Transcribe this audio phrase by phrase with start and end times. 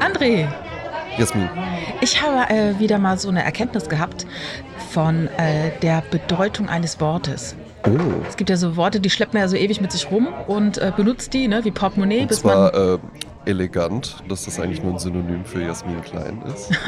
[0.00, 0.48] André,
[1.16, 1.48] Jasmin.
[2.00, 4.26] ich habe äh, wieder mal so eine Erkenntnis gehabt
[4.90, 7.56] von äh, der Bedeutung eines Wortes.
[7.86, 7.90] Oh.
[8.28, 10.78] Es gibt ja so Worte, die schleppt man ja so ewig mit sich rum und
[10.78, 12.54] äh, benutzt die, ne, wie Portemonnaie, Und bis man.
[12.54, 12.98] zwar äh,
[13.48, 16.70] elegant, dass das eigentlich nur ein Synonym für Jasmin Klein ist.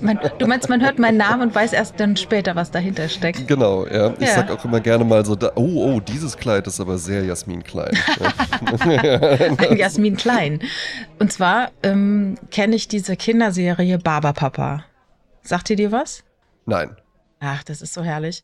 [0.00, 0.18] man.
[0.38, 3.46] Du meinst, man hört meinen Namen und weiß erst dann später, was dahinter steckt.
[3.48, 4.14] Genau, ja.
[4.18, 4.34] Ich Ja.
[4.36, 7.62] sag auch immer gerne mal so, da, oh, oh, dieses Kleid ist aber sehr Jasmin
[7.64, 7.90] Klein.
[9.58, 10.60] Ein Jasmin Klein.
[11.18, 14.84] Und zwar ähm, kenne ich diese Kinderserie Barberpapa.
[15.42, 16.22] Sagt ihr dir was?
[16.66, 16.96] Nein.
[17.42, 18.42] Ach, das ist so herrlich.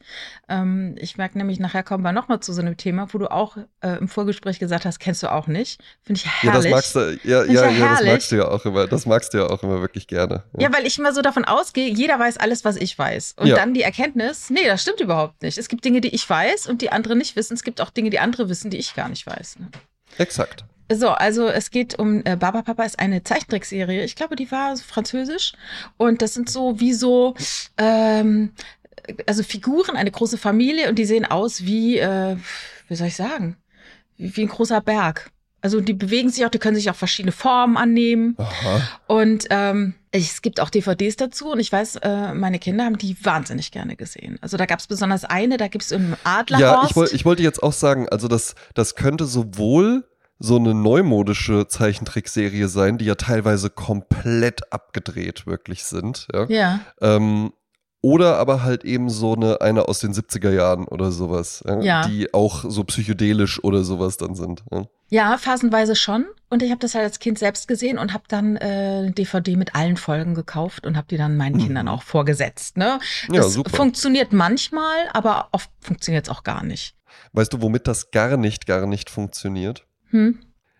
[0.48, 3.58] Ähm, ich merke nämlich, nachher kommen wir nochmal zu so einem Thema, wo du auch
[3.82, 5.82] äh, im Vorgespräch gesagt hast, kennst du auch nicht.
[6.02, 6.72] Finde ich Ja, herrlich.
[6.72, 8.86] das magst du, ja, ja, ja ja, das magst du ja auch immer.
[8.86, 10.44] Das magst du ja auch immer wirklich gerne.
[10.58, 13.34] Ja, weil ich immer so davon ausgehe, jeder weiß alles, was ich weiß.
[13.36, 13.56] Und Ja.
[13.56, 15.58] dann die Erkenntnis, nee, das stimmt überhaupt nicht.
[15.58, 17.52] Es gibt Dinge, die ich weiß und die andere nicht wissen.
[17.52, 19.58] Es gibt auch Dinge, die andere wissen, die ich gar nicht weiß.
[19.58, 19.68] Ne?
[20.16, 20.64] Exakt.
[20.88, 24.04] So, also es geht um äh, Baba Papa ist eine Zeichentrickserie.
[24.04, 25.52] Ich glaube, die war französisch
[25.96, 27.34] und das sind so wie so
[27.76, 28.52] ähm,
[29.26, 32.36] also Figuren, eine große Familie und die sehen aus wie äh,
[32.88, 33.56] wie soll ich sagen,
[34.16, 35.30] wie, wie ein großer Berg.
[35.62, 38.82] Also die bewegen sich auch, die können sich auch verschiedene Formen annehmen Aha.
[39.08, 43.16] und ähm, es gibt auch DVDs dazu und ich weiß, äh, meine Kinder haben die
[43.24, 44.38] wahnsinnig gerne gesehen.
[44.40, 46.60] Also da gab es besonders eine, da gibt es im Adlerhorst.
[46.60, 50.04] Ja, ich, woll, ich wollte jetzt auch sagen, also das, das könnte sowohl
[50.38, 56.28] so eine neumodische Zeichentrickserie sein, die ja teilweise komplett abgedreht wirklich sind.
[56.32, 56.46] Ja.
[56.48, 56.80] ja.
[57.00, 57.52] Ähm,
[58.06, 62.32] oder aber halt eben so eine, eine aus den 70er Jahren oder sowas, ja, die
[62.32, 64.62] auch so psychedelisch oder sowas dann sind.
[64.70, 64.84] Ja.
[65.08, 66.24] Ja, phasenweise schon.
[66.48, 69.56] Und ich habe das halt als Kind selbst gesehen und habe dann äh, eine DVD
[69.56, 72.76] mit allen Folgen gekauft und habe die dann meinen Kindern auch vorgesetzt.
[72.76, 73.00] Ne?
[73.26, 73.34] Mhm.
[73.34, 73.76] Ja, Das super.
[73.76, 76.94] funktioniert manchmal, aber oft funktioniert es auch gar nicht.
[77.32, 79.84] Weißt du, womit das gar nicht, gar nicht funktioniert?
[80.10, 80.38] Hm?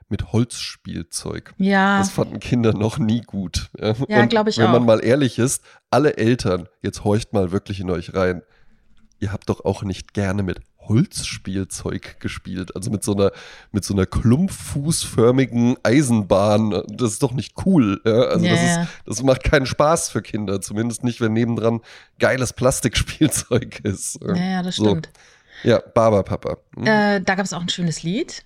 [0.08, 1.52] Mit Holzspielzeug.
[1.58, 3.70] Ja, Das fanden Kinder noch nie gut.
[3.80, 4.86] Ja, Ja, Und glaub ich Wenn man auch.
[4.86, 8.42] mal ehrlich ist, alle Eltern, jetzt horcht mal wirklich in euch rein,
[9.18, 12.77] ihr habt doch auch nicht gerne mit Holzspielzeug gespielt.
[12.77, 13.33] Also mit so einer,
[13.72, 16.83] mit so einer klumpfußförmigen Eisenbahn.
[16.89, 18.00] Das ist doch nicht cool.
[18.05, 18.12] Ja?
[18.12, 20.61] Also Ja, das, ist, das macht keinen Spaß für Kinder.
[20.61, 21.80] Zumindest nicht, wenn nebendran
[22.18, 24.20] geiles Plastikspielzeug ist.
[24.22, 24.84] ja, ja, das So.
[24.84, 25.11] stimmt.
[25.64, 26.58] Ja, Barberpapa.
[26.77, 26.86] Hm?
[26.86, 28.45] Äh, da gab es auch ein schönes Lied.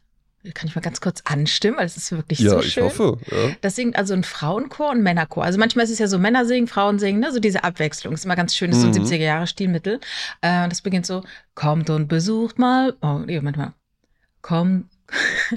[0.54, 2.84] Kann ich mal ganz kurz anstimmen, weil es ist wirklich ja, so ich schön.
[2.84, 3.18] hoffe.
[3.30, 3.50] Ja.
[3.60, 5.44] Das singt also ein Frauenchor und ein Männerchor.
[5.44, 7.30] Also manchmal ist es ja so, Männer singen, Frauen singen, ne?
[7.30, 8.14] so diese Abwechslung.
[8.14, 9.04] Ist immer ganz schön, ist so ein Mhm.
[9.04, 10.00] 70er-Jahre-Stilmittel.
[10.40, 11.22] Äh, das beginnt so,
[11.54, 13.72] kommt und besucht mal, oh, nee, Moment mal.
[14.40, 14.86] Kommt.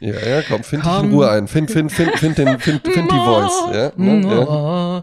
[0.00, 1.06] Ja, ja, komm, find dich Komm.
[1.06, 1.48] in Ruhe ein.
[1.48, 3.62] Find, find, find, find, den, find, find die Voice.
[3.74, 4.20] Ja, ne?
[4.26, 5.02] ja.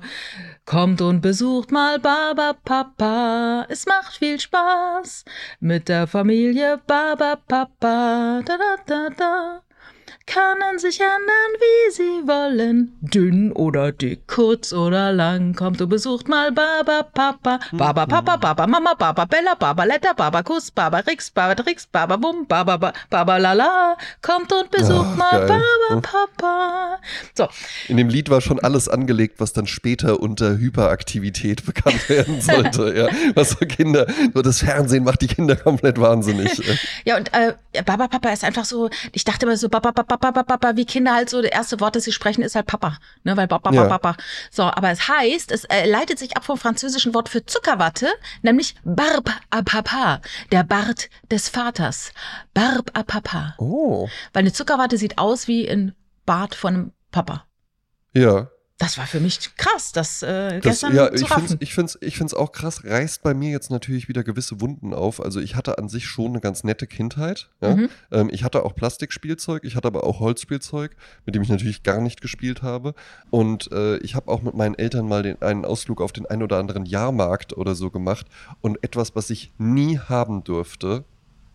[0.66, 3.68] Kommt und besucht mal Baba Papa.
[3.70, 5.24] Es macht viel Spaß
[5.59, 8.42] mit der Familie Baba Papa.
[8.44, 9.65] Da, da, da, da.
[10.28, 12.98] Können sich ändern, wie sie wollen.
[13.02, 15.53] Dünn oder dick, kurz oder lang.
[15.53, 17.59] Kommt und besucht mal Baba Papa.
[17.72, 22.16] Baba Papa, Baba Mama, Baba Bella, Baba Letta, Baba Kuss, Baba Rix, Baba Trix, Baba
[22.16, 23.98] Bum, Baba Ba- Baba Lala.
[24.22, 25.62] Kommt und besucht Ach, mal geil.
[25.90, 27.00] Baba Papa.
[27.36, 27.47] So,
[27.88, 32.94] In dem Lied war schon alles angelegt, was dann später unter Hyperaktivität bekannt werden sollte.
[32.96, 33.08] ja.
[33.36, 36.62] Was so Kinder, nur das Fernsehen macht die Kinder komplett wahnsinnig.
[37.06, 37.53] Ja, und äh,
[37.86, 41.14] Baba Papa ist einfach so, ich dachte immer so, Papa, Papa, Papa, Papa, wie Kinder
[41.14, 43.72] halt so, das erste Wort, das sie sprechen, ist halt Papa, ne, weil Papa.
[43.72, 44.18] Papa, Papa.
[44.52, 48.08] So, aber es heißt, es äh, leitet sich ab vom französischen Wort für Zuckerwatte,
[48.42, 50.22] nämlich Barbe à Papa,
[50.52, 52.12] der Bart des Vaters.
[52.54, 53.56] Barbe à Papa.
[53.58, 55.94] Oh, Weil eine Zuckerwatte sieht aus wie ein
[56.26, 57.46] Bart von einem Papa.
[58.14, 58.48] ja.
[58.78, 61.97] Das war für mich krass, das, äh, Das, gestern ja, zu ich finde es raffen.
[62.02, 65.24] ich find's auch krass, reißt bei mir jetzt natürlich wieder gewisse Wunden auf.
[65.24, 67.50] Also ich hatte an sich schon eine ganz nette Kindheit.
[67.62, 67.75] Ja?
[67.78, 67.90] Mhm.
[68.12, 72.02] Ähm, ich hatte auch Plastikspielzeug, ich hatte aber auch Holzspielzeug, mit dem ich natürlich gar
[72.02, 72.96] nicht gespielt habe.
[73.30, 76.44] Und äh, ich habe auch mit meinen Eltern mal den, einen Ausflug auf den ein
[76.44, 78.28] oder anderen Jahrmarkt oder so gemacht.
[78.59, 81.06] Und etwas, was ich nie haben durfte,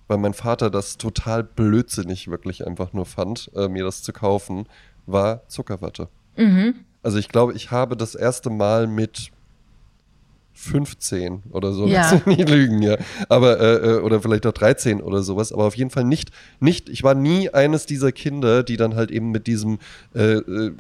[0.09, 4.67] weil mein Vater das total blödsinnig wirklich einfach nur fand, äh, mir das zu kaufen,
[5.05, 6.09] war Zuckerwatte.
[6.37, 6.87] Mhm.
[7.03, 9.31] Also ich glaube, ich habe das erste Mal mit
[10.61, 12.11] 15 oder so, Ja.
[12.13, 12.97] lass mich nicht lügen, ja.
[13.29, 16.31] Aber, äh, äh, oder vielleicht auch 13 oder sowas, aber auf jeden Fall nicht,
[16.61, 19.79] nicht, ich war nie eines dieser Kinder, die dann halt eben mit diesem
[20.15, 20.73] äh, äh,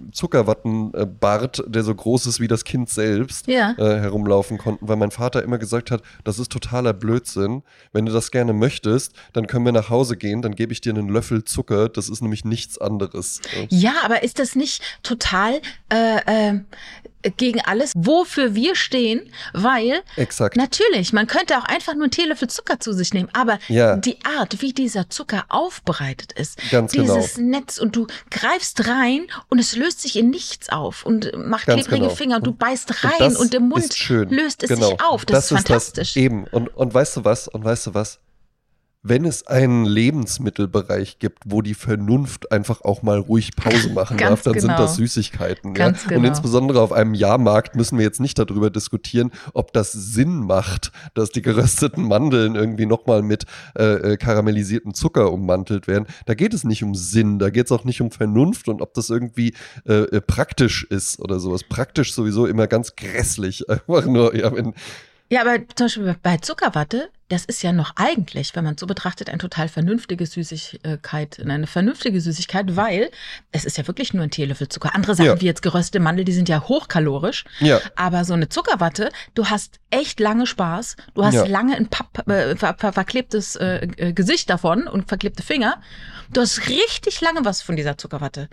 [0.65, 3.75] Zuckerwattenbart, der so groß ist wie das Kind selbst, Ja.
[3.79, 7.62] äh, herumlaufen konnten, weil mein Vater immer gesagt hat, das ist totaler Blödsinn.
[7.93, 10.93] Wenn du das gerne möchtest, dann können wir nach Hause gehen, dann gebe ich dir
[10.93, 13.41] einen Löffel Zucker, das ist nämlich nichts anderes.
[13.71, 13.91] Ja.
[13.91, 15.61] Ja, aber ist das nicht total
[15.93, 16.61] äh, äh,
[17.37, 19.21] gegen alles, wofür wir stehen?
[19.53, 20.56] Weil weil Exakt.
[20.56, 23.96] natürlich, man könnte auch einfach nur einen Teelöffel Zucker zu sich nehmen, aber Ja.
[23.96, 27.14] die Art, wie dieser Zucker aufbereitet ist, Ganz genau.
[27.17, 31.67] dieses Netz und du greifst rein und es löst sich in nichts auf und macht
[31.67, 32.14] Ganz klebrige genau.
[32.14, 34.90] Finger und du beißt Und rein das und, im Mund löst es Genau.
[34.90, 35.25] sich auf.
[35.25, 36.14] Das, ist fantastisch.
[36.14, 36.44] Das eben.
[36.44, 37.49] Und, und weißt du was?
[37.49, 38.19] Und weißt du was?
[39.02, 44.43] Wenn es einen Lebensmittelbereich gibt, wo die Vernunft einfach auch mal ruhig Pause machen darf,
[44.43, 44.82] dann sind genau.
[44.82, 45.73] das Süßigkeiten.
[45.73, 46.08] Ganz ja?
[46.11, 46.20] genau.
[46.20, 50.93] Und insbesondere auf einem Jahrmarkt müssen wir jetzt nicht darüber diskutieren, ob das Sinn macht,
[51.14, 53.47] dass die gerösteten Mandeln irgendwie nochmal mit
[53.79, 56.06] äh, äh, karamellisiertem Zucker ummantelt werden.
[56.26, 58.93] Da geht es nicht um Sinn, da geht es auch nicht um Vernunft und ob
[58.93, 59.55] das irgendwie
[59.87, 61.64] äh, äh, praktisch ist oder sowas.
[61.64, 63.67] Praktisch sowieso immer ganz grässlich.
[63.70, 64.75] Einfach nur, ja, wenn,
[65.32, 68.88] Ja, aber zum Beispiel bei Zuckerwatte, das ist ja noch eigentlich, wenn man es so
[68.88, 73.11] betrachtet, eine total vernünftige Süßigkeit, eine vernünftige Süßigkeit, weil
[73.53, 74.93] es ist ja wirklich nur ein Teelöffel Zucker.
[74.97, 75.41] Andere Sachen Ja.
[75.41, 77.44] wie jetzt geröstete Mandel, die sind ja hochkalorisch.
[77.61, 81.47] ja, Aber so eine Zuckerwatte, du hast echt lange Spaß, du hast Ja.
[81.47, 85.81] lange ein Papp, äh, ver, ver, verklebtes äh, äh, Gesicht davon und verklebte Finger.
[86.32, 88.49] Du hast richtig lange was von dieser Zuckerwatte.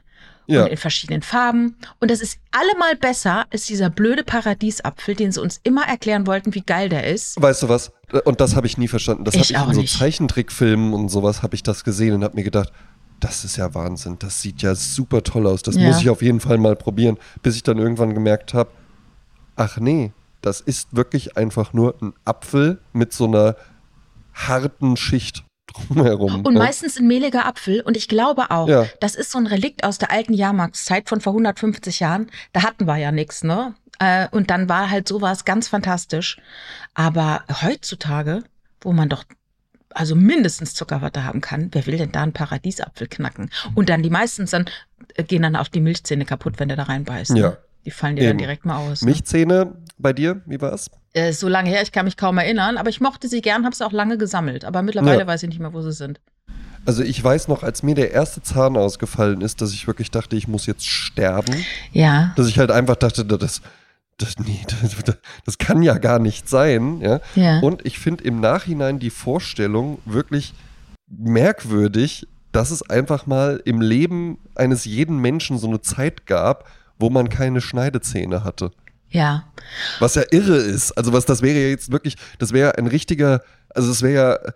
[0.47, 0.63] Ja.
[0.63, 1.75] Und in verschiedenen Farben.
[1.99, 6.53] Und das ist allemal besser als dieser blöde Paradiesapfel, den sie uns immer erklären wollten,
[6.55, 7.39] wie geil der ist.
[7.41, 7.91] Weißt du was?
[8.25, 9.25] Und das habe ich nie verstanden.
[9.25, 9.97] Das habe Ich in so nicht.
[9.97, 12.71] Zeichentrickfilmen und sowas habe ich das gesehen und habe mir gedacht,
[13.19, 14.17] das ist ja Wahnsinn.
[14.19, 15.63] Das sieht ja super toll aus.
[15.63, 15.87] Das Ja.
[15.87, 18.69] muss ich auf jeden Fall mal probieren, bis ich dann irgendwann gemerkt habe,
[19.55, 23.55] ach nee, das ist wirklich einfach nur ein Apfel mit so einer
[24.33, 26.45] harten Schicht drumherum.
[26.45, 26.59] Und ne?
[26.59, 27.81] meistens ein mehliger Apfel.
[27.81, 28.85] Und ich glaube auch, Ja.
[28.99, 32.29] das ist so ein Relikt aus der alten Jahrmarktszeit von vor 150 Jahren.
[32.53, 33.75] Da hatten wir ja nichts, ne?
[33.99, 36.37] Äh, Und dann war halt sowas ganz fantastisch.
[36.93, 38.43] Aber heutzutage,
[38.81, 39.23] wo man doch
[39.91, 43.49] also mindestens Zuckerwatte haben kann, wer will denn da einen Paradiesapfel knacken?
[43.73, 44.65] Und dann die meisten dann
[45.15, 47.31] äh, gehen dann auch die Milchzähne kaputt, wenn der da reinbeißt.
[47.31, 47.39] Ne?
[47.39, 47.57] Ja.
[47.85, 48.39] Die fallen dir dann Eben.
[48.39, 49.01] direkt mal aus.
[49.01, 49.07] Ne?
[49.11, 50.91] Milchzähne bei dir, wie war's?
[51.17, 53.75] Äh, so lange her, ich kann mich kaum erinnern, aber ich mochte sie gern, habe
[53.75, 54.65] sie auch lange gesammelt.
[54.65, 55.27] Aber mittlerweile Ja.
[55.27, 56.19] weiß ich nicht mehr, wo sie sind.
[56.85, 60.35] Also ich weiß noch, als mir der erste Zahn ausgefallen ist, dass ich wirklich dachte,
[60.37, 61.65] ich muss jetzt sterben.
[61.91, 62.33] Ja.
[62.37, 63.61] dass ich halt einfach dachte, das,
[64.17, 64.95] das, nee, das,
[65.45, 67.01] das kann ja gar nicht sein.
[67.01, 67.19] Ja?
[67.35, 67.59] Ja.
[67.59, 70.53] Und ich finde im Nachhinein die Vorstellung wirklich
[71.09, 76.65] merkwürdig, dass es einfach mal im Leben eines jeden Menschen so eine Zeit gab,
[76.99, 78.71] wo man keine Schneidezähne hatte.
[79.09, 79.45] Ja.
[79.99, 80.91] Was ja irre ist.
[80.91, 84.13] Also was das wäre ja jetzt wirklich, das wäre ein richtiger, also es wäre
[84.45, 84.53] ja,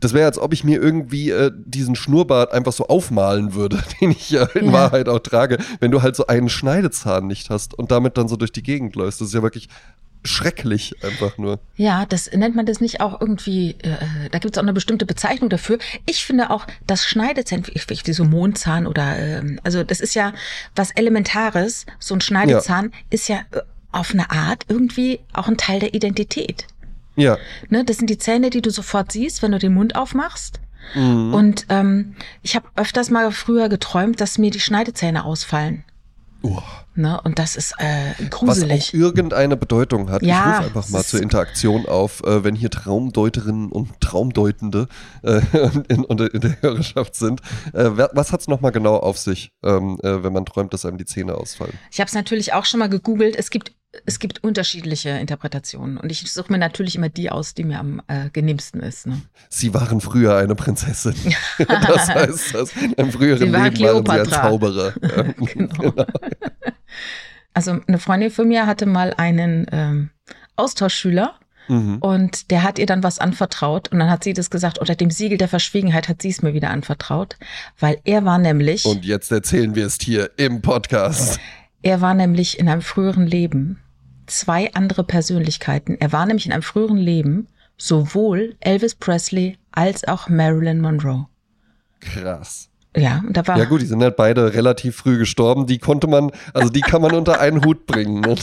[0.00, 4.10] das wäre, als ob ich mir irgendwie äh, diesen Schnurrbart einfach so aufmalen würde, den
[4.10, 4.72] ich ja in Ja.
[4.72, 8.36] Wahrheit auch trage, wenn du halt so einen Schneidezahn nicht hast und damit dann so
[8.36, 9.20] durch die Gegend läufst.
[9.20, 9.68] Das ist ja wirklich
[10.24, 11.58] schrecklich einfach nur.
[11.76, 15.06] Ja, das nennt man das nicht auch irgendwie, äh, da gibt es auch eine bestimmte
[15.06, 15.78] Bezeichnung dafür.
[16.06, 20.32] Ich finde auch, das Schneidezahn, wie, so Mondzahn oder, ähm, also das ist ja
[20.76, 21.86] was Elementares.
[21.98, 26.66] So ein Schneidezahn ist ja äh, auf eine Art irgendwie auch ein Teil der Identität.
[27.16, 27.38] Ja.
[27.68, 27.84] Ne?
[27.84, 30.60] Das sind die Zähne, die du sofort siehst, wenn du den Mund aufmachst.
[30.94, 31.34] Mhm.
[31.34, 35.84] Und ähm, ich habe öfters mal früher geträumt, dass mir die Schneidezähne ausfallen.
[36.42, 36.62] Uah.
[36.94, 37.18] Ne?
[37.22, 38.90] Und das ist äh, Was gruselig.
[38.90, 40.22] auch irgendeine Bedeutung hat.
[40.22, 44.88] Ja, ich rufe einfach mal zur Interaktion auf, äh, wenn hier Traumdeuterinnen und Traumdeutende
[45.22, 45.40] äh,
[45.88, 47.40] in, in, in der Hörerschaft sind.
[47.72, 50.98] Äh, was hat es nochmal genau auf sich, ähm, äh, wenn man träumt, dass einem
[50.98, 51.72] die Zähne ausfallen?
[51.90, 53.36] Ich habe es natürlich auch schon mal gegoogelt.
[53.36, 53.72] Es gibt,
[54.06, 55.98] es gibt unterschiedliche Interpretationen.
[55.98, 59.06] Und ich suche mir natürlich immer die aus, die mir am äh, genehmsten ist.
[59.06, 59.20] Ne?
[59.48, 61.14] Sie waren früher eine Prinzessin.
[61.58, 62.72] das heißt das.
[62.96, 64.42] Im früheren Sie war Leben waren sie ein Kleopatra.
[64.42, 64.94] Zauberer.
[65.02, 65.22] Ja.
[65.46, 65.92] Genau.
[67.54, 70.10] Also eine Freundin von mir hatte mal einen ähm,
[70.56, 71.34] Austauschschüler
[71.68, 71.98] Mhm.
[71.98, 75.10] und der hat ihr dann was anvertraut und dann hat sie das gesagt, unter dem
[75.12, 77.36] Siegel der Verschwiegenheit hat sie es mir wieder anvertraut,
[77.78, 81.38] weil er war nämlich, Und jetzt erzählen wir es hier im Podcast.
[81.82, 83.78] er war nämlich in einem früheren Leben
[84.38, 85.96] zwei andere Persönlichkeiten.
[86.00, 91.26] Er war nämlich in einem früheren Leben sowohl Elvis Presley als auch Marilyn Monroe.
[92.00, 92.71] Krass.
[92.94, 95.66] Ja, da war Ja gut, die sind halt beide relativ früh gestorben.
[95.66, 98.20] Die konnte man, also die kann man unter einen Hut bringen.
[98.20, 98.34] Ne?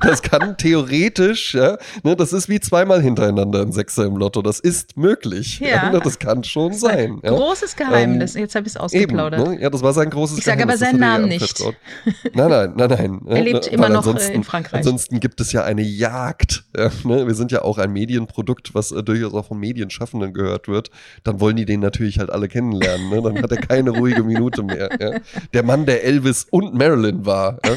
[0.00, 4.42] Das kann theoretisch, ja, ne, das ist wie zweimal hintereinander ein Sechser im Lotto.
[4.42, 5.60] Das ist möglich.
[5.60, 5.90] Ja.
[5.90, 6.00] ne?
[6.02, 7.20] Das kann schon sein.
[7.22, 7.30] Ja?
[7.30, 8.34] großes Geheimnis.
[8.34, 9.48] Jetzt habe ich es Eben, ausgeplaudert.
[9.48, 9.62] ne?
[9.62, 11.28] Ja, das war sein großes Ich sage aber Geheimnis, das seinen hat er ihr Namen
[11.28, 12.34] nicht.
[12.34, 13.20] Nein, nein, nein, nein.
[13.34, 14.78] Er lebt immer noch, äh, in Frankreich.
[14.78, 16.64] Ansonsten gibt es ja eine Jagd.
[16.76, 16.90] Ja?
[17.04, 20.90] Wir sind ja auch ein Medienprodukt, was äh, durchaus auch von Medienschaffenden gehört wird.
[21.22, 23.10] Dann wollen die den natürlich halt alle kennenlernen.
[23.10, 23.22] Ne?
[23.22, 24.88] Dann hat er keine ruhige Minute mehr.
[25.00, 25.18] Ja?
[25.52, 27.58] Der Mann, der Elvis und Marilyn war.
[27.64, 27.72] Ja?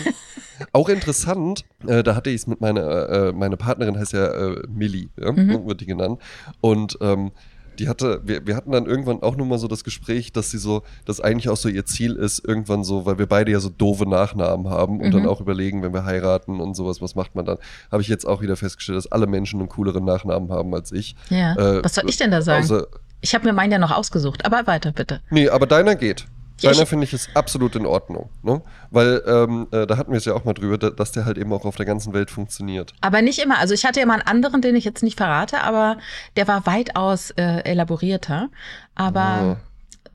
[0.73, 4.63] Auch interessant, äh, da hatte ich es mit meiner, äh, meine Partnerin heißt ja äh,
[4.67, 5.31] Millie, ja?
[5.31, 5.67] Mhm.
[5.67, 6.19] wird die genannt.
[6.61, 7.31] Und ähm,
[7.77, 10.57] die hatte, wir, wir hatten dann irgendwann auch nur mal so das Gespräch, dass sie
[10.57, 13.69] so, dass eigentlich auch so ihr Ziel ist, irgendwann so, weil wir beide ja so
[13.69, 15.11] doofe Nachnamen haben und Mhm.
[15.11, 17.57] dann auch überlegen, wenn wir heiraten und sowas, was macht man dann?
[17.91, 21.15] Habe ich jetzt auch wieder festgestellt, dass alle Menschen einen cooleren Nachnamen haben als ich.
[21.29, 21.53] Ja.
[21.55, 22.63] Äh, Was soll ich denn da sagen?
[22.63, 22.87] Außer,
[23.21, 25.21] ich habe mir meinen ja noch ausgesucht, aber weiter bitte.
[25.29, 26.25] nee, aber deiner geht.
[26.59, 28.63] Ja, Deiner finde ich ist absolut in Ordnung, ne?
[28.89, 31.37] Weil ähm, äh, da hatten wir es ja auch mal drüber, da, dass der halt
[31.37, 32.93] eben auch auf der ganzen Welt funktioniert.
[32.99, 33.59] Aber nicht immer.
[33.59, 35.97] Also ich hatte ja mal einen anderen, den ich jetzt nicht verrate, aber
[36.35, 38.49] der war weitaus äh, elaborierter.
[38.95, 39.57] Aber Ah.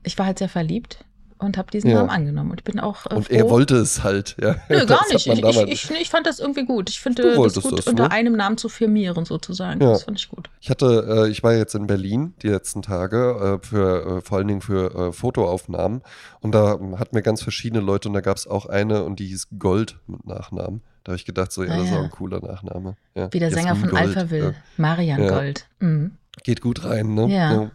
[0.03, 1.05] ich war halt sehr verliebt
[1.43, 1.97] und habe diesen Ja.
[1.97, 2.51] Namen angenommen.
[2.51, 4.55] Und ich bin auch äh, Und er wollte es halt, ja.
[4.69, 5.27] Nö, gar nicht.
[5.27, 6.89] Ich, ich, ich, ich fand das irgendwie gut.
[6.89, 8.11] Ich finde das wolltest gut, das, unter ne?
[8.11, 9.81] einem Namen zu firmieren, sozusagen.
[9.81, 9.91] Ja.
[9.91, 10.49] Das fand ich gut.
[10.61, 14.37] Ich hatte, äh, ich war jetzt in Berlin die letzten Tage äh, für äh, vor
[14.37, 16.01] allen Dingen für äh, Fotoaufnahmen
[16.41, 19.27] und da hatten wir ganz verschiedene Leute und da gab es auch eine und die
[19.27, 20.81] hieß Gold mit Nachnamen.
[21.03, 21.99] Da habe ich gedacht, so ja, Ah, das ist ja.
[21.99, 22.95] auch ein cooler Nachname.
[23.13, 24.53] Ja, Wie der Sänger von Gold, Alphaville, ja.
[24.77, 25.27] Marian.
[25.27, 25.67] Gold.
[25.79, 26.11] Mhm.
[26.43, 27.27] Geht gut rein, ne?
[27.27, 27.71] Ja.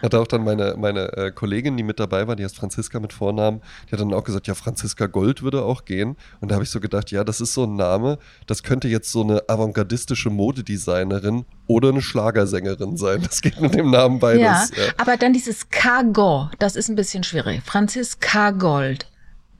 [0.02, 3.12] Hatte auch dann meine, meine äh, Kollegin, die mit dabei war, die heißt Franziska mit
[3.12, 6.16] Vornamen, die hat dann auch gesagt, ja, Franziska Gold würde auch gehen.
[6.40, 9.10] Und da habe ich so gedacht, ja, das ist so ein Name, das könnte jetzt
[9.12, 13.22] so eine avantgardistische Modedesignerin oder eine Schlagersängerin sein.
[13.22, 14.40] Das geht mit dem Namen beides.
[14.40, 14.92] Ja, ja.
[14.96, 17.62] aber dann dieses Cargo, das ist ein bisschen schwierig.
[17.64, 19.09] Franziska Gold.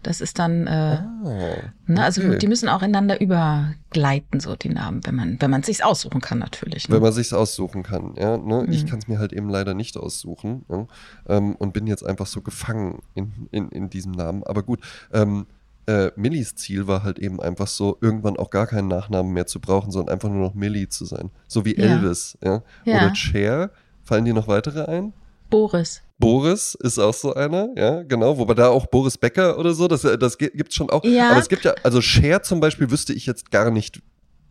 [0.02, 2.38] Das ist dann, äh, Oh, ne, also okay.
[2.38, 6.38] die müssen auch ineinander übergleiten, so die Namen, wenn man, wenn man sich's aussuchen kann,
[6.38, 6.88] natürlich.
[6.88, 6.94] Ne?
[6.94, 8.38] Wenn man sich's aussuchen kann, ja.
[8.38, 8.66] Ne?
[8.70, 8.88] Ich Mhm.
[8.88, 10.86] kann es mir halt eben leider nicht aussuchen ja?
[11.28, 14.42] ähm, und bin jetzt einfach so gefangen in, in, in diesem Namen.
[14.44, 14.80] Aber gut,
[15.12, 15.46] ähm,
[15.86, 19.60] äh, Millis Ziel war halt eben einfach so, irgendwann auch gar keinen Nachnamen mehr zu
[19.60, 21.30] brauchen, sondern einfach nur noch Millie zu sein.
[21.46, 21.84] So wie Ja.
[21.84, 22.62] Elvis, ja.
[22.84, 22.96] Ja.
[23.06, 23.70] Oder Cher.
[24.02, 25.12] Fallen dir noch weitere ein?
[25.50, 26.02] Boris.
[26.20, 28.38] Boris ist auch so einer, ja, genau.
[28.38, 31.02] Wobei da auch Boris Becker oder so, das, das gi- gibt's schon auch.
[31.02, 31.30] Ja.
[31.30, 34.00] Aber es gibt ja, also Cher zum Beispiel wüsste ich jetzt gar nicht,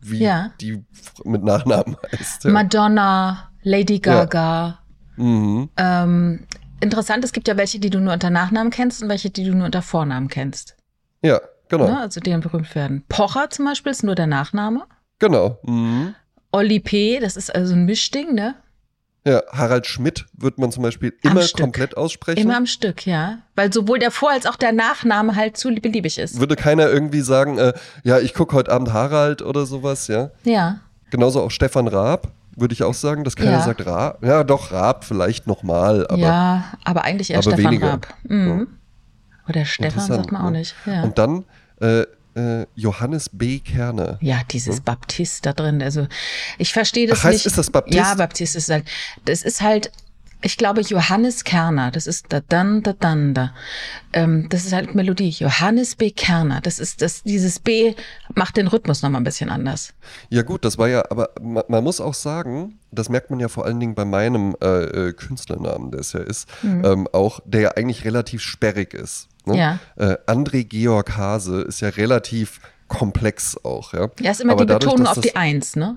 [0.00, 0.50] wie Ja.
[0.60, 0.84] die
[1.24, 2.44] mit Nachnamen heißt.
[2.44, 2.50] Ja.
[2.50, 4.80] Madonna, Lady Gaga.
[5.16, 5.70] Mhm.
[5.76, 6.46] Ähm,
[6.80, 9.54] interessant, es gibt ja welche, die du nur unter Nachnamen kennst und welche, die du
[9.54, 10.76] nur unter Vornamen kennst.
[11.22, 11.86] Ja, genau.
[11.88, 12.00] Ne?
[12.00, 13.04] Also die dann berühmt werden.
[13.08, 14.84] Pocher zum Beispiel ist nur der Nachname.
[15.18, 15.58] Genau.
[15.62, 16.14] Mhm.
[16.52, 18.54] Olli P., das ist also ein Mischding, ne?
[19.26, 22.40] Ja, Harald Schmidt wird man zum Beispiel immer komplett aussprechen.
[22.40, 23.38] Immer am Stück, ja.
[23.54, 26.40] Weil sowohl der Vor- als auch der Nachname halt zu beliebig ist.
[26.40, 30.30] Würde keiner irgendwie sagen, äh, ja, ich gucke heute Abend Harald oder sowas, ja.
[30.44, 30.80] Ja.
[31.10, 33.60] Genauso auch Stefan Raab, würde ich auch sagen, dass keiner Ja.
[33.60, 34.24] sagt Raab.
[34.24, 37.88] Ja, doch, Raab vielleicht nochmal, aber ja, aber eigentlich eher aber Stefan weniger.
[37.90, 38.06] Raab.
[38.22, 38.68] Mhm.
[39.48, 40.58] Oder Stefan sagt man auch ne?
[40.60, 40.74] nicht.
[40.86, 41.02] Ja.
[41.02, 41.44] Und dann
[41.80, 43.58] äh, äh, Johannes B.
[43.58, 44.18] Kerner.
[44.20, 45.82] ja, dieses Baptist da drin.
[45.82, 46.06] Also
[46.58, 47.46] ich verstehe das Ach, heißt, nicht.
[47.46, 47.96] ist das Baptist?
[47.96, 48.84] Ja, Baptist ist halt.
[49.24, 49.90] Das ist halt.
[50.42, 53.52] Ich glaube, Johannes Kerner, das ist da dann, da dann, da.
[54.14, 55.28] Ähm, das ist halt Melodie.
[55.28, 56.10] Johannes B.
[56.12, 57.94] Kerner, das ist das, dieses B
[58.34, 59.92] macht den Rhythmus nochmal ein bisschen anders.
[60.30, 63.48] Ja gut, das war ja, aber man, man muss auch sagen, das merkt man ja
[63.48, 67.60] vor allen Dingen bei meinem äh, äh, Künstlernamen, der es ja ist, ähm, auch, der
[67.60, 69.28] ja eigentlich relativ sperrig ist.
[69.52, 69.58] Ne?
[69.58, 69.78] Ja.
[69.96, 74.08] Äh, André Georg Hase ist ja relativ komplex auch, ja.
[74.20, 75.96] Ja, ist immer Aber die dadurch, Betonung auf das- die Eins, ne?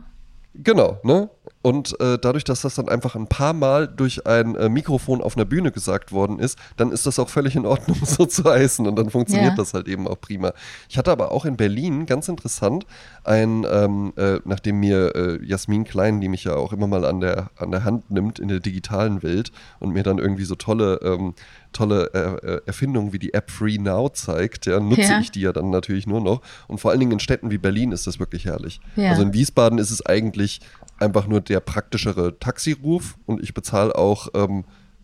[0.55, 1.29] Genau, ne?
[1.63, 5.35] Und äh, dadurch, dass das dann einfach ein paar Mal durch ein äh, Mikrofon auf
[5.37, 8.85] einer Bühne gesagt worden ist, dann ist das auch völlig in Ordnung, so zu heißen.
[8.85, 9.55] Und dann funktioniert Ja.
[9.55, 10.53] das halt eben auch prima.
[10.89, 12.85] Ich hatte aber auch in Berlin, ganz interessant,
[13.23, 17.21] ein, ähm, äh, nachdem mir äh, Jasmin Klein, die mich ja auch immer mal an
[17.21, 20.99] der, an der Hand nimmt in der digitalen Welt und mir dann irgendwie so tolle,
[21.01, 21.33] ähm,
[21.71, 25.19] tolle äh, äh, Erfindungen wie die App Free Now zeigt, ja, nutze Ja.
[25.21, 26.41] ich die ja dann natürlich nur noch.
[26.67, 28.81] Und vor allen Dingen in Städten wie Berlin ist das wirklich herrlich.
[28.97, 30.59] Also in Wiesbaden ist es eigentlich
[31.03, 34.63] einfach nur der praktischere Taxiruf und ich bezahle auch ähm,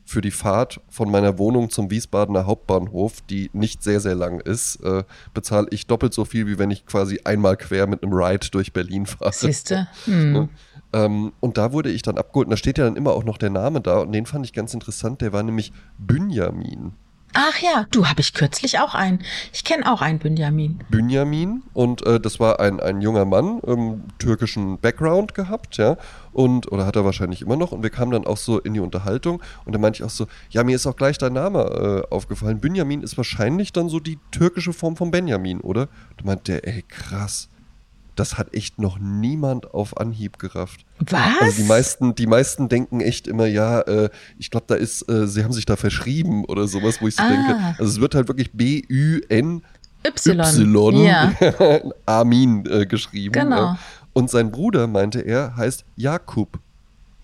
[0.10, 4.78] für die Fahrt von meiner Wohnung zum Wiesbadener Hauptbahnhof, die nicht sehr, sehr lang ist,
[4.78, 5.04] äh,
[5.36, 8.74] bezahle ich doppelt so viel, wie wenn ich quasi einmal quer mit einem Ride durch
[8.74, 9.34] Berlin fahre.
[9.34, 9.88] Siehste?
[10.06, 10.34] Hm.
[10.34, 10.50] Ne?
[10.94, 13.38] Ähm, und da wurde ich dann abgeholt und da steht ja dann immer auch noch
[13.38, 16.94] der Name da und den fand ich ganz interessant, der war nämlich Bünjamin.
[17.34, 19.20] Ach ja, du habe ich kürzlich auch einen.
[19.54, 20.80] Ich kenne auch einen Benjamin.
[20.90, 25.98] Bünjamin und äh, das war ein, ein junger Mann, ähm, türkischen Background gehabt, ja,
[26.34, 28.80] und, oder hat er wahrscheinlich immer noch und wir kamen dann auch so in die
[28.80, 32.14] Unterhaltung und da meinte ich auch so, ja, mir ist auch gleich dein Name äh,
[32.14, 35.88] aufgefallen, Bünjamin ist wahrscheinlich dann so die türkische Form von Benjamin, oder?
[36.18, 37.50] Da meinte der, ey, krass,
[38.20, 40.82] das hat echt noch niemand auf Anhieb gerafft.
[41.00, 41.22] Was?
[41.42, 45.26] Also die meisten, die meisten denken echt immer, ja, äh, ich glaube, da ist, äh,
[45.28, 47.30] sie haben sich da verschrieben oder sowas, wo ich so Ah.
[47.30, 47.58] denke.
[47.80, 49.62] Also es wird halt wirklich B-Ü-N
[50.06, 50.40] Y.
[50.40, 51.34] Y Ja.
[52.06, 53.34] Armin äh, geschrieben.
[53.34, 53.76] Genau.
[54.14, 56.60] Und sein Bruder, meinte er, heißt Jakub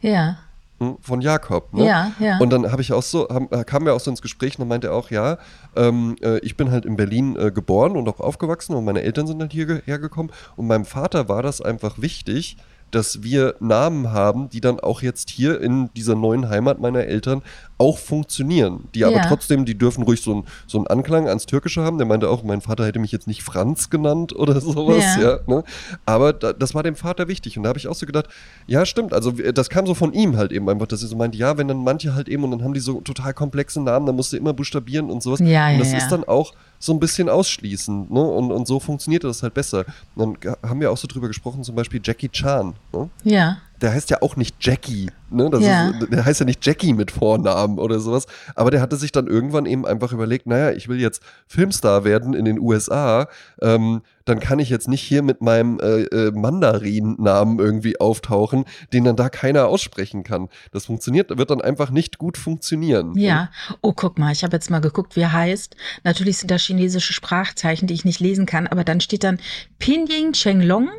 [0.01, 0.37] Ja.
[0.79, 1.73] Hm, von Jakob.
[1.73, 1.85] Ne?
[1.85, 2.37] Ja, ja.
[2.39, 4.61] Und dann habe ich auch so, haben, äh, kamen wir auch so ins Gespräch und
[4.61, 5.37] dann meinte er auch, ja,
[5.75, 9.25] ähm, äh, ich bin halt in Berlin äh, geboren und auch aufgewachsen und meine Eltern
[9.27, 12.57] sind halt hierher gekommen und meinem Vater war das einfach wichtig,
[12.91, 17.41] dass wir Namen haben, die dann auch jetzt hier in dieser neuen Heimat meiner Eltern
[17.77, 18.87] auch funktionieren.
[18.95, 19.25] Die aber Ja.
[19.27, 21.97] trotzdem, die dürfen ruhig so, ein, so einen Anklang ans Türkische haben.
[21.97, 25.03] Der meinte auch, mein Vater hätte mich jetzt nicht Franz genannt oder sowas.
[25.17, 25.21] Ja.
[25.21, 25.39] Ja.
[25.47, 25.63] ne?
[26.05, 27.57] Aber da, das war dem Vater wichtig.
[27.57, 28.27] Und da habe ich auch so gedacht,
[28.65, 29.11] ja, stimmt.
[29.13, 31.67] Also das kam so von ihm halt eben einfach, dass er so meinte, ja, wenn
[31.67, 34.37] dann manche halt eben und dann haben die so total komplexe Namen, dann musst du
[34.37, 35.41] immer buchstabieren und sowas.
[35.41, 38.09] Ja, und das ist dann auch so ein bisschen ausschließend.
[38.11, 38.21] Ne?
[38.21, 39.85] Und, und so funktioniert das halt besser.
[40.15, 42.73] Und dann haben wir auch so drüber gesprochen, zum Beispiel Jackie Chan.
[42.93, 43.09] Ne?
[43.23, 43.57] Ja.
[43.81, 45.49] Der heißt ja auch nicht Jackie, ne?
[45.59, 45.89] Ja.
[45.89, 48.25] ist, der heißt ja nicht Jackie mit Vornamen oder sowas.
[48.55, 52.33] Aber der hatte sich dann irgendwann eben einfach überlegt, naja, ich will jetzt Filmstar werden
[52.33, 53.27] in den USA,
[53.61, 59.03] ähm, dann kann ich jetzt nicht hier mit meinem äh, äh, Mandarin-Namen irgendwie auftauchen, den
[59.03, 60.49] dann da keiner aussprechen kann.
[60.71, 63.15] Das funktioniert, wird dann einfach nicht gut funktionieren.
[63.17, 63.51] Ja.
[63.81, 65.75] Oh, guck mal, ich habe jetzt mal geguckt, wie er heißt.
[66.03, 69.39] Natürlich sind da chinesische Sprachzeichen, die ich nicht lesen kann, aber dann steht dann
[69.77, 70.89] Pinyin Chenglong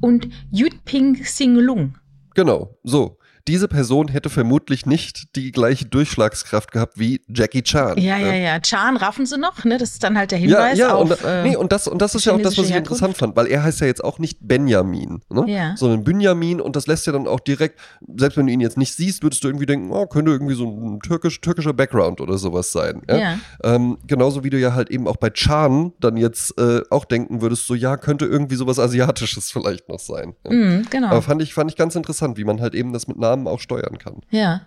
[0.00, 1.94] und Yutping Singlung.
[2.38, 3.18] Genau, so.
[3.48, 7.96] Diese Person hätte vermutlich nicht die gleiche Durchschlagskraft gehabt wie Jackie Chan.
[7.98, 8.42] Ja, ja, ne?
[8.44, 8.60] ja.
[8.60, 9.78] Chan raffen sie noch, ne?
[9.78, 11.10] Das ist dann halt der Hinweis ja, ja, auf.
[11.10, 13.16] und, äh, nee, und das, und das ist ja auch das, was ich chinesische interessant
[13.16, 15.44] fand, weil er heißt ja jetzt auch nicht Benjamin, ne?
[15.46, 15.76] Ja.
[15.76, 17.80] sondern Benjamin und das lässt ja dann auch direkt,
[18.16, 20.66] selbst wenn du ihn jetzt nicht siehst, würdest du irgendwie denken, oh, könnte irgendwie so
[20.66, 23.00] ein türkisch, türkischer Background oder sowas sein.
[23.08, 23.16] Ja?
[23.16, 23.38] Ja.
[23.64, 27.40] Ähm, genauso wie du ja halt eben auch bei Chan dann jetzt äh, auch denken
[27.40, 30.34] würdest, so ja, könnte irgendwie sowas Asiatisches vielleicht noch sein.
[30.44, 30.52] Ja?
[30.52, 31.08] Mhm, genau.
[31.08, 33.60] Aber fand ich, fand ich ganz interessant, wie man halt eben das mit Namen auch
[33.60, 34.20] steuern kann.
[34.30, 34.62] Ja.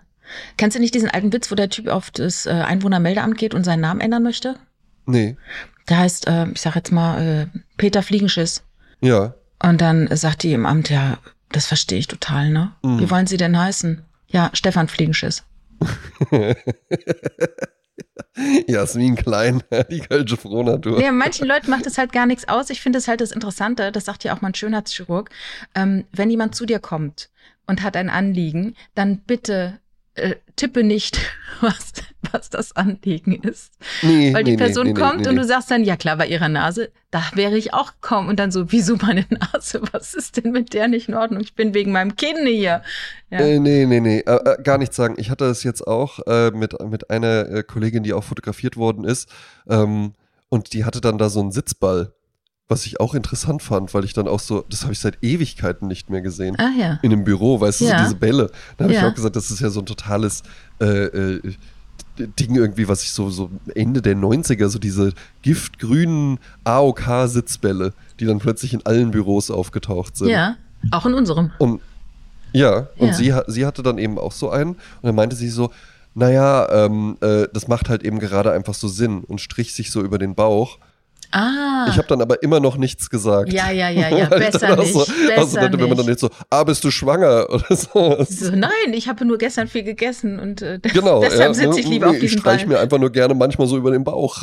[0.56, 3.64] Kennst du nicht diesen alten Witz, wo der Typ auf das äh, Einwohnermeldeamt geht und
[3.64, 4.56] seinen Namen ändern möchte?
[5.06, 5.36] Nee.
[5.88, 8.62] Der heißt, äh, ich sag jetzt mal, äh, Peter Fliegenschiss.
[9.00, 9.34] Ja.
[9.62, 11.18] Und dann sagt die im Amt, ja,
[11.50, 12.72] das verstehe ich total, ne?
[12.82, 13.00] Mhm.
[13.00, 14.04] Wie wollen Sie denn heißen?
[14.28, 15.44] Ja, Stefan Fliegenschiss.
[18.66, 21.00] Jasmin Klein, die Kölsche Frohnatur.
[21.00, 22.70] Ja, manchen Leuten macht es halt gar nichts aus.
[22.70, 25.30] Ich finde es halt das Interessante, das sagt ja auch mein Schönheitschirurg,
[25.74, 27.28] ähm, wenn jemand zu dir kommt
[27.66, 29.80] und hat ein Anliegen, dann bitte
[30.14, 31.18] äh, tippe nicht,
[31.60, 31.92] was,
[32.30, 33.72] was das Anliegen ist.
[34.02, 36.48] Nee, Weil die nee, Person nee, kommt und du sagst dann, ja klar, bei ihrer
[36.48, 38.28] Nase, da wäre ich auch kaum.
[38.28, 39.80] Und dann so, wieso meine Nase?
[39.92, 41.40] Was ist denn mit der nicht in Ordnung?
[41.40, 42.82] Ich bin wegen meinem Kind hier.
[43.30, 43.38] Ja.
[43.38, 45.14] Äh, nee, nee, nee, äh, äh, gar nichts sagen.
[45.16, 49.04] Ich hatte es jetzt auch äh, mit, mit einer äh, Kollegin, die auch fotografiert worden
[49.04, 49.30] ist.
[49.68, 50.12] Ähm,
[50.48, 52.12] und die hatte dann da so einen Sitzball,
[52.72, 55.86] was ich auch interessant fand, weil ich dann auch so, das habe ich seit Ewigkeiten
[55.88, 56.56] nicht mehr gesehen.
[56.58, 56.98] ah ja.
[57.02, 57.98] In einem Büro, weißt du, Ja.
[57.98, 58.50] so diese Bälle.
[58.76, 59.08] Da habe ich Ja.
[59.08, 60.42] auch gesagt, das ist ja so ein totales
[60.80, 61.40] äh, äh,
[62.18, 68.38] Ding irgendwie, was ich so, so Ende der 90er, so diese giftgrünen AOK-Sitzbälle, die dann
[68.38, 70.28] plötzlich in allen Büros aufgetaucht sind.
[70.28, 70.56] Ja,
[70.90, 71.50] auch in unserem.
[71.58, 71.80] Und
[72.52, 73.14] ja, und Ja.
[73.14, 75.70] Sie, sie hatte dann eben auch so einen und dann meinte sie so,
[76.14, 80.02] naja, ähm, äh, das macht halt eben gerade einfach so Sinn und strich sich so
[80.02, 80.78] über den Bauch.
[81.32, 81.86] Ah.
[81.88, 83.52] Ich habe dann aber immer noch nichts gesagt.
[83.52, 84.92] ja, ja, ja, ja, besser nicht.
[84.92, 86.08] So, besser also wenn man dann nicht.
[86.08, 88.24] jetzt so, ah, bist du schwanger oder so.
[88.28, 91.20] So, nein, ich habe nur gestern viel gegessen und äh, Genau.
[91.20, 92.68] deshalb ja, sitze ich ne, lieber nee, auf diesem Ich streich Ball.
[92.68, 94.42] mir einfach nur gerne manchmal so über den Bauch.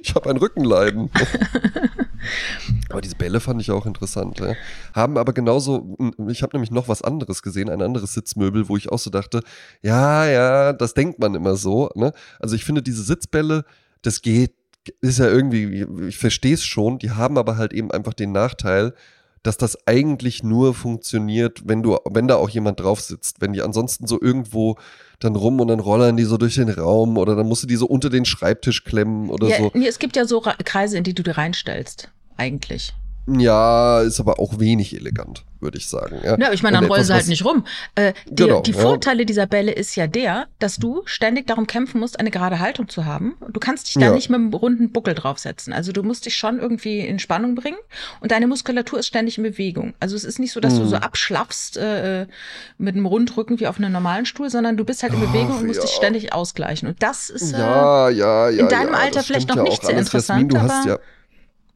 [0.00, 1.10] ich habe ein Rückenleiden.
[2.90, 4.38] aber diese Bälle fand ich auch interessant.
[4.38, 4.54] Ja.
[4.94, 5.96] Haben aber genauso,
[6.28, 9.42] ich habe nämlich noch was anderes gesehen, ein anderes Sitzmöbel, wo ich auch so dachte,
[9.82, 11.90] ja, ja, das denkt man immer so.
[11.96, 12.12] Ne?
[12.38, 13.64] Also ich finde diese Sitzbälle,
[14.02, 14.54] das geht,
[15.00, 18.94] ist ja irgendwie, ich verstehe es schon, die haben aber halt eben einfach den Nachteil,
[19.42, 23.40] dass das eigentlich nur funktioniert, wenn du, wenn da auch jemand drauf sitzt.
[23.40, 24.76] Wenn die ansonsten so irgendwo
[25.20, 27.76] dann rum und dann rollern die so durch den Raum oder dann musst du die
[27.76, 29.70] so unter den Schreibtisch klemmen oder Ja, so.
[29.74, 32.94] nee, es gibt ja so Kreise, in die du dir reinstellst, eigentlich.
[33.30, 36.16] Ja, ist aber auch wenig elegant, würde ich sagen.
[36.24, 37.64] Ja, Ja, ich meine, dann rollen sie halt nicht rum.
[37.94, 38.78] Äh, die Genau, die ja.
[38.80, 42.88] Vorteile dieser Bälle ist ja der, dass du ständig darum kämpfen musst, eine gerade Haltung
[42.88, 43.36] zu haben.
[43.50, 44.10] Du kannst dich da Ja.
[44.12, 45.72] nicht mit einem runden Buckel draufsetzen.
[45.72, 47.76] Also du musst dich schon irgendwie in Spannung bringen
[48.20, 49.94] und deine Muskulatur ist ständig in Bewegung.
[50.00, 50.88] Also es ist nicht so, dass du Mhm.
[50.88, 52.26] so abschlaffst äh,
[52.78, 55.58] mit einem Rundrücken wie auf einem normalen Stuhl, sondern du bist halt in Ach, Bewegung
[55.58, 55.86] und musst ja.
[55.86, 56.88] dich ständig ausgleichen.
[56.88, 58.62] Und das ist äh, Ja, ja, ja.
[58.62, 60.06] in deinem ja, Alter vielleicht noch ja nicht sehr alles.
[60.06, 60.98] interessant, Jasmin, du hast aber- ja.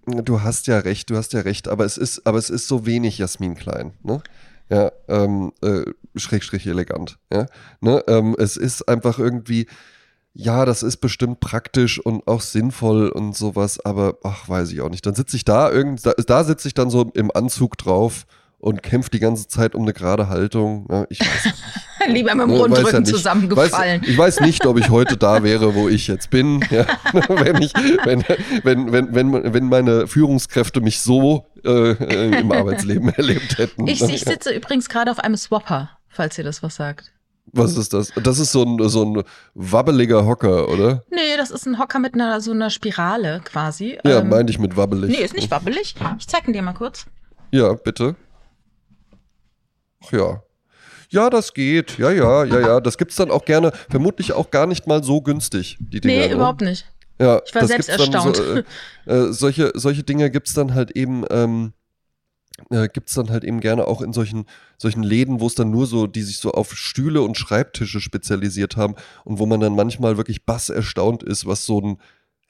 [0.06, 2.86] Du hast ja recht, du hast ja recht, aber es ist, aber es ist so
[2.86, 4.20] wenig Jasmin Klein, ne?
[4.68, 5.84] Ja, ähm, äh,
[6.16, 7.46] Schrägstrich elegant, ja.
[7.80, 8.02] Ne?
[8.08, 9.66] Ähm, es ist einfach irgendwie,
[10.34, 14.88] ja, das ist bestimmt praktisch und auch sinnvoll und sowas, aber ach, weiß ich auch
[14.88, 15.04] nicht.
[15.04, 18.26] Dann sitze ich da irgend, da, da sitze ich dann so im Anzug drauf
[18.62, 20.86] und kämpfe die ganze Zeit um eine gerade Haltung.
[20.88, 21.62] Ja, ich weiß nicht.
[22.06, 23.10] lieber mit dem Rundrücken ja nicht.
[23.10, 24.02] zusammengefallen.
[24.02, 26.64] Weiß, ich weiß nicht, ob ich heute da wäre, wo ich jetzt bin.
[26.70, 26.86] Ja,
[27.28, 28.24] wenn, ich, wenn,
[28.62, 33.88] wenn, wenn, wenn, wenn meine Führungskräfte mich so äh, im Arbeitsleben erlebt hätten.
[33.88, 37.12] ich, ich sitze übrigens gerade auf einem Swapper, falls ihr das was sagt.
[37.46, 38.12] Was ist das?
[38.22, 41.02] Das ist so ein, so ein wabbeliger Hocker, oder?
[41.10, 43.98] Nee, das ist ein Hocker mit einer so einer Spirale quasi.
[44.04, 45.10] Ja, Ähm, meinte ich mit wabbelig.
[45.10, 45.96] Nee, ist nicht wabbelig.
[46.20, 47.06] Ich zeig ihn dir mal kurz.
[47.50, 48.14] Ja, bitte.
[50.04, 50.42] Ach ja.
[51.10, 51.98] Ja, das geht.
[51.98, 52.80] Ja, ja, ja, ja.
[52.80, 56.14] Das gibt's dann auch gerne, vermutlich auch gar nicht mal so günstig, die Dinger.
[56.14, 56.34] Nee, ne?
[56.34, 56.86] überhaupt nicht.
[57.20, 58.36] Ja, Ich war selbst erstaunt.
[58.36, 58.64] So, äh,
[59.06, 61.74] äh, solche, solche Dinge gibt's dann halt eben, ähm,
[62.70, 64.46] äh, gibt's dann halt eben gerne auch in solchen,
[64.78, 68.78] solchen Läden, wo es dann nur so, die sich so auf Stühle und Schreibtische spezialisiert
[68.78, 71.98] haben und wo man dann manchmal wirklich bass erstaunt ist, was so ein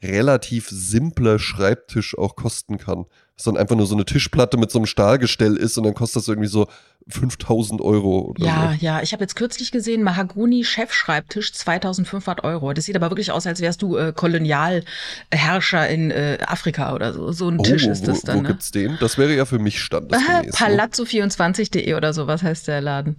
[0.02, 3.06] relativ simpler Schreibtisch auch kosten kann.
[3.44, 6.28] Dann einfach nur so eine Tischplatte mit so einem Stahlgestell ist und dann kostet das
[6.28, 6.66] irgendwie so
[7.08, 8.84] 5000 Euro Ja, so.
[8.84, 12.72] ja, ich habe jetzt kürzlich gesehen, Mahagoni Chefschreibtisch 2500 Euro.
[12.72, 17.32] Das sieht aber wirklich aus, als wärst du äh, Kolonialherrscher in äh, Afrika oder so.
[17.32, 18.38] So ein Oh, Tisch wo, ist das dann.
[18.38, 18.48] wo ne?
[18.48, 18.96] gibt's den?
[19.00, 20.46] Das wäre ja für mich standesgemäß.
[20.46, 20.52] ne?
[20.52, 23.16] Palazzo24.de oder so, was heißt der Laden?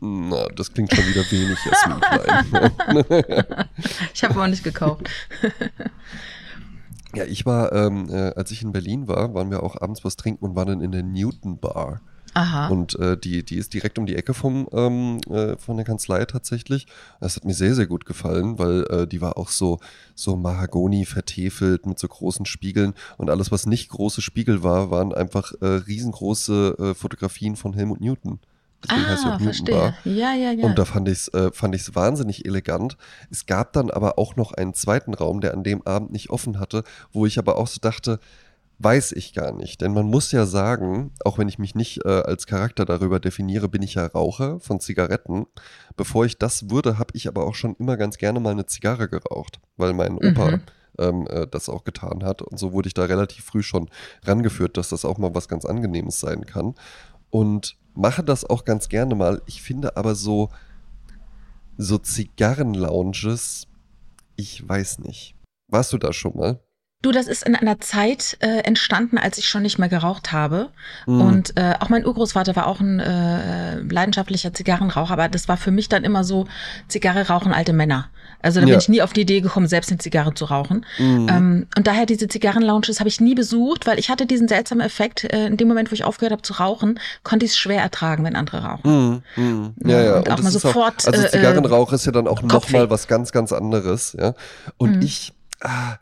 [0.00, 3.66] Na, das klingt schon wieder wenig, Jasmin Klein.
[4.14, 5.10] Ich habe aber nicht gekauft.
[7.14, 10.16] ja, ich war, ähm, äh, als ich in Berlin war, waren wir auch abends was
[10.16, 12.00] trinken und waren dann in der Newton Bar.
[12.34, 12.68] Aha.
[12.68, 16.24] Und äh, die, die ist direkt um die Ecke vom, ähm, äh, von der Kanzlei
[16.26, 16.86] tatsächlich.
[17.20, 19.80] Das hat mir sehr, sehr gut gefallen, weil äh, die war auch so,
[20.14, 22.94] so Mahagoni vertefelt mit so großen Spiegeln.
[23.16, 28.00] Und alles, was nicht große Spiegel war, waren einfach äh, riesengroße äh, Fotografien von Helmut
[28.00, 28.38] Newton.
[28.84, 29.92] Deswegen heißt ah, Newton Bar.
[29.94, 29.94] verstehe.
[30.04, 30.64] Ja, ja, ja.
[30.66, 32.96] Und da fand ich es äh, fand ich's wahnsinnig elegant.
[33.30, 36.58] Es gab dann aber auch noch einen zweiten Raum, der an dem Abend nicht offen
[36.58, 38.18] hatte, wo ich aber auch so dachte,
[38.78, 39.82] weiß ich gar nicht.
[39.82, 43.68] Denn man muss ja sagen, auch wenn ich mich nicht äh, als Charakter darüber definiere,
[43.68, 45.46] bin ich ja Raucher von Zigaretten.
[45.96, 49.08] Bevor ich das wurde, habe ich aber auch schon immer ganz gerne mal eine Zigarre
[49.08, 50.62] geraucht, weil mein Opa Mhm.
[50.98, 52.40] ähm, äh, das auch getan hat.
[52.42, 53.90] Und so wurde ich da relativ früh schon
[54.24, 56.74] rangeführt, dass das auch mal was ganz Angenehmes sein kann.
[57.30, 59.42] Und mache das auch ganz gerne mal.
[59.46, 60.50] Ich finde aber so,
[61.76, 63.66] so Zigarren-Lounges,
[64.36, 65.34] ich weiß nicht.
[65.68, 66.60] Warst du da schon mal?
[67.02, 70.70] Du, das ist in einer Zeit äh, entstanden, als ich schon nicht mehr geraucht habe.
[71.06, 71.20] Mhm.
[71.22, 75.70] Und äh, auch mein Urgroßvater war auch ein äh, leidenschaftlicher Zigarrenraucher, aber das war für
[75.70, 76.46] mich dann immer so,
[76.88, 78.10] Zigarre rauchen alte Männer.
[78.42, 78.72] Also da Ja.
[78.74, 80.86] bin ich nie auf die Idee gekommen, selbst eine Zigarre zu rauchen.
[80.98, 81.26] Mhm.
[81.30, 85.24] Ähm, und daher diese Zigarrenlounges habe ich nie besucht, weil ich hatte diesen seltsamen Effekt,
[85.24, 88.24] äh, in dem Moment, wo ich aufgehört habe zu rauchen, konnte ich es schwer ertragen,
[88.24, 89.22] wenn andere rauchen.
[89.36, 89.74] Mhm, mhm.
[89.90, 90.16] Ja, ja.
[90.18, 93.06] und auch das mal ist sofort, also äh, Zigarrenrauch ist ja dann auch nochmal was
[93.08, 94.34] ganz, ganz anderes, ja.
[94.76, 95.02] Und Mhm.
[95.02, 95.96] ich, ah,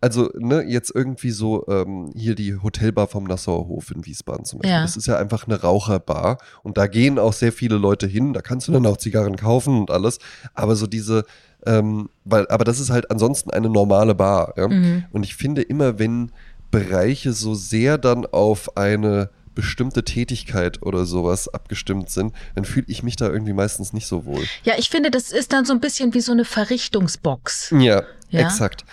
[0.00, 4.58] also, ne, jetzt irgendwie so ähm, hier die Hotelbar vom Nassauer Hof in Wiesbaden zum
[4.60, 4.74] Beispiel.
[4.76, 4.82] Ja.
[4.82, 8.32] Das ist ja einfach eine Raucherbar und da gehen auch sehr viele Leute hin.
[8.34, 10.18] Da kannst du dann auch Zigarren kaufen und alles.
[10.54, 11.24] Aber so diese,
[11.66, 14.54] ähm, weil, aber das ist halt ansonsten eine normale Bar.
[14.56, 14.68] Ja?
[14.68, 15.04] Mhm.
[15.12, 16.32] Und ich finde immer, wenn
[16.70, 23.02] Bereiche so sehr dann auf eine bestimmte Tätigkeit oder sowas abgestimmt sind, dann fühle ich
[23.02, 24.44] mich da irgendwie meistens nicht so wohl.
[24.64, 27.70] Ja, ich finde, das ist dann so ein bisschen wie so eine Verrichtungsbox.
[27.78, 28.40] Ja, Ja?
[28.40, 28.84] exakt.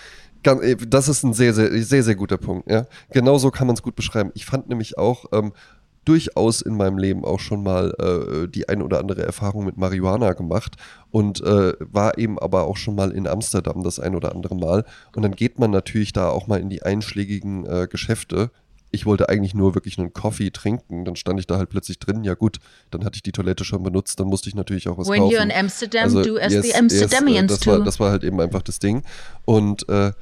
[0.42, 2.70] Äh, Das ist ein sehr, sehr, sehr, sehr guter Punkt.
[2.70, 4.30] Ja, genau so kann man es gut beschreiben.
[4.34, 5.52] Ich fand nämlich auch ähm,
[6.04, 10.32] durchaus in meinem Leben auch schon mal äh, die ein oder andere Erfahrung mit Marihuana
[10.32, 10.76] gemacht
[11.10, 14.84] und äh, war eben aber auch schon mal in Amsterdam das ein oder andere Mal.
[15.14, 18.50] Und dann geht man natürlich da auch mal in die einschlägigen äh, Geschäfte.
[18.90, 22.22] Ich wollte eigentlich nur wirklich einen Coffee trinken, dann stand ich da halt plötzlich drin.
[22.22, 22.58] Ja gut,
[22.92, 25.34] dann hatte ich die Toilette schon benutzt, dann musste ich natürlich auch was When kaufen.
[25.34, 28.10] you're in Amsterdam, Also, do as yes, the yes, Amsterdamians äh, das war, das war
[28.12, 29.02] halt eben einfach das Ding.
[29.44, 30.12] Und äh,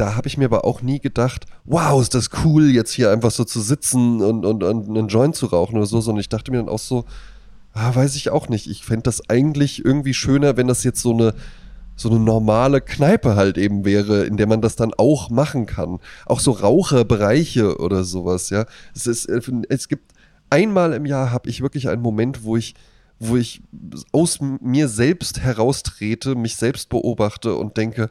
[0.00, 3.30] da habe ich mir aber auch nie gedacht, wow, ist das cool, jetzt hier einfach
[3.30, 6.50] so zu sitzen und, und, und einen Joint zu rauchen oder so, sondern ich dachte
[6.50, 7.04] mir dann auch so,
[7.74, 8.66] ah, weiß ich auch nicht.
[8.66, 11.34] Ich fände das eigentlich irgendwie schöner, wenn das jetzt so eine,
[11.96, 15.98] so eine normale Kneipe halt eben wäre, in der man das dann auch machen kann.
[16.24, 18.64] Auch so Raucherbereiche oder sowas, ja.
[18.94, 20.14] Es, ist, äh, es gibt
[20.48, 22.74] einmal im Jahr habe ich wirklich einen Moment, wo ich
[23.22, 23.60] wo ich
[24.12, 28.08] aus mir selbst heraustrete, mich selbst beobachte und denke,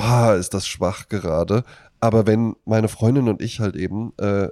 [0.00, 1.64] bah, ist das schwach gerade.
[2.00, 4.48] Aber wenn meine Freundin und ich halt eben äh,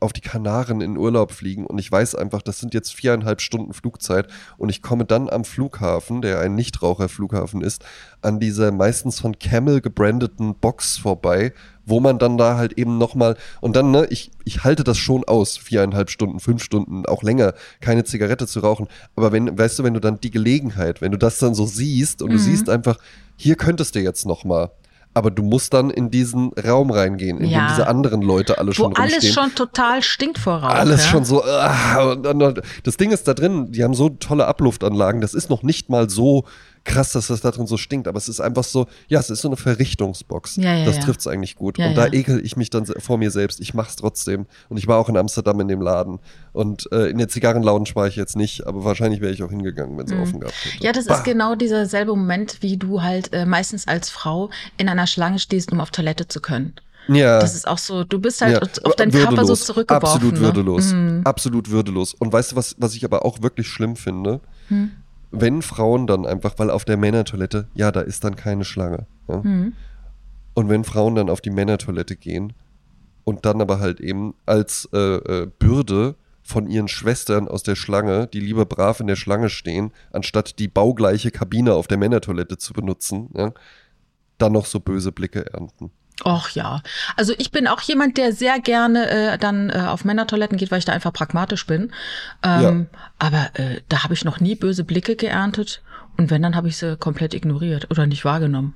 [0.00, 3.74] auf die Kanaren in Urlaub fliegen und ich weiß einfach, das sind jetzt viereinhalb Stunden
[3.74, 7.84] Flugzeit und ich komme dann am Flughafen, der ein Nichtraucherflughafen ist,
[8.22, 11.52] an dieser meistens von Camel gebrandeten Box vorbei,
[11.84, 15.24] wo man dann da halt eben nochmal und dann, ne, ich, ich halte das schon
[15.24, 18.88] aus, viereinhalb Stunden, fünf Stunden, auch länger, keine Zigarette zu rauchen.
[19.16, 22.22] Aber wenn, weißt du, wenn du dann die Gelegenheit, wenn du das dann so siehst
[22.22, 22.42] und du Mhm.
[22.42, 22.96] siehst einfach,
[23.36, 24.70] hier könntest du jetzt nochmal.
[25.12, 27.66] Aber du musst dann in diesen Raum reingehen, in Ja.
[27.66, 29.34] dem diese anderen Leute alle Wo schon alles rumstehen.
[29.34, 30.68] schon total stinkt vor Rauch.
[30.68, 31.10] Alles ja?
[31.10, 31.42] schon so.
[31.44, 32.14] ah,
[32.84, 35.20] das Ding ist da drin, die haben so tolle Abluftanlagen.
[35.20, 36.44] Das ist noch nicht mal so
[36.90, 38.08] krass, dass das da drin so stinkt.
[38.08, 40.56] Aber es ist einfach so, ja, es ist so eine Verrichtungsbox.
[40.56, 41.02] Ja, ja, das ja.
[41.02, 41.78] trifft es eigentlich gut.
[41.78, 43.60] Und da ekel ich mich dann vor mir selbst.
[43.60, 44.46] Ich mach's trotzdem.
[44.68, 46.18] Und ich war auch in Amsterdam in dem Laden.
[46.52, 49.96] Und äh, in der Zigarrenlounge war ich jetzt nicht, aber wahrscheinlich wäre ich auch hingegangen,
[49.98, 50.22] wenn sie Mhm.
[50.22, 50.52] offen hätte.
[50.80, 51.14] Ja, das Bah.
[51.16, 55.38] ist genau dieser selbe Moment, wie du halt äh, meistens als Frau in einer Schlange
[55.38, 56.74] stehst, um auf Toilette zu können.
[57.08, 57.40] Ja.
[57.40, 59.28] Das ist auch so, du bist halt Ja, auf deinen würdelos.
[59.36, 60.06] Körper so zurückgeworfen.
[60.16, 60.40] Absolut ne?
[60.40, 60.92] würdelos.
[60.92, 61.20] Mhm.
[61.24, 62.14] Absolut würdelos.
[62.14, 64.40] Und weißt du, was, was ich aber auch wirklich schlimm finde?
[64.68, 64.90] Hm.
[65.30, 69.06] Wenn Frauen dann einfach, weil auf der Männertoilette, ja, da ist dann keine Schlange.
[69.28, 69.42] Ja?
[69.42, 69.72] Hm.
[70.54, 72.52] Und wenn Frauen dann auf die Männertoilette gehen
[73.24, 78.26] und dann aber halt eben als äh, äh, Bürde von ihren Schwestern aus der Schlange,
[78.26, 82.72] die lieber brav in der Schlange stehen, anstatt die baugleiche Kabine auf der Männertoilette zu
[82.72, 83.52] benutzen, ja,
[84.38, 85.92] dann noch so böse Blicke ernten.
[86.24, 86.82] Och ja.
[87.16, 90.78] Also ich bin auch jemand, der sehr gerne äh, dann äh, auf Männertoiletten geht, weil
[90.78, 91.92] ich da einfach pragmatisch bin.
[92.42, 95.82] Ähm, Aber äh, da habe ich noch nie böse Blicke geerntet.
[96.16, 98.74] Und wenn, dann habe ich sie komplett ignoriert oder nicht wahrgenommen.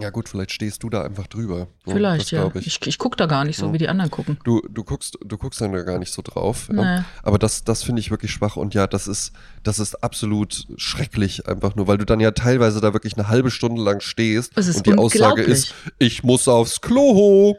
[0.00, 1.68] Ja gut, vielleicht stehst du da einfach drüber.
[1.86, 2.50] Vielleicht, ja.
[2.54, 2.86] Ich, ich.
[2.86, 3.72] ich, gucke da gar nicht so, Ja.
[3.72, 4.38] wie die anderen gucken.
[4.44, 6.68] Du, du guckst, du guckst dann da gar nicht so drauf.
[6.68, 7.00] Nee.
[7.22, 8.56] Aber das, das finde ich wirklich schwach.
[8.56, 12.80] Und ja, das ist, das ist absolut schrecklich, einfach nur, weil du dann ja teilweise
[12.80, 16.80] da wirklich eine halbe Stunde lang stehst ist und die Aussage ist, ich muss aufs
[16.80, 17.56] Klo.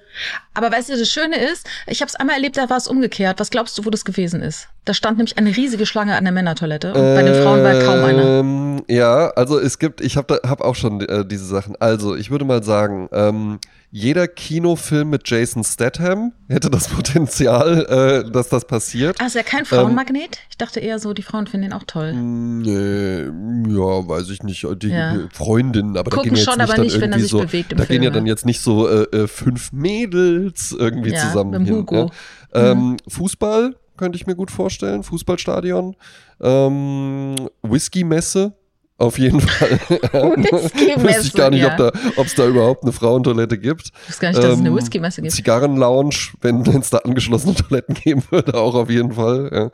[0.54, 3.40] Aber weißt du, das Schöne ist, ich habe es einmal erlebt, da war es umgekehrt.
[3.40, 4.68] Was glaubst du, wo das gewesen ist?
[4.86, 8.04] Da stand nämlich eine riesige Schlange an der Männertoilette und bei den Frauen war kaum
[8.04, 8.22] eine.
[8.40, 11.76] Ähm, Ja, also es gibt, ich habe hab auch schon äh, diese Sachen.
[11.80, 18.32] Also ich würde mal sagen, ähm, jeder Kinofilm mit Jason Statham hätte das Potenzial, äh,
[18.32, 19.18] dass das passiert.
[19.20, 20.38] Ah, ist ja kein Frauenmagnet?
[20.52, 22.14] ich dachte eher so, die Frauen finden ihn auch toll.
[22.14, 24.68] Nee, ja, weiß ich nicht.
[24.84, 25.16] Die Ja.
[25.34, 27.40] Freundinnen, aber Gucken da gehen jetzt schon, nicht aber nicht, wenn er irgendwie sich so,
[27.40, 28.34] bewegt im Da gehen ja Film, dann ja.
[28.34, 31.76] jetzt nicht so äh, äh, fünf Mädels irgendwie Ja, zusammen mit dem hin.
[31.78, 32.04] Hugo.
[32.06, 32.12] Mhm.
[32.54, 32.72] Ja.
[32.72, 35.96] Ähm, Fußball könnte ich mir gut vorstellen, Fußballstadion.
[36.42, 38.54] Ähm, Whisky-Messe.
[38.98, 39.72] Auf jeden Fall.
[39.90, 41.72] Whisky-Messe, Wüsste ich gar nicht, ja.
[41.72, 43.92] ob da, ob es da überhaupt eine Frauentoilette gibt.
[44.04, 45.34] Ich wusste gar nicht, dass es eine Ähm, Whisky-Messe gibt.
[45.34, 49.72] Zigarrenlounge, wenn es da angeschlossene Toiletten geben würde, auch auf jeden Fall.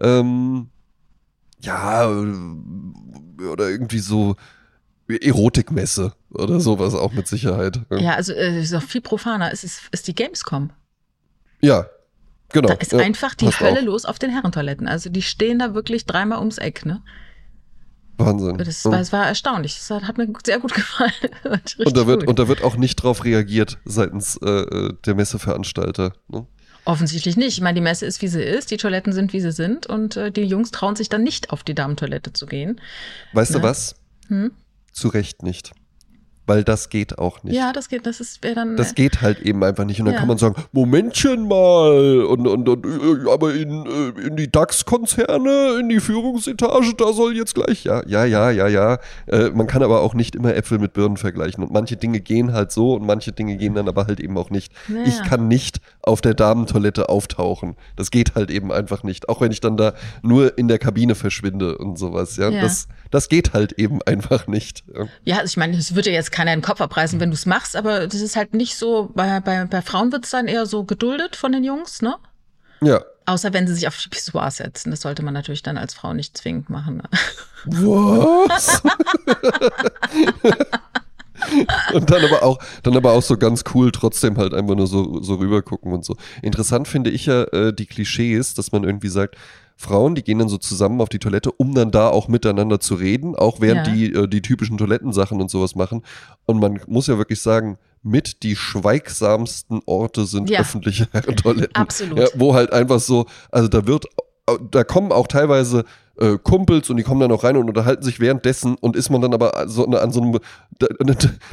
[0.00, 0.70] Ja, ähm,
[1.60, 4.34] ja äh, oder irgendwie so
[5.08, 7.80] Erotikmesse oder sowas auch mit Sicherheit.
[7.90, 9.52] Ja, Ja, also äh, ist auch viel profaner.
[9.52, 10.70] Es ist, ist die Gamescom.
[11.60, 11.86] ja
[12.54, 12.68] genau.
[12.68, 13.84] Da ist ja, einfach die Hölle auch.
[13.84, 14.88] los auf den Herrentoiletten.
[14.88, 17.02] Also die stehen da wirklich dreimal ums Eck, ne?
[18.16, 18.56] Wahnsinn.
[18.58, 19.74] Das war, es war erstaunlich.
[19.74, 21.12] Das hat, mir sehr gut gefallen.
[21.84, 22.28] Und, da wird, cool.
[22.28, 26.12] und da wird auch nicht drauf reagiert seitens äh, äh, der Messeveranstalter.
[26.28, 26.46] Ne?
[26.84, 27.56] Offensichtlich nicht.
[27.56, 30.16] Ich meine, die Messe ist, wie sie ist, die Toiletten sind, wie sie sind und
[30.16, 32.80] äh, die Jungs trauen sich dann nicht auf die Damentoilette zu gehen.
[33.32, 33.64] Weißt du Ne?
[33.64, 33.96] was?
[34.28, 34.52] Hm?
[34.92, 35.72] Zu Recht nicht.
[36.46, 37.54] Weil das geht auch nicht.
[37.56, 38.76] Ja, das geht, das ist wäre dann.
[38.76, 39.98] Das geht halt eben einfach nicht.
[40.00, 40.20] Und dann Ja.
[40.20, 42.22] kann man sagen, Momentchen mal.
[42.24, 47.36] Und, und, und äh, aber in, äh, in die DAX-Konzerne, in die Führungsetage, da soll
[47.36, 47.84] jetzt gleich.
[47.84, 48.98] Ja, ja, ja, ja, ja.
[49.26, 51.64] Äh, man kann aber auch nicht immer Äpfel mit Birnen vergleichen.
[51.64, 54.50] Und manche Dinge gehen halt so und manche Dinge gehen dann aber halt eben auch
[54.50, 54.72] nicht.
[54.88, 55.04] Naja.
[55.06, 57.76] Ich kann nicht auf der Damentoilette auftauchen.
[57.96, 59.28] Das geht halt eben einfach nicht.
[59.28, 62.36] Auch wenn ich dann da nur in der Kabine verschwinde und sowas.
[62.36, 62.60] Ja, Ja.
[62.62, 64.84] Das, das geht halt eben einfach nicht.
[64.94, 65.06] Ja.
[65.24, 67.46] Ja, also ich meine, es würde ja jetzt keiner den Kopf abreißen, wenn du es
[67.46, 70.66] machst, aber das ist halt nicht so, bei, bei, bei Frauen wird es dann eher
[70.66, 72.16] so geduldet von den Jungs, ne?
[72.82, 73.00] ja.
[73.26, 74.90] Außer wenn sie sich auf die Pissoir setzen.
[74.90, 76.98] Das sollte man natürlich dann als Frau nicht zwingend machen.
[76.98, 77.04] Ne?
[77.64, 78.82] Was?
[81.94, 85.22] und dann aber auch, dann aber auch so ganz cool, trotzdem halt einfach nur so,
[85.22, 86.18] so rüber gucken und so.
[86.42, 89.38] Interessant finde ich ja äh, die Klischees, dass man irgendwie sagt,
[89.84, 92.94] Frauen, die gehen dann so zusammen auf die Toilette, um dann da auch miteinander zu
[92.96, 93.92] reden, auch während Ja.
[93.94, 96.02] die äh, die typischen Toilettensachen und sowas machen.
[96.46, 100.60] Und man muss ja wirklich sagen, mit die schweigsamsten Orte sind Ja.
[100.60, 101.74] öffentliche Herrentoiletten.
[101.74, 102.18] Absolut.
[102.18, 104.06] Ja, wo halt einfach so, also da wird,
[104.70, 105.84] da kommen auch teilweise
[106.20, 109.20] äh, Kumpels und die kommen dann auch rein und unterhalten sich währenddessen und ist man
[109.20, 110.38] dann aber so an so einem,
[110.78, 110.86] da,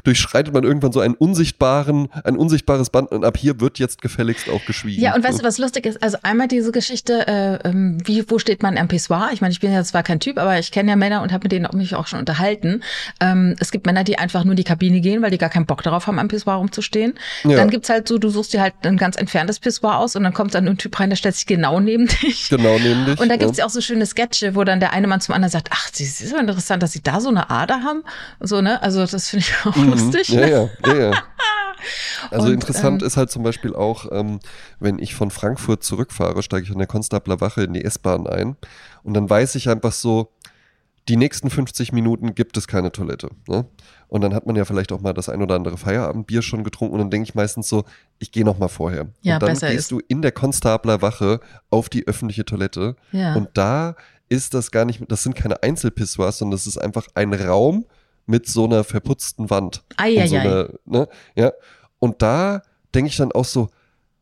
[0.04, 4.50] durchschreitet man irgendwann so einen unsichtbaren, ein unsichtbares Band und ab hier wird jetzt gefälligst
[4.50, 5.02] auch geschwiegen.
[5.02, 6.02] Ja, und weißt du, was lustig ist?
[6.02, 9.30] Also einmal diese Geschichte, äh, ähm, wie, wo steht man am Pissoir?
[9.34, 11.46] Ich meine, ich bin ja zwar kein Typ, aber ich kenne ja Männer und habe
[11.46, 12.84] mit denen auch, mich auch schon unterhalten.
[13.20, 15.66] Ähm, es gibt Männer, die einfach nur in die Kabine gehen, weil die gar keinen
[15.66, 17.14] Bock darauf haben, am Pissoir rumzustehen.
[17.44, 17.58] Ja.
[17.58, 20.34] Dann gibt's halt so, du suchst dir halt ein ganz entferntes Pissoir aus und dann
[20.34, 22.50] kommt dann ein Typ rein, der stellt sich genau neben dich.
[22.50, 23.20] Genau, neben dich.
[23.20, 25.52] Und da gibt's ja auch so schöne Sketche, wo dann der eine Mann zum anderen
[25.52, 28.04] sagt, ach, das ist aber interessant, dass sie da so eine Ader haben.
[28.40, 28.82] So, ne?
[28.82, 29.90] Also das finde ich auch Mhm.
[29.90, 30.30] lustig.
[30.30, 30.52] Ja, ne?
[30.52, 31.24] ja, ja, ja.
[32.30, 34.40] Also Und, interessant ähm, ist halt zum Beispiel auch, ähm,
[34.80, 38.56] wenn ich von Frankfurt zurückfahre, steige ich an der Konstabler Wache in die S-Bahn ein
[39.04, 40.32] und dann weiß ich einfach so,
[41.10, 43.30] die nächsten 50 Minuten gibt es keine Toilette.
[43.48, 43.66] Ne?
[44.08, 46.94] Und dann hat man ja vielleicht auch mal das ein oder andere Feierabendbier schon getrunken
[46.94, 47.86] und dann denke ich meistens so,
[48.20, 49.08] ich gehe noch mal vorher.
[49.24, 49.92] Ja, und dann gehst ist.
[49.92, 51.40] du in der Konstabler Wache
[51.72, 53.34] auf die öffentliche Toilette Ja.
[53.34, 53.96] und da
[54.32, 57.86] ist das gar nicht, das sind keine Einzelpissoirs, sondern das ist einfach ein Raum
[58.26, 59.84] mit so einer verputzten Wand.
[60.22, 61.10] Und so einer, ne?
[61.36, 61.52] Ja.
[62.00, 62.62] Und da
[62.96, 63.70] denke ich dann auch so,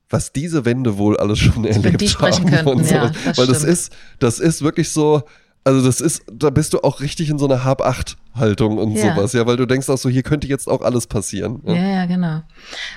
[0.09, 3.73] was diese Wände wohl alles schon erlebt haben könnten, und ja, das Weil das stimmt.
[3.73, 5.21] ist, das ist wirklich so,
[5.65, 9.13] Also das ist, da bist du auch richtig in so einer Hab-Acht-Haltung und Ja.
[9.15, 11.61] sowas, ja, weil du denkst auch so, hier könnte jetzt auch alles passieren.
[11.65, 12.41] Ja, ja, genau.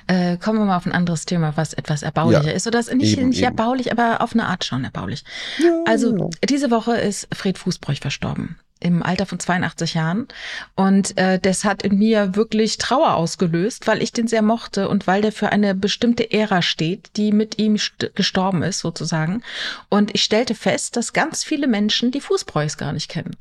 [0.06, 2.66] Äh, kommen wir mal auf ein anderes Thema, was etwas erbaulicher Ja, ist.
[2.66, 3.46] Oder das nicht, eben, nicht eben.
[3.46, 5.24] erbaulich, aber auf eine Art schon erbaulich.
[5.86, 8.56] Also, diese Woche ist Fred Fußbräuch verstorben.
[8.82, 10.26] Im Alter von 82 Jahren.
[10.74, 15.06] Und äh, das hat in mir wirklich Trauer ausgelöst, weil ich den sehr mochte und
[15.06, 19.42] weil der für eine bestimmte Ära steht, die mit ihm st gestorben ist, sozusagen.
[19.88, 23.36] Und ich stellte fest, dass ganz viele Menschen die Fußbräuchs gar nicht kennen.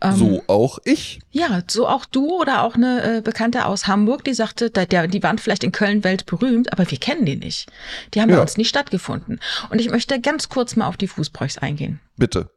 [0.00, 1.20] Ähm, So auch ich.
[1.30, 5.06] ja, so auch du oder auch eine äh, Bekannte aus Hamburg, die sagte, da, der,
[5.06, 7.70] die waren vielleicht in Köln weltberühmt, aber wir kennen die nicht.
[8.14, 8.40] Die haben bei Ja.
[8.40, 9.38] uns nie stattgefunden.
[9.70, 12.00] Und ich möchte ganz kurz mal auf die Fußbräuchs eingehen.
[12.16, 12.50] Bitte.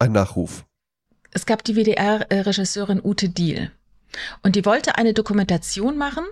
[0.00, 0.64] Ein Nachruf.
[1.32, 3.70] Es gab die WDR-Regisseurin Ute Diel.
[4.42, 6.24] Und die wollte eine Dokumentation machen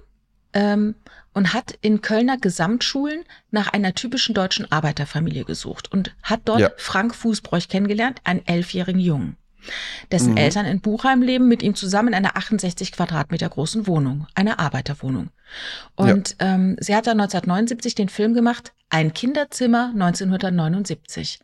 [0.54, 0.94] ähm,
[1.35, 6.70] und hat in Kölner Gesamtschulen nach einer typischen deutschen Arbeiterfamilie gesucht und hat dort Ja.
[6.78, 9.37] Frank Fußbräuch kennengelernt, einen elfjährigen Jungen.
[10.12, 10.37] Dessen Mhm.
[10.37, 15.30] Eltern in Buchheim leben mit ihm zusammen in einer 68 Quadratmeter großen Wohnung, einer Arbeiterwohnung.
[15.96, 21.40] Und ähm, sie hat dann 1979 den Film gemacht, Ein Kinderzimmer 1979.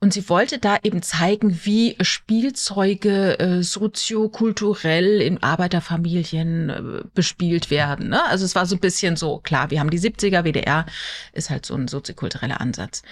[0.00, 8.10] Und sie wollte da eben zeigen, wie Spielzeuge äh, soziokulturell in Arbeiterfamilien äh, bespielt werden.
[8.10, 8.24] Ne?
[8.26, 10.86] Also es war so ein bisschen so, klar, wir haben die 70er, WDR
[11.32, 13.02] ist halt so ein soziokultureller Ansatz.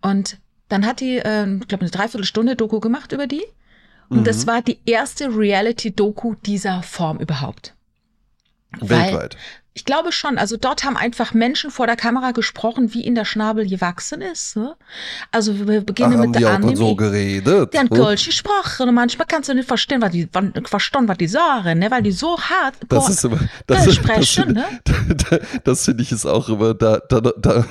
[0.00, 0.38] Und
[0.70, 3.44] dann hat die, äh, ich glaube, eine Dreiviertelstunde Doku gemacht über die.
[4.08, 7.74] Und das war die erste Reality-Doku dieser Form überhaupt.
[8.80, 9.36] Weltweit.
[9.72, 10.36] Ich glaube schon.
[10.36, 14.56] Also dort haben einfach Menschen vor der Kamera gesprochen, wie ihnen der Schnabel gewachsen ist.
[14.56, 14.74] Ne?
[15.30, 16.76] Also wir Ach, beginnen haben mit der Anime.
[16.76, 17.72] so geredet?
[17.72, 17.88] Die haben?
[17.88, 20.28] Kölsch gesprochen und manchmal kannst du nicht verstehen, was die,
[20.64, 21.90] verstehen, was die sagen, ne?
[21.90, 24.64] weil die so hart Das ist immer, das, Kölsch das, sprechen, ne?
[24.84, 27.64] das, das finde ich ist auch immer, da, da, da, da,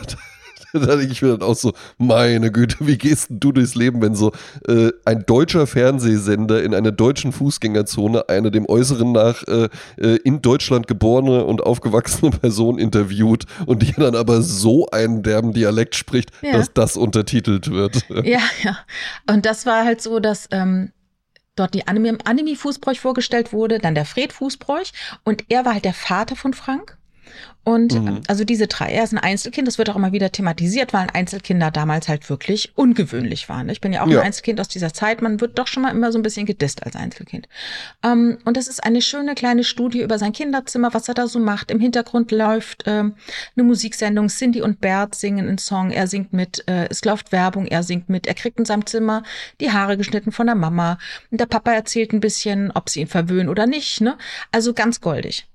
[0.73, 4.01] da denke ich mir dann auch so, meine Güte, wie gehst denn du durchs Leben,
[4.01, 4.31] wenn so
[4.67, 10.41] äh, ein deutscher Fernsehsender in einer deutschen Fußgängerzone eine dem Äußeren nach äh, äh, in
[10.41, 16.31] Deutschland geborene und aufgewachsene Person interviewt und die dann aber so einen derben Dialekt spricht,
[16.41, 16.53] Ja.
[16.53, 18.03] dass das untertitelt wird.
[18.29, 18.77] Ja, ja.
[19.31, 20.91] Und das war halt so, dass ähm,
[21.55, 24.91] dort die Anime, Anime Fußbräuch vorgestellt wurde, dann der Fred Fußbräuch
[25.23, 26.97] und er war halt der Vater von Frank.
[27.63, 28.07] Und Mhm.
[28.07, 31.01] ähm, also diese drei, er ist ein Einzelkind, das wird auch immer wieder thematisiert, weil
[31.01, 33.69] ein Einzelkinder damals halt wirklich ungewöhnlich waren.
[33.69, 34.21] Ich bin ja auch Ja.
[34.21, 36.83] ein Einzelkind aus dieser Zeit, man wird doch schon mal immer so ein bisschen gedisst
[36.83, 37.47] als Einzelkind.
[38.03, 41.37] Ähm, und das ist eine schöne kleine Studie über sein Kinderzimmer, was er da so
[41.39, 41.69] macht.
[41.69, 43.15] Im Hintergrund läuft ähm,
[43.55, 47.67] eine Musiksendung, Cindy und Bert singen einen Song, er singt mit, äh, es läuft Werbung,
[47.67, 49.21] er singt mit, er kriegt in seinem Zimmer
[49.59, 50.97] die Haare geschnitten von der Mama
[51.29, 54.01] und der Papa erzählt ein bisschen, ob sie ihn verwöhnen oder nicht.
[54.01, 54.17] Ne?
[54.51, 55.45] Also ganz goldig.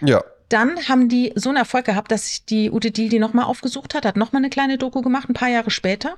[0.00, 0.22] Ja.
[0.52, 3.94] Dann haben die so einen Erfolg gehabt, dass sich die Ute Diel die nochmal aufgesucht
[3.94, 6.16] hat, hat nochmal eine kleine Doku gemacht, ein paar Jahre später.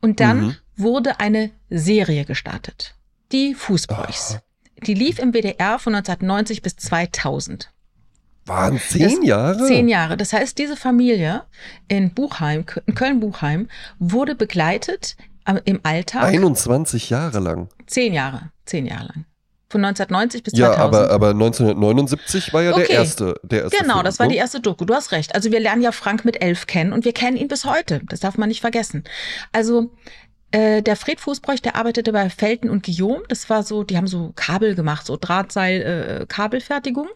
[0.00, 0.56] Und dann Mhm.
[0.76, 2.94] wurde eine Serie gestartet.
[3.32, 4.38] Die Fußbräuchs.
[4.86, 7.70] Die lief im WDR von 1990 bis 2000.
[8.44, 9.66] Waren zehn Das- Jahre?
[9.66, 10.16] Zehn Jahre.
[10.16, 11.42] Das heißt, diese Familie
[11.88, 13.68] in Buchheim, in Köln-Buchheim,
[13.98, 17.68] wurde begleitet äh, im Alltag 21 Jahre lang.
[17.86, 18.50] zehn Jahre.
[18.64, 19.24] Zehn Jahre lang.
[19.68, 20.80] Von 1990 bis Ja, 2000.
[20.94, 22.86] aber, aber 1979 war ja Okay.
[22.88, 23.40] der erste.
[23.42, 24.32] Der erste Genau, Film, das war ne?
[24.32, 24.84] die erste Doku.
[24.84, 25.34] Du hast recht.
[25.34, 28.00] Also wir lernen ja Frank mit elf kennen und wir kennen ihn bis heute.
[28.08, 29.02] Das darf man nicht vergessen.
[29.52, 29.90] Also
[30.52, 33.22] äh, der Fred Fußbräuch, der arbeitete bei Felten und Guillaume.
[33.28, 37.08] Das war so, die haben so Kabel gemacht, so Drahtseil, äh, Kabelfertigung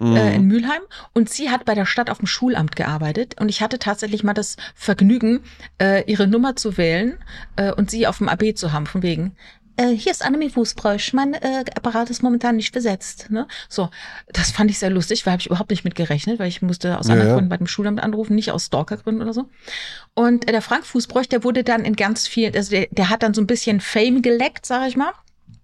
[0.00, 0.16] Mhm.
[0.16, 0.82] äh, in Mülheim.
[1.14, 3.40] Und sie hat bei der Stadt auf dem Schulamt gearbeitet.
[3.40, 5.40] Und ich hatte tatsächlich mal das Vergnügen,
[5.80, 7.18] äh, ihre Nummer zu wählen
[7.56, 9.34] äh, und sie auf dem AB zu haben, von wegen.
[9.76, 11.12] Äh, hier ist Annemie Fußbräuch.
[11.12, 13.30] Mein äh, Apparat ist momentan nicht besetzt.
[13.30, 13.46] Ne?
[13.68, 13.88] So,
[14.32, 16.98] das fand ich sehr lustig, weil habe ich überhaupt nicht mit gerechnet, weil ich musste
[16.98, 17.34] aus Ja, anderen ja.
[17.34, 19.48] Gründen bei dem Schulamt anrufen, nicht aus Stalkergründen oder so.
[20.14, 23.22] Und äh, der Frank Fußbräuch, der wurde dann in ganz vielen, also der, der hat
[23.22, 25.12] dann so ein bisschen Fame geleckt, sag ich mal.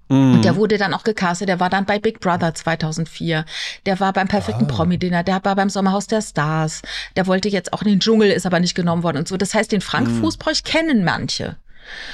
[0.09, 0.35] Mhm.
[0.37, 1.51] Und der wurde dann auch gecastet.
[1.51, 3.45] Der war dann bei Big Brother 2004.
[3.85, 4.69] Der war beim perfekten Ah.
[4.69, 5.23] Promi-Dinner.
[5.23, 6.81] Der war beim Sommerhaus der Stars.
[7.17, 9.37] Der wollte jetzt auch in den Dschungel, ist aber nicht genommen worden und so.
[9.37, 10.21] Das heißt, den Frank Mhm.
[10.23, 11.57] Fußbräuch kennen manche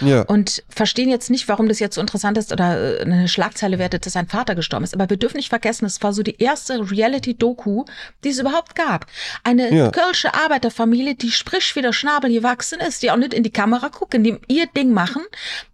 [0.01, 0.23] ja.
[0.23, 4.07] und verstehen jetzt nicht, warum das jetzt so interessant ist oder äh, eine Schlagzeile wertet,
[4.07, 4.95] dass sein Vater gestorben ist.
[4.95, 7.85] Aber wir dürfen nicht vergessen, es war so die erste Reality-Doku,
[8.25, 9.07] die es überhaupt gab.
[9.43, 9.91] Eine Ja.
[9.91, 13.89] kölsche Arbeiterfamilie, die frisch wie der Schnabel gewachsen ist, die auch nicht in die Kamera
[13.89, 15.23] gucken, die ihr Ding machen.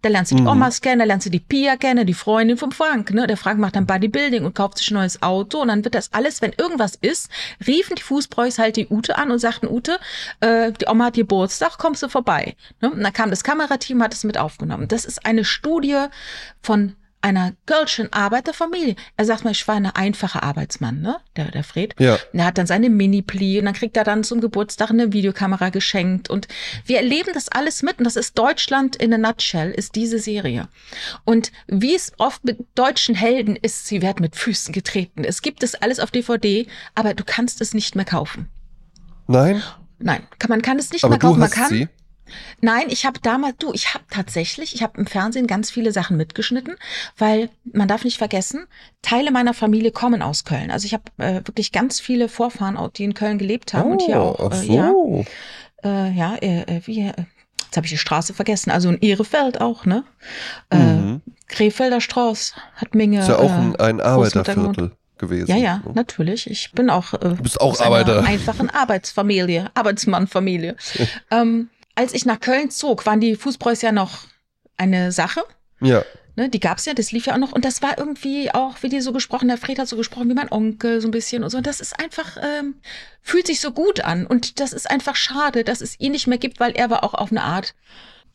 [0.01, 0.47] Da lernst du die Mhm.
[0.47, 3.11] Omas kennen, da lernst du die Pia kennen, die Freundin vom Frank.
[3.13, 3.27] Ne?
[3.27, 6.11] Der Frank macht dann Bodybuilding und kauft sich ein neues Auto und dann wird das
[6.13, 7.29] alles, wenn irgendwas ist,
[7.65, 9.99] riefen die Fußbräuchs halt die Ute an und sagten, Ute,
[10.39, 12.55] äh, die Oma hat Geburtstag, kommst du vorbei.
[12.81, 12.91] Ne?
[12.91, 14.87] Und dann kam das Kamerateam, hat es mit aufgenommen.
[14.87, 16.05] Das ist eine Studie
[16.61, 18.95] von einer Girlchen Arbeiterfamilie.
[19.15, 21.17] Er sagt mal, ich war ein einfacher Arbeitsmann, ne?
[21.35, 21.93] Der, der Fred.
[21.99, 22.17] Ja.
[22.33, 25.69] Und er hat dann seine Mini-Pli und dann kriegt er dann zum Geburtstag eine Videokamera
[25.69, 26.29] geschenkt.
[26.29, 26.47] Und
[26.85, 27.99] wir erleben das alles mit.
[27.99, 30.67] Und das ist Deutschland in a nutshell, ist diese Serie.
[31.23, 35.23] Und wie es oft mit deutschen Helden ist, sie werden mit Füßen getreten.
[35.23, 36.65] Es gibt es alles auf DVD,
[36.95, 38.49] aber du kannst es nicht mehr kaufen.
[39.27, 39.61] Nein,
[40.03, 41.39] Nein, kann, man kann es nicht aber mehr kaufen.
[41.39, 41.87] Man kann, sie.
[42.61, 46.17] Nein, ich habe damals, du, ich habe tatsächlich, ich habe im Fernsehen ganz viele Sachen
[46.17, 46.75] mitgeschnitten,
[47.17, 48.65] weil man darf nicht vergessen,
[49.01, 50.71] Teile meiner Familie kommen aus Köln.
[50.71, 54.01] Also ich habe äh, wirklich ganz viele Vorfahren, auch, die in Köln gelebt haben und
[54.01, 55.25] hier auch, Oh, ach äh, ja, so.
[55.83, 57.13] äh, ja, äh, äh, wie, äh,
[57.65, 60.03] jetzt habe ich die Straße vergessen, also in Ehrefeld auch, ne?
[60.69, 61.21] Äh, Mhm.
[61.47, 63.19] Krefelder Strauß hat Minge.
[63.19, 65.49] Ist ja auch äh, ein, ein Großmutter Arbeiterviertel gewesen.
[65.51, 65.91] ja, ja, ne?
[65.93, 66.49] natürlich.
[66.49, 67.13] Ich bin auch.
[67.13, 68.23] Äh, Du bist auch aus einer Arbeiter.
[68.23, 70.75] einfachen Arbeitsfamilie, Arbeitsmannfamilie.
[71.31, 74.19] ähm, als ich nach Köln zog, waren die Fußbräus ja noch
[74.77, 75.43] eine Sache.
[75.79, 76.03] Ja,
[76.37, 77.51] Ne, die gab's ja, das lief ja auch noch.
[77.51, 80.33] Und das war irgendwie auch, wie die so gesprochen, der Fred hat so gesprochen wie
[80.33, 81.57] mein Onkel, so ein bisschen und so.
[81.57, 82.75] Und das ist einfach, ähm,
[83.21, 84.25] fühlt sich so gut an.
[84.25, 87.13] Und das ist einfach schade, dass es ihn nicht mehr gibt, weil er war auch
[87.13, 87.75] auf eine Art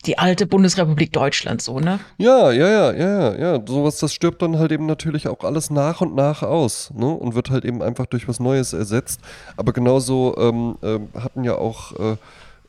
[0.05, 1.99] die alte Bundesrepublik Deutschland so, ne?
[2.19, 3.63] Ja, ja, ja, ja, ja, ja.
[3.65, 7.07] Sowas, das stirbt dann halt eben natürlich auch alles nach und nach aus, ne?
[7.07, 9.21] Und wird halt eben einfach durch was Neues ersetzt.
[9.55, 12.17] Aber genauso ähm, ähm, hatten ja auch äh,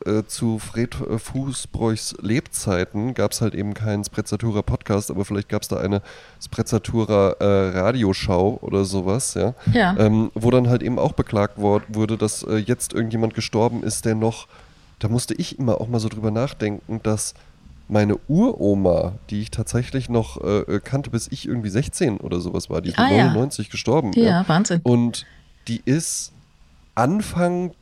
[0.07, 5.49] äh, zu Fred äh, Fußbräuchs Lebzeiten gab es halt eben keinen Sprezzatura Podcast, aber vielleicht
[5.49, 6.03] gab es da eine
[6.42, 9.55] Sprezzatura äh, Radioschau oder sowas, ja.
[9.72, 9.96] Ja.
[9.99, 14.05] Ähm, wo dann halt eben auch beklagt wor- wurde, dass äh, jetzt irgendjemand gestorben ist,
[14.05, 14.46] der noch,
[14.99, 17.34] da musste ich immer auch mal so drüber nachdenken, dass
[17.88, 20.38] meine Uroma, die ich tatsächlich noch
[20.84, 23.24] kannte, bis ich irgendwie 16 oder sowas war, die ist Ah, mit ja.
[23.28, 24.12] 99 gestorben.
[24.12, 24.80] Ja, Wahnsinn.
[24.82, 25.24] Und
[25.68, 26.32] die ist
[26.94, 27.72] Anfang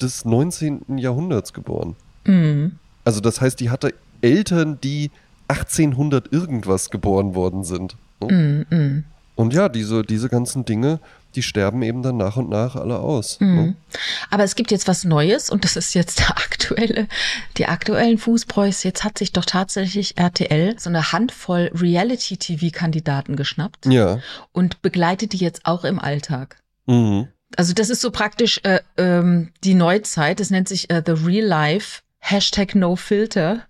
[0.00, 0.98] des 19.
[0.98, 1.96] Jahrhunderts geboren.
[2.24, 2.78] Mhm.
[3.04, 5.10] Also das heißt, die hatte Eltern, die
[5.48, 7.96] 1800 irgendwas geboren worden sind.
[8.20, 8.64] ne?
[8.70, 8.76] Mhm.
[8.76, 9.04] Mhm.
[9.36, 10.98] Und ja, diese, diese ganzen Dinge,
[11.34, 13.38] die sterben eben dann nach und nach alle aus.
[13.38, 13.54] Mhm.
[13.54, 13.76] Ne?
[14.30, 17.06] Aber es gibt jetzt was Neues und das ist jetzt der aktuelle,
[17.58, 18.82] die aktuellen Fußbräus.
[18.82, 24.20] Jetzt hat sich doch tatsächlich RTL so eine Handvoll Reality-TV-Kandidaten geschnappt Ja.
[24.52, 26.56] und begleitet die jetzt auch im Alltag.
[26.86, 27.28] Mhm.
[27.56, 30.40] Also das ist so praktisch äh, ähm, die Neuzeit.
[30.40, 32.02] Das nennt sich äh, The Real Life.
[32.18, 33.62] Hashtag No Filter.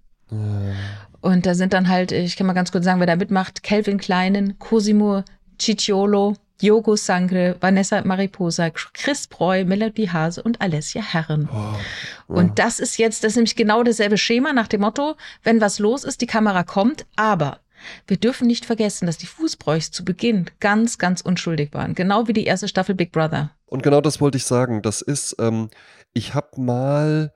[1.21, 3.99] Und da sind dann halt, ich kann mal ganz kurz sagen, wer da mitmacht, Kelvin
[3.99, 5.25] Kleinen, Cosimo
[5.61, 11.49] Cicciolo, Yogo Sangre, Vanessa Mariposa, Chris Breu, Melody Hase und Alessia Herren.
[11.53, 15.61] Oh, Und das ist jetzt, das ist nämlich genau dasselbe Schema nach dem Motto, wenn
[15.61, 17.61] was los ist, die Kamera kommt, aber
[18.07, 21.95] wir dürfen nicht vergessen, dass die Fußbräuchs zu Beginn ganz, ganz unschuldig waren.
[21.95, 23.51] Genau wie die erste Staffel Big Brother.
[23.67, 24.83] Und genau das wollte ich sagen.
[24.83, 25.71] Das ist, ähm,
[26.13, 27.33] ich habe mal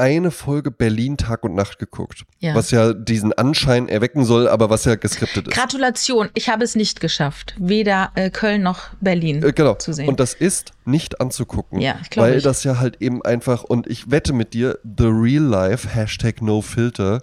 [0.00, 2.54] eine Folge Berlin Tag und Nacht geguckt, Ja.
[2.54, 5.54] was ja diesen Anschein erwecken soll, aber was ja geskriptet ist.
[5.56, 7.56] Gratulation, ich habe es nicht geschafft.
[7.58, 9.74] Weder äh, Köln noch Berlin Äh, genau.
[9.74, 10.08] zu sehen.
[10.08, 11.80] Und das ist nicht anzugucken.
[11.80, 12.44] Ja, Weil ich.
[12.44, 16.62] das ja halt eben einfach, und ich wette mit dir, the real life, Hashtag no
[16.62, 17.20] filter,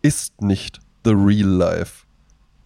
[0.00, 2.04] ist nicht the real life.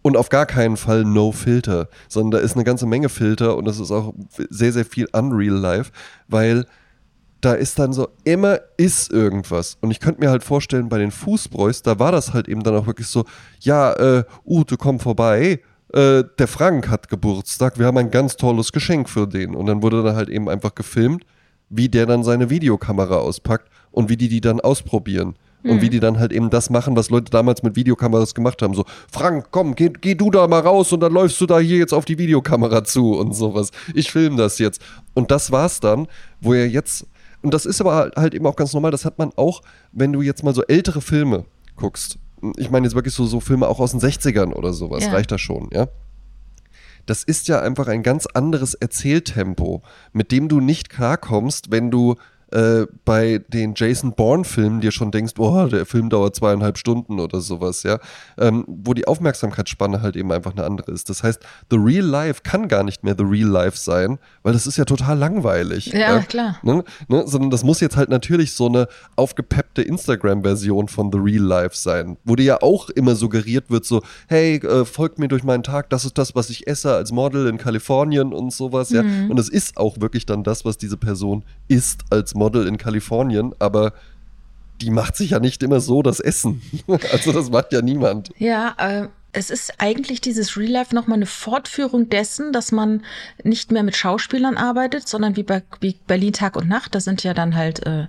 [0.07, 3.64] Und auf gar keinen Fall no filter, sondern da ist eine ganze Menge Filter und
[3.64, 4.14] das ist auch
[4.50, 5.90] sehr, sehr viel unreal life,
[6.28, 6.64] weil
[7.40, 9.78] da ist dann so, immer ist irgendwas.
[9.80, 12.76] Und ich könnte mir halt vorstellen, bei den Fußbräus, da war das halt eben dann
[12.76, 13.24] auch wirklich so,
[13.59, 15.61] ja, äh, Ute, komm vorbei,
[15.92, 19.57] äh, der Frank hat Geburtstag, wir haben ein ganz tolles Geschenk für den.
[19.57, 21.26] Und dann wurde dann halt eben einfach gefilmt,
[21.68, 25.34] wie der dann seine Videokamera auspackt und wie die die dann ausprobieren.
[25.69, 28.75] Und wie die dann halt eben das machen, was Leute damals mit Videokameras gemacht haben.
[28.75, 31.79] So, Frank, komm, geh, geh du da mal raus und dann läufst du da hier
[31.79, 33.71] jetzt auf die Videokamera zu und sowas.
[33.95, 34.81] Ich filme das jetzt.
[35.14, 36.07] Und das war's dann,
[36.41, 37.07] wo er jetzt,
[37.43, 39.62] und das ist aber halt eben auch ganz normal, das hat man auch,
[39.93, 41.45] wenn du jetzt mal so ältere Filme
[41.77, 42.19] guckst.
[42.57, 45.11] Ich meine jetzt wirklich so, so Filme auch aus den 60ern oder sowas, Ja.
[45.12, 45.89] reicht das schon, ja?
[47.07, 52.17] Das ist ja einfach ein ganz anderes Erzähltempo, mit dem du nicht klarkommst, wenn du
[52.53, 57.40] äh, bei den Jason Bourne-Filmen dir schon denkst, boah, der Film dauert zweieinhalb Stunden oder
[57.40, 57.99] sowas, ja,
[58.38, 61.11] ähm, wo die Aufmerksamkeitsspanne halt eben einfach eine andere ist.
[61.11, 61.40] Das heißt,
[61.70, 64.84] The Real Life kann gar nicht mehr The Real Life sein, weil das ist ja
[64.84, 65.86] total langweilig.
[65.86, 66.59] Ja, klar.
[66.62, 66.84] Ne?
[67.09, 67.24] Ne?
[67.26, 68.86] Sondern das muss jetzt halt natürlich so eine
[69.16, 74.03] aufgepeppte Instagram-Version von The Real Life sein, wo dir ja auch immer suggeriert wird, so,
[74.28, 77.49] hey, äh, folgt mir durch meinen Tag, das ist das, was ich esse als Model
[77.49, 79.03] in Kalifornien und sowas, ja.
[79.03, 79.30] Mhm.
[79.30, 83.55] Und es ist auch wirklich dann das, was diese Person isst als Model in Kalifornien,
[83.59, 83.93] aber
[84.80, 86.62] die macht sich ja nicht immer so das Essen.
[87.12, 88.30] also das macht ja niemand.
[88.39, 93.03] Ja, äh, es ist eigentlich dieses Real Life nochmal eine Fortführung dessen, dass man
[93.43, 97.22] nicht mehr mit Schauspielern arbeitet, sondern wie bei wie Berlin Tag und Nacht, da sind
[97.22, 98.07] ja dann halt äh,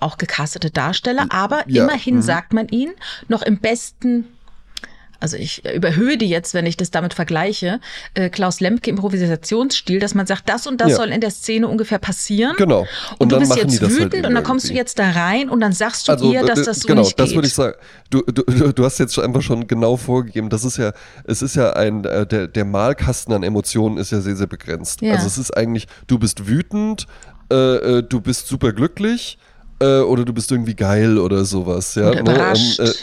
[0.00, 2.22] auch gecastete Darsteller, aber Ja, immerhin mhm.
[2.22, 2.94] sagt man ihnen
[3.28, 4.26] noch im besten
[5.20, 7.80] also ich überhöhe die jetzt, wenn ich das damit vergleiche,
[8.14, 10.96] äh, Klaus Lemke Improvisationsstil, dass man sagt, das und das Ja.
[10.96, 12.54] soll in der Szene ungefähr passieren.
[12.58, 12.80] Genau.
[13.18, 14.78] Und, Und du bist jetzt das halt wütend eben und dann kommst du irgendwie.
[14.80, 17.28] jetzt da rein und dann sagst du ihr, dass äh, das so genau, nicht das
[17.28, 17.36] geht.
[17.36, 17.74] würde ich sagen.
[18.10, 18.42] Du, du,
[18.72, 20.92] du hast jetzt schon einfach schon genau vorgegeben, das ist ja,
[21.24, 25.02] es ist ja ein, äh, der, der Malkasten an Emotionen ist ja sehr, sehr begrenzt.
[25.02, 25.14] Ja.
[25.14, 27.06] Also es ist eigentlich, du bist wütend,
[27.50, 27.54] äh,
[27.98, 29.38] äh, du bist super glücklich
[29.80, 31.94] äh, oder du bist irgendwie geil oder sowas.
[31.94, 32.78] Ja, Oder überrascht.
[32.80, 32.94] Äh, äh,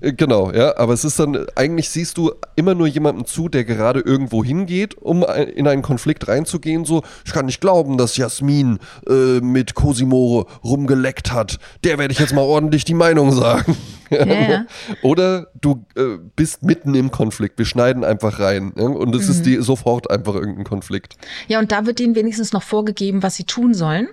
[0.00, 4.00] Genau, ja, aber es ist dann, eigentlich siehst du immer nur jemandem zu, der gerade
[4.00, 5.22] irgendwo hingeht, um
[5.54, 11.32] in einen Konflikt reinzugehen, so, ich kann nicht glauben, dass Jasmin äh, mit Cosimo rumgeleckt
[11.32, 13.76] hat, der werde ich jetzt mal ordentlich die Meinung sagen.
[14.10, 14.66] Ja.
[15.02, 19.30] Oder du äh, bist mitten im Konflikt, wir schneiden einfach rein ja, und es Mhm.
[19.30, 21.16] ist die, sofort einfach irgendein Konflikt.
[21.48, 24.08] Ja, und da wird ihnen wenigstens noch vorgegeben, was sie tun sollen.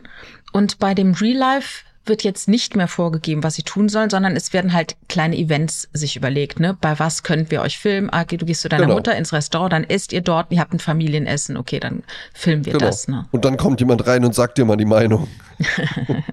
[0.54, 4.36] Und bei dem Real Life wird jetzt nicht mehr vorgegeben, was sie tun sollen, sondern
[4.36, 6.76] es werden halt kleine Events sich überlegt, ne?
[6.82, 8.10] Bei was könnt wir euch filmen?
[8.12, 8.96] Ah, okay, du gehst zu deiner Genau.
[8.96, 12.74] Mutter ins Restaurant, dann esst ihr dort, ihr habt ein Familienessen, okay, dann filmen wir
[12.74, 12.86] Genau.
[12.86, 13.28] das, ne?
[13.32, 15.28] Und dann kommt jemand rein und sagt dir mal die Meinung.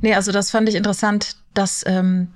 [0.00, 2.28] Nee, also das fand ich interessant, dass ähm,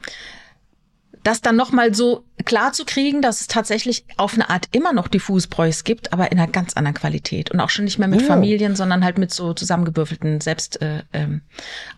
[1.23, 5.09] das dann nochmal so klar zu kriegen, dass es tatsächlich auf eine Art immer noch
[5.09, 7.51] die Fußbräuchs gibt, aber in einer ganz anderen Qualität.
[7.51, 8.27] Und auch schon nicht mehr mit Ja.
[8.27, 11.41] Familien, sondern halt mit so zusammengewürfelten, selbst äh, ähm,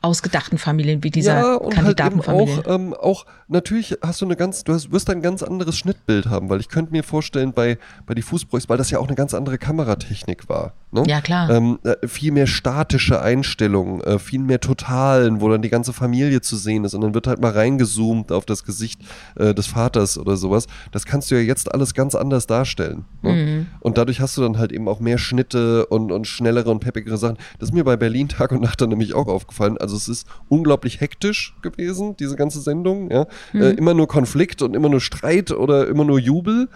[0.01, 2.67] ausgedachten Familien wie dieser ja, und halt eben Kandidatenfamilie.
[2.67, 6.27] auch, ähm, auch, natürlich hast du eine ganz, du hast, wirst ein ganz anderes Schnittbild
[6.27, 9.17] haben, weil ich könnte mir vorstellen, bei, bei die Fußbräuchs, weil das ja auch eine
[9.17, 10.75] ganz andere Kameratechnik war.
[10.93, 11.03] Ne?
[11.07, 11.51] Ja, klar.
[11.51, 16.41] Ähm, äh, viel mehr statische Einstellungen, äh, viel mehr Totalen, wo dann die ganze Familie
[16.41, 19.01] zu sehen ist und dann wird halt mal reingezoomt auf das Gesicht
[19.37, 20.67] äh, des Vaters oder sowas.
[20.93, 23.05] Das kannst du ja jetzt alles ganz anders darstellen.
[23.23, 23.33] Ne?
[23.33, 23.67] Mhm.
[23.81, 27.17] Und dadurch hast du dann halt eben auch mehr Schnitte und, und schnellere und peppigere
[27.17, 27.39] Sachen.
[27.59, 29.79] Das ist mir bei Berlin Tag und Nacht dann nämlich auch aufgefallen.
[29.79, 33.11] Also es ist unglaublich hektisch gewesen, diese ganze Sendung.
[33.11, 33.27] Ja?
[33.55, 36.69] Äh, immer nur Konflikt und immer nur Streit oder immer nur Jubel.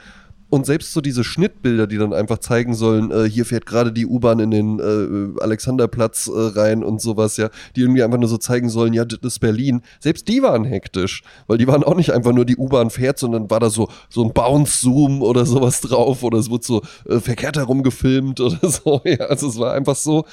[0.53, 4.05] Und selbst so diese Schnittbilder, die dann einfach zeigen sollen, äh, hier fährt gerade die
[4.05, 8.37] U-Bahn in den äh, Alexanderplatz äh, rein und sowas, ja, die irgendwie einfach nur so
[8.37, 9.81] zeigen sollen, ja, das ist Berlin.
[9.99, 13.49] Selbst die waren hektisch, weil die waren auch nicht einfach nur die U-Bahn fährt, sondern
[13.49, 17.57] war da so so ein Bounce-Zoom oder sowas drauf oder es wurde so äh, verkehrt
[17.57, 19.01] herum gefilmt oder so.
[19.07, 20.27] Ja, also es war einfach so,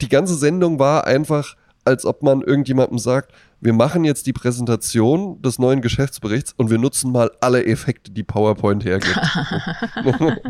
[0.00, 5.42] die ganze Sendung war einfach, als ob man irgendjemandem sagt, wir machen jetzt die Präsentation
[5.42, 9.16] des neuen Geschäftsberichts und wir nutzen mal alle Effekte, die PowerPoint hergibt.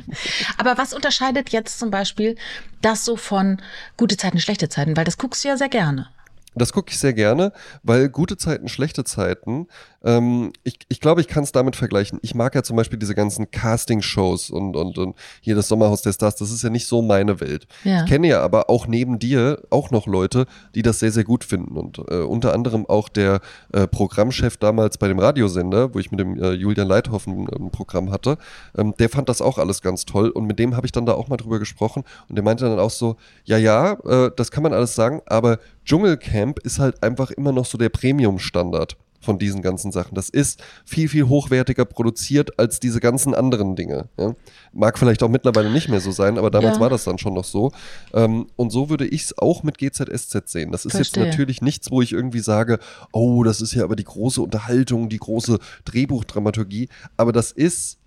[0.59, 2.37] Aber was unterscheidet jetzt zum Beispiel
[2.83, 3.63] das so von
[3.97, 4.97] gute Zeiten, schlechte Zeiten?
[4.97, 6.09] Weil das guckst du ja sehr gerne.
[6.55, 7.53] Das gucke ich sehr gerne,
[7.83, 9.69] weil gute Zeiten, schlechte Zeiten,
[10.05, 12.19] ähm, ich, ich glaube, ich kann es damit vergleichen.
[12.23, 16.13] Ich mag ja zum Beispiel diese ganzen Casting-Shows und, und, und hier das Sommerhaus der
[16.13, 17.67] Stars, das ist ja nicht so meine Welt.
[17.85, 18.05] Ja.
[18.05, 21.45] Ich kenne ja aber auch neben dir auch noch Leute, die das sehr, sehr gut
[21.45, 21.77] finden.
[21.77, 23.41] Und äh, unter anderem auch der
[23.73, 27.71] äh, Programmchef damals bei dem Radiosender, wo ich mit dem äh, Julian Leithoff ein, ein
[27.71, 28.39] Programm hatte,
[28.77, 30.29] ähm, der fand das auch alles ganz toll.
[30.29, 32.05] Und mit dem habe ich dann da auch mal drüber gesprochen.
[32.29, 35.59] Und der meinte dann auch so, ja, ja, äh, das kann man alles sagen, aber
[35.85, 40.15] Dschungelcamp ist halt einfach immer noch so der Premium-Standard von diesen ganzen Sachen.
[40.15, 44.09] Das ist viel, viel hochwertiger produziert als diese ganzen anderen Dinge.
[44.19, 44.35] Ja?
[44.73, 46.81] Mag vielleicht auch mittlerweile nicht mehr so sein, aber damals Ja.
[46.83, 47.73] war das dann schon noch so.
[48.15, 50.71] Ähm, und so würde ich es auch mit GZSZ sehen.
[50.73, 51.25] Das ist Verstehe.
[51.25, 52.79] jetzt natürlich nichts, wo ich irgendwie sage,
[53.13, 56.89] oh, das ist ja aber die große Unterhaltung, die große Drehbuchdramaturgie.
[57.17, 57.99] Aber das ist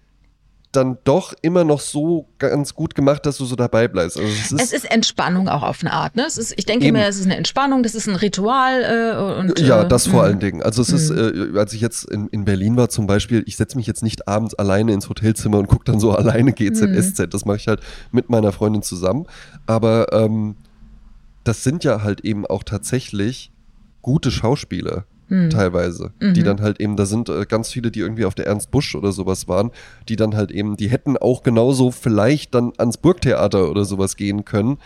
[0.72, 4.18] dann doch immer noch so ganz gut gemacht, dass du so dabei bleibst.
[4.18, 6.16] Also es ist, Es ist Entspannung auch auf eine Art.
[6.16, 6.24] Ne?
[6.26, 6.98] Es ist, ich denke Eben.
[6.98, 8.82] mir, es ist eine Entspannung, das ist ein Ritual.
[8.84, 10.28] Äh, und, Ja, äh, das vor mh.
[10.28, 10.64] allen Dingen.
[10.64, 13.76] Also es ist, äh, als ich jetzt in, in Berlin war zum Beispiel, ich setze
[13.76, 17.34] mich jetzt nicht abends alleine ins Hotelzimmer und gucke dann so alleine GZSZ.
[17.34, 19.26] Das mache ich halt mit meiner Freundin zusammen.
[19.66, 20.56] Aber ähm,
[21.44, 23.52] das sind ja halt eben auch tatsächlich
[24.02, 25.06] gute Schauspieler.
[25.50, 26.12] Teilweise.
[26.20, 28.96] Die dann halt eben, da sind äh, ganz viele, die irgendwie auf der Ernst Busch
[28.96, 29.72] oder sowas waren,
[30.10, 34.44] die dann halt eben, die hätten auch genauso vielleicht dann ans Burgtheater oder sowas gehen
[34.44, 34.78] können.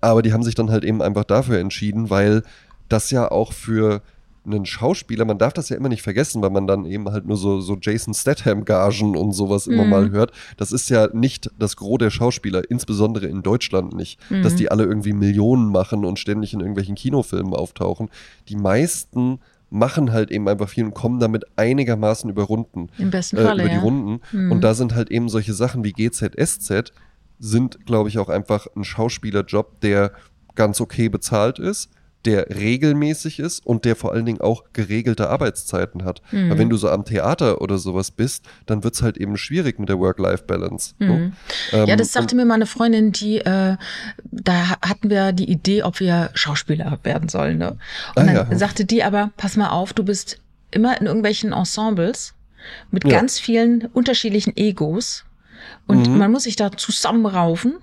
[0.00, 2.42] Aber die haben sich dann halt eben einfach dafür entschieden, weil
[2.88, 4.02] das ja auch für
[4.46, 7.36] einen Schauspieler, man darf das ja immer nicht vergessen, weil man dann eben halt nur
[7.36, 9.90] so, so Jason Statham-Gagen und sowas immer Mhm.
[9.90, 10.32] mal hört.
[10.56, 14.84] Das ist ja nicht das Gros der Schauspieler, insbesondere in Deutschland nicht, dass die alle
[14.84, 18.08] irgendwie Millionen machen und ständig in irgendwelchen Kinofilmen auftauchen.
[18.48, 19.40] Die meisten
[19.70, 23.62] machen halt eben einfach viel und kommen damit einigermaßen über Runden Im besten äh, Falle,
[23.62, 23.82] über die ja.
[23.82, 24.20] Runden.
[24.32, 24.52] Mhm.
[24.52, 26.92] Und da sind halt eben solche Sachen wie GZSZ
[27.38, 30.12] sind, glaube ich, auch einfach ein Schauspielerjob, der
[30.54, 31.90] ganz okay bezahlt ist,
[32.24, 36.20] der regelmäßig ist und der vor allen Dingen auch geregelte Arbeitszeiten hat.
[36.32, 36.50] Mhm.
[36.50, 39.78] Weil wenn du so am Theater oder sowas bist, dann wird es halt eben schwierig
[39.78, 40.94] mit der Work-Life-Balance.
[40.98, 41.06] Mhm.
[41.08, 41.32] Ne?
[41.72, 43.76] Ähm, Ja, das sagte mir mal eine Freundin, die, äh,
[44.30, 47.58] da ha- hatten wir die Idee, ob wir Schauspieler werden sollen.
[47.58, 47.70] Ne?
[47.70, 47.78] Und
[48.16, 48.58] Ah, dann ja.
[48.58, 50.38] sagte die aber, pass mal auf, du bist
[50.70, 52.34] immer in irgendwelchen Ensembles
[52.90, 53.10] mit Ja.
[53.10, 55.24] ganz vielen unterschiedlichen Egos.
[55.86, 56.18] Und Mhm.
[56.18, 57.76] man muss sich da zusammenraufen.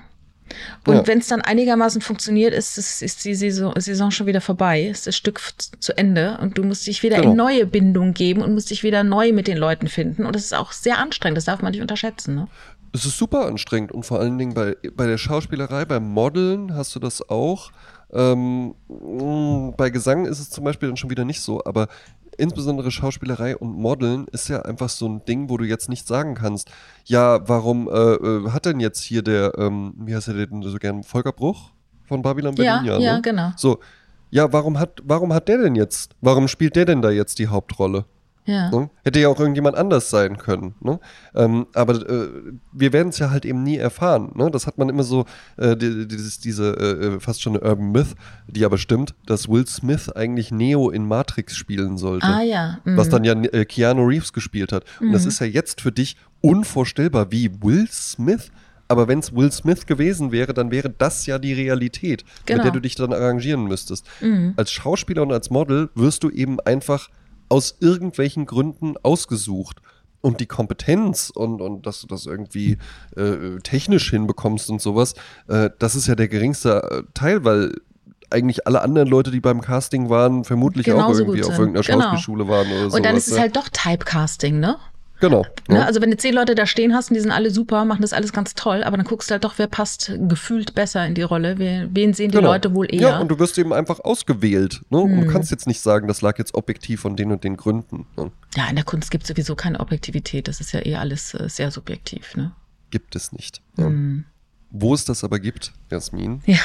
[0.85, 1.07] Und Ja.
[1.07, 5.15] wenn es dann einigermaßen funktioniert, ist, ist die Saison, Saison schon wieder vorbei, ist das
[5.15, 5.41] Stück
[5.79, 7.31] zu Ende und du musst dich wieder Genau.
[7.31, 10.25] in neue Bindung geben und musst dich wieder neu mit den Leuten finden.
[10.25, 12.35] Und das ist auch sehr anstrengend, das darf man nicht unterschätzen.
[12.35, 12.47] Ne?
[12.93, 16.95] Es ist super anstrengend und vor allen Dingen bei, bei der Schauspielerei, beim Modeln hast
[16.95, 17.71] du das auch.
[18.13, 21.87] Ähm, mh, bei Gesang ist es zum Beispiel dann schon wieder nicht so, aber
[22.37, 26.35] insbesondere Schauspielerei und Modeln ist ja einfach so ein Ding, wo du jetzt nicht sagen
[26.35, 26.69] kannst,
[27.05, 30.77] ja, warum äh, äh, hat denn jetzt hier der, ähm, wie heißt er denn so
[30.77, 31.71] gern, Volker Bruch
[32.07, 33.01] von Babylon Ja, Berlin?
[33.01, 33.21] ja, ne?
[33.21, 33.51] genau.
[33.57, 33.79] So,
[34.29, 37.47] ja, warum hat, warum hat der denn jetzt, warum spielt der denn da jetzt die
[37.47, 38.05] Hauptrolle?
[38.45, 38.69] Ja.
[38.69, 38.89] Ne?
[39.03, 40.75] Hätte ja auch irgendjemand anders sein können.
[40.79, 40.99] Ne?
[41.33, 42.27] Ähm, aber äh,
[42.71, 44.31] wir werden es ja halt eben nie erfahren.
[44.35, 44.51] Ne?
[44.51, 45.25] Das hat man immer so,
[45.57, 48.15] äh, die, dieses, diese äh, fast schon eine Urban Myth,
[48.47, 52.27] die aber stimmt, dass Will Smith eigentlich Neo in Matrix spielen sollte.
[52.27, 52.77] Ah ja.
[52.85, 52.97] mhm.
[52.97, 54.85] Was dann ja äh, Keanu Reeves gespielt hat.
[54.99, 58.51] Und das ist ja jetzt für dich unvorstellbar, wie Will Smith.
[58.87, 62.57] Aber wenn es Will Smith gewesen wäre, dann wäre das ja die Realität, Genau.
[62.57, 64.05] mit der du dich dann arrangieren müsstest.
[64.21, 64.53] Mhm.
[64.57, 67.09] Als Schauspieler und als Model wirst du eben einfach
[67.49, 69.81] aus irgendwelchen Gründen ausgesucht.
[70.21, 72.79] Und die Kompetenz und, und dass du das irgendwie
[73.15, 75.13] äh, technisch hinbekommst und sowas,
[75.47, 77.75] äh, das ist ja der geringste äh, Teil, weil
[78.31, 81.85] eigentlich alle anderen Leute, die beim Casting waren, vermutlich auch Genauso irgendwie gut auf irgendeiner
[81.85, 82.01] Genau.
[82.01, 82.93] Schauspielschule waren oder sowas.
[82.95, 83.41] Und dann ist es ja.
[83.41, 84.77] halt doch Typecasting, ne?
[85.29, 85.45] Genau.
[85.67, 85.77] Ne?
[85.79, 85.85] Ja.
[85.85, 88.13] Also wenn du zehn Leute da stehen hast und die sind alle super, machen das
[88.13, 91.23] alles ganz toll, aber dann guckst du halt doch, wer passt gefühlt besser in die
[91.23, 92.51] Rolle, wer, wen sehen die Genau.
[92.51, 93.01] Leute wohl eher.
[93.01, 94.81] Ja, und du wirst eben einfach ausgewählt.
[94.89, 94.99] Ne?
[94.99, 95.21] Und Hm.
[95.25, 98.05] du kannst jetzt nicht sagen, das lag jetzt objektiv von den und den Gründen.
[98.17, 98.31] Ne?
[98.55, 100.47] Ja, in der Kunst gibt es sowieso keine Objektivität.
[100.47, 102.35] Das ist ja eh alles äh, sehr subjektiv.
[102.35, 102.51] Ne?
[102.91, 103.61] Gibt es nicht.
[103.77, 103.85] Ja.
[103.85, 104.25] Hm.
[104.71, 106.57] Wo es das aber gibt, Jasmin, Ja.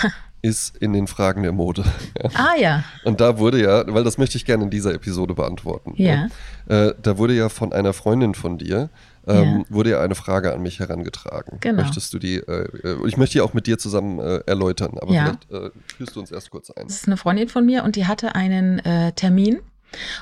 [0.42, 1.84] Ist in den Fragen der Mode.
[2.22, 2.30] Ja.
[2.34, 2.84] Ah ja.
[3.04, 5.94] Und da wurde ja, weil das möchte ich gerne in dieser Episode beantworten.
[5.96, 6.28] Ja.
[6.66, 6.88] ne?
[6.88, 8.90] Äh, da wurde ja von einer Freundin von dir,
[9.26, 11.58] ähm, wurde ja eine Frage an mich herangetragen.
[11.60, 11.82] Genau.
[11.82, 15.12] Möchtest du die, äh, äh, ich möchte die auch mit dir zusammen äh, erläutern, aber
[15.12, 15.36] Ja.
[15.50, 16.86] vielleicht äh, führst du uns erst kurz ein.
[16.88, 19.60] Das ist eine Freundin von mir und die hatte einen äh, Termin.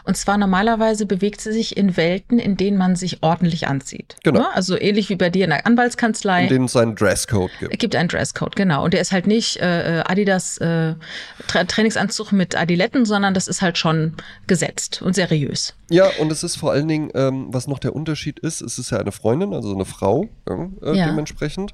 [0.05, 4.17] Und zwar normalerweise bewegt sie sich in Welten, in denen man sich ordentlich anzieht.
[4.25, 4.41] Genau.
[4.41, 4.55] Ne?
[4.55, 6.45] Also ähnlich wie bei dir in der Anwaltskanzlei.
[6.45, 7.73] In denen es einen Dresscode gibt.
[7.73, 8.85] Es gibt einen Dresscode, genau.
[8.85, 10.95] Und der ist halt nicht äh, Adidas äh,
[11.47, 14.15] Tra Trainingsanzug mit Adiletten, sondern das ist halt schon
[14.47, 15.75] gesetzt und seriös.
[15.91, 18.91] Ja, und es ist vor allen Dingen, ähm, was noch der Unterschied ist, es ist
[18.91, 21.07] ja eine Freundin, also eine Frau, äh, Ja.
[21.07, 21.73] dementsprechend.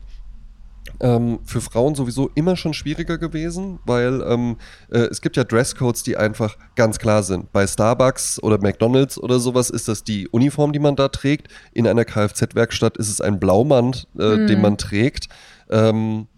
[1.01, 4.57] Ähm, für Frauen sowieso immer schon schwieriger gewesen, weil ähm,
[4.91, 7.53] äh, es gibt ja Dresscodes, die einfach ganz klar sind.
[7.53, 11.49] Bei Starbucks oder McDonalds oder sowas ist das die Uniform, die man da trägt.
[11.73, 15.29] In einer Kfz-Werkstatt ist es ein Blaumand, äh, den man trägt.
[15.69, 16.29] Ähm,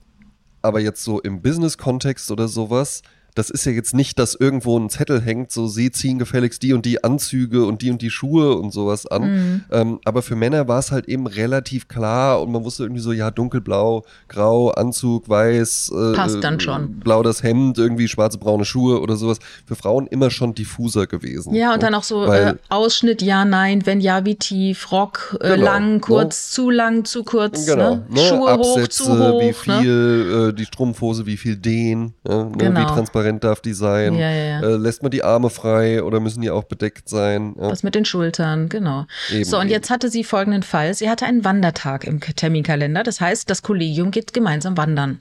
[0.62, 3.02] aber jetzt so im Business-Kontext oder sowas,
[3.37, 6.72] das ist ja jetzt nicht, dass irgendwo ein Zettel hängt, so sie ziehen gefälligst die
[6.72, 9.22] und die Anzüge und die und die Schuhe und sowas an.
[9.22, 9.64] Mhm.
[9.70, 13.12] Ähm, aber für Männer war es halt eben relativ klar und man wusste irgendwie so,
[13.12, 16.99] ja, dunkelblau, grau, Anzug, weiß, äh, Passt dann schon.
[17.01, 19.39] blau das Hemd, irgendwie schwarze, braune Schuhe oder sowas.
[19.66, 21.55] Für Frauen immer schon diffuser gewesen.
[21.55, 21.78] Ja, und ne?
[21.80, 25.64] dann auch so Weil- äh, Ausschnitt, ja, nein, wenn ja, wie tief, Rock, äh, Genau,
[25.64, 28.07] lang, kurz, zu lang, zu kurz, Genau, ne?
[28.09, 28.20] ne?
[28.20, 29.41] Schuhe Absätze, hoch, zu hoch.
[29.43, 29.80] wie ne?
[29.82, 32.51] viel, äh, die Strumpfhose, wie viel den, ne?
[32.57, 32.80] Genau.
[32.80, 34.60] wie transparent darf die sein, Ja, ja.
[34.60, 37.54] Äh, lässt man die Arme frei oder müssen die auch bedeckt sein?
[37.56, 39.06] Was mit den Schultern, genau.
[39.30, 39.70] Eben, so, und eben.
[39.72, 40.94] jetzt hatte sie folgenden Fall.
[40.94, 43.02] Sie hatte einen Wandertag im Terminkalender.
[43.02, 45.20] Das heißt, das Kollegium geht gemeinsam wandern.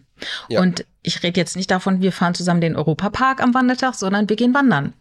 [0.49, 4.35] Und ich rede jetzt nicht davon, wir fahren zusammen den Europapark am Wandertag, sondern wir
[4.35, 4.93] gehen wandern.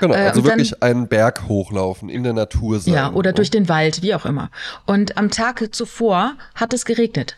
[0.00, 2.94] Genau, Äh, also und dann- wirklich einen Berg hochlaufen, in der Natur sein.
[2.94, 3.34] Ja, oder ne?
[3.34, 4.50] durch den Wald, wie auch immer.
[4.86, 7.36] Und am Tag zuvor hat es geregnet.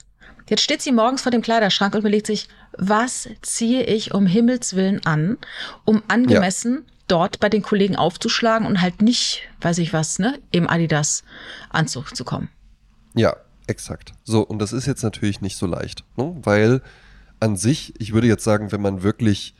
[0.52, 2.46] Jetzt steht sie morgens vor dem Kleiderschrank und überlegt sich,
[2.76, 5.38] was ziehe ich um Himmels Willen an,
[5.86, 10.68] um angemessen dort bei den Kollegen aufzuschlagen und halt nicht, weiß ich was, ne, im
[10.68, 12.50] Adidas-Anzug zu kommen.
[13.14, 13.34] Ja,
[13.66, 14.12] exakt.
[14.24, 16.36] So, und das ist jetzt natürlich nicht so leicht, ne?
[16.42, 16.82] weil
[17.40, 19.54] an sich, ich würde jetzt sagen, wenn man wirklich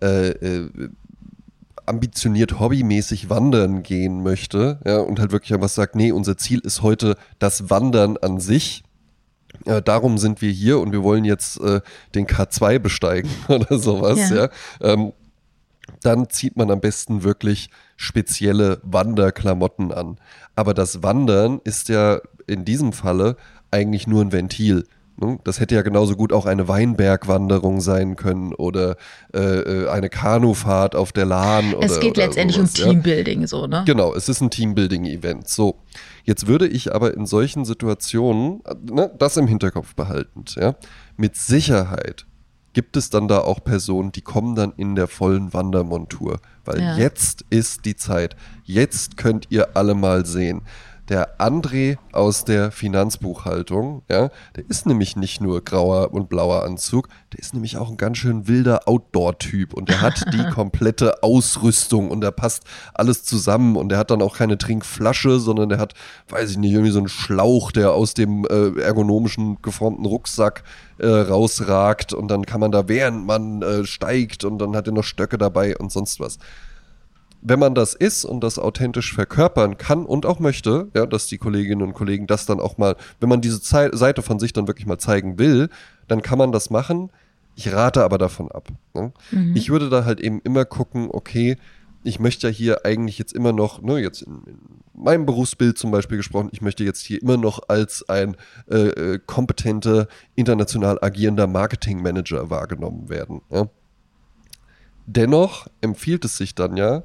[0.00, 0.70] äh, äh,
[1.86, 6.82] ambitioniert hobbymäßig wandern gehen möchte, ja, und halt wirklich einfach sagt, nee, unser Ziel ist
[6.82, 8.84] heute das Wandern an sich.
[9.64, 11.80] Äh, darum sind wir hier und wir wollen jetzt äh,
[12.14, 14.36] den K2 besteigen oder sowas, Ja.
[14.36, 14.48] ja.
[14.80, 15.12] Ähm,
[16.02, 20.18] dann zieht man am besten wirklich spezielle Wanderklamotten an.
[20.56, 23.36] Aber das Wandern ist ja in diesem Falle
[23.70, 24.84] eigentlich nur ein Ventil.
[25.16, 25.38] ne?
[25.44, 28.96] Das hätte ja genauso gut auch eine Weinbergwanderung sein können oder
[29.34, 31.72] äh, äh, eine Kanufahrt auf der Lahn.
[31.74, 32.90] Oder, es geht letztendlich sowas, um ja.
[32.90, 33.84] Teambuilding, so, ne?
[33.86, 35.48] Genau, es ist ein Teambuilding-Event.
[35.48, 35.76] So,
[36.26, 40.74] jetzt würde ich aber in solchen Situationen, äh, ne, das im Hinterkopf behaltend, ja,
[41.16, 42.26] mit Sicherheit
[42.74, 46.40] gibt es dann da auch Personen, die kommen dann in der vollen Wandermontur.
[46.66, 46.96] Weil Ja.
[46.98, 48.36] jetzt ist die Zeit.
[48.64, 50.60] Jetzt könnt ihr alle mal sehen.
[51.08, 57.08] Der André aus der Finanzbuchhaltung, ja, der ist nämlich nicht nur grauer und blauer Anzug,
[57.32, 62.10] der ist nämlich auch ein ganz schön wilder Outdoor-Typ und der hat die komplette Ausrüstung
[62.10, 65.94] und da passt alles zusammen und der hat dann auch keine Trinkflasche, sondern der hat,
[66.28, 70.64] weiß ich nicht, irgendwie so einen Schlauch, der aus dem äh, ergonomischen geformten Rucksack
[70.98, 74.92] äh, rausragt und dann kann man da, während man äh, steigt und dann hat er
[74.92, 76.38] noch Stöcke dabei und sonst was
[77.42, 81.38] wenn man das ist und das authentisch verkörpern kann und auch möchte, ja, dass die
[81.38, 84.66] Kolleginnen und Kollegen das dann auch mal, wenn man diese Zei Seite von sich dann
[84.66, 85.68] wirklich mal zeigen will,
[86.08, 87.10] dann kann man das machen.
[87.54, 88.68] Ich rate aber davon ab.
[88.94, 89.12] Ne?
[89.30, 89.56] Mhm.
[89.56, 91.56] Ich würde da halt eben immer gucken, okay,
[92.06, 94.58] ich möchte ja hier eigentlich jetzt immer noch, ne, jetzt in, in
[94.94, 98.36] meinem Berufsbild zum Beispiel gesprochen, ich möchte jetzt hier immer noch als ein
[98.70, 100.06] äh, äh kompetenter,
[100.36, 103.40] international agierender Marketingmanager wahrgenommen werden.
[103.50, 103.68] Ja?
[105.06, 107.02] Dennoch empfiehlt es sich dann ja,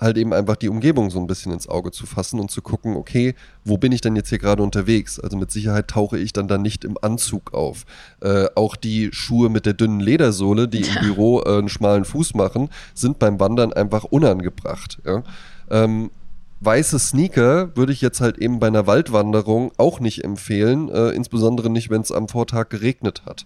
[0.00, 2.96] halt eben einfach die Umgebung so ein bisschen ins Auge zu fassen und zu gucken,
[2.96, 3.34] okay,
[3.64, 5.20] wo bin ich denn jetzt hier gerade unterwegs?
[5.20, 7.84] Also mit Sicherheit tauche ich dann da nicht im Anzug auf.
[8.20, 12.34] Äh, auch die Schuhe mit der dünnen Ledersohle, die im Büro äh, einen schmalen Fuß
[12.34, 14.98] machen, sind beim Wandern einfach unangebracht.
[15.04, 15.22] Ja?
[15.70, 16.10] Ähm,
[16.60, 21.68] weiße Sneaker würde ich jetzt halt eben bei einer Waldwanderung auch nicht empfehlen, äh, insbesondere
[21.68, 23.44] nicht, wenn es am Vortag geregnet hat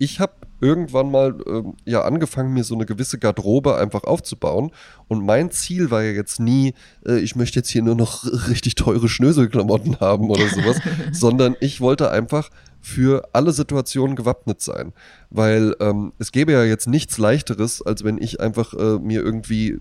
[0.00, 0.32] ich habe
[0.62, 4.70] irgendwann mal äh, ja angefangen, mir so eine gewisse Garderobe einfach aufzubauen.
[5.08, 6.72] Und mein Ziel war ja jetzt nie,
[7.06, 10.80] äh, ich möchte jetzt hier nur noch richtig teure Schnöselklamotten haben oder sowas,
[11.12, 12.48] sondern ich wollte einfach
[12.80, 14.94] für alle Situationen gewappnet sein.
[15.28, 19.80] Weil ähm, es gäbe ja jetzt nichts leichteres, als wenn ich einfach äh, mir irgendwie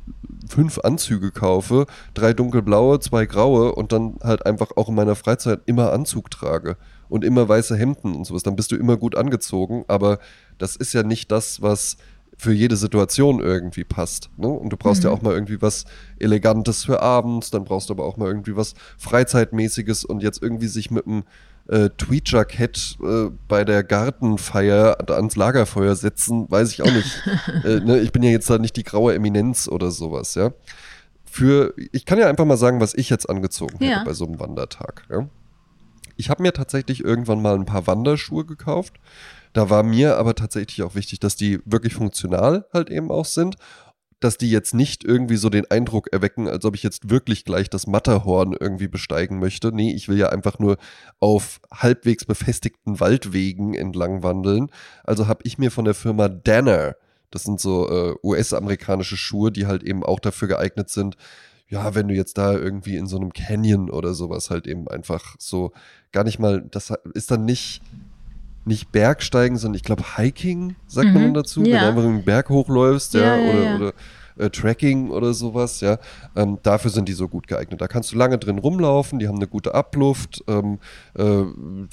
[0.49, 5.61] fünf Anzüge kaufe, drei dunkelblaue, zwei graue und dann halt einfach auch in meiner Freizeit
[5.65, 6.75] immer Anzug trage
[7.09, 10.19] und immer weiße Hemden und sowas, dann bist du immer gut angezogen, aber
[10.57, 11.97] das ist ja nicht das, was
[12.37, 14.29] für jede Situation irgendwie passt.
[14.37, 14.47] Ne?
[14.47, 15.09] Und du brauchst mhm.
[15.09, 15.83] ja auch mal irgendwie was
[16.19, 20.67] Elegantes für abends, dann brauchst du aber auch mal irgendwie was Freizeitmäßiges und jetzt irgendwie
[20.67, 21.23] sich mit einem
[21.67, 27.21] äh, Tweetjackett äh, bei der Gartenfeier ans Lagerfeuer setzen, weiß ich auch nicht.
[27.65, 27.99] äh, ne?
[27.99, 30.51] Ich bin ja jetzt da nicht die graue Eminenz oder sowas, ja.
[31.25, 33.97] Für, ich kann ja einfach mal sagen, was ich jetzt angezogen ja.
[33.97, 35.03] hätte bei so einem Wandertag.
[35.11, 35.27] Ja?
[36.19, 38.99] Ich habe mir tatsächlich irgendwann mal ein paar Wanderschuhe gekauft.
[39.53, 43.55] Da war mir aber tatsächlich auch wichtig, dass die wirklich funktional halt eben auch sind.
[44.19, 47.69] Dass die jetzt nicht irgendwie so den Eindruck erwecken, als ob ich jetzt wirklich gleich
[47.69, 49.71] das Matterhorn irgendwie besteigen möchte.
[49.71, 50.75] Nee, ich will ja einfach nur
[51.21, 54.67] auf halbwegs befestigten Waldwegen entlang wandeln.
[55.05, 56.97] Also habe ich mir von der Firma Danner,
[57.31, 61.15] das sind so äh, US-amerikanische Schuhe, die halt eben auch dafür geeignet sind,
[61.69, 65.35] ja, wenn du jetzt da irgendwie in so einem Canyon oder sowas halt eben einfach
[65.37, 65.71] so
[66.11, 67.81] gar nicht mal, das ist dann nicht,
[68.65, 71.13] nicht Bergsteigen, sondern ich glaube Hiking, sagt mhm.
[71.13, 71.65] man dann dazu, ja.
[71.65, 73.75] wenn du einfach einen Berg hochläufst, ja, ja oder, ja.
[73.75, 73.93] oder
[74.39, 75.97] äh, Tracking oder sowas, ja.
[76.35, 77.81] Ähm, dafür sind die so gut geeignet.
[77.81, 80.79] Da kannst du lange drin rumlaufen, die haben eine gute Abluft, ähm,
[81.15, 81.43] äh,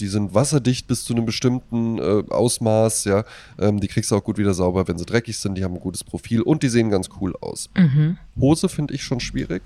[0.01, 3.25] die sind wasserdicht bis zu einem bestimmten äh, Ausmaß, ja.
[3.59, 5.81] Ähm, die kriegst du auch gut wieder sauber, wenn sie dreckig sind, die haben ein
[5.81, 7.69] gutes Profil und die sehen ganz cool aus.
[7.77, 8.19] Mhm.
[8.39, 9.63] Hose finde ich schon schwierig.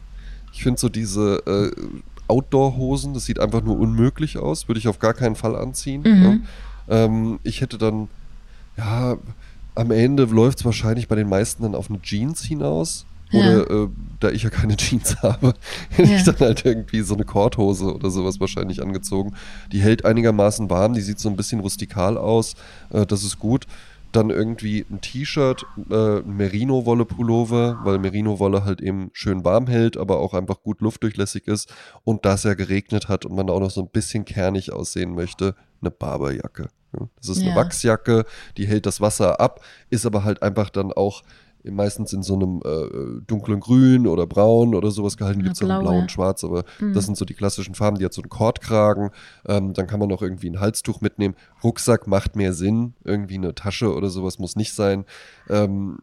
[0.52, 1.70] Ich finde so diese äh,
[2.28, 6.02] Outdoor-Hosen, das sieht einfach nur unmöglich aus, würde ich auf gar keinen Fall anziehen.
[6.02, 6.22] Mhm.
[6.88, 7.04] Ja.
[7.04, 8.08] Ähm, ich hätte dann,
[8.76, 9.16] ja,
[9.74, 13.06] am Ende läuft es wahrscheinlich bei den meisten dann auf eine Jeans hinaus.
[13.32, 13.84] Oder ja.
[13.84, 15.54] äh, da ich ja keine Jeans habe,
[15.90, 16.16] hätte ja.
[16.16, 19.34] ich dann halt irgendwie so eine Korthose oder sowas wahrscheinlich angezogen.
[19.72, 22.54] Die hält einigermaßen warm, die sieht so ein bisschen rustikal aus.
[22.90, 23.66] Äh, das ist gut.
[24.12, 30.34] Dann irgendwie ein T-Shirt, äh, Merino-Wolle-Pullover, weil Merino-Wolle halt eben schön warm hält, aber auch
[30.34, 31.72] einfach gut luftdurchlässig ist.
[32.02, 35.14] Und da es ja geregnet hat und man auch noch so ein bisschen kernig aussehen
[35.14, 36.70] möchte, eine Barberjacke.
[37.16, 38.24] Das ist eine Wachsjacke,
[38.56, 39.60] die hält das Wasser ab,
[39.90, 41.22] ist aber halt einfach dann auch
[41.64, 45.42] meistens in so einem äh, dunklen Grün oder Braun oder sowas gehalten.
[45.42, 46.94] Gibt es auch Blau und Schwarz, aber mhm.
[46.94, 47.98] das sind so die klassischen Farben.
[47.98, 49.10] Die hat so einen Kordkragen.
[49.46, 51.34] Ähm, dann kann man noch irgendwie ein Halstuch mitnehmen.
[51.62, 52.94] Rucksack macht mehr Sinn.
[53.04, 55.04] Irgendwie eine Tasche oder sowas muss nicht sein.
[55.48, 55.98] Ähm,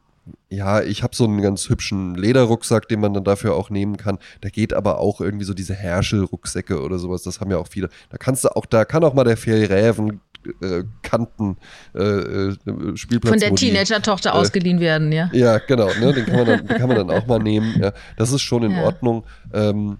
[0.49, 4.17] ja, ich habe so einen ganz hübschen Lederrucksack, den man dann dafür auch nehmen kann.
[4.41, 7.23] Da geht aber auch irgendwie so diese Herschel-Rucksäcke oder sowas.
[7.23, 7.89] Das haben ja auch viele.
[8.09, 10.21] Da kannst du auch, da kann auch mal der Fjellräven
[10.61, 11.57] äh, Kanten
[11.95, 12.55] äh, äh,
[12.95, 13.31] Spielplatz.
[13.31, 15.29] Von der Teenager-Tochter äh, ausgeliehen werden, ja.
[15.33, 16.13] Ja, genau, ne?
[16.13, 17.75] den, kann man dann, kann man dann auch mal nehmen.
[17.81, 17.93] Ja.
[18.17, 18.83] Das ist schon in ja.
[18.83, 19.23] Ordnung.
[19.53, 19.97] Ähm,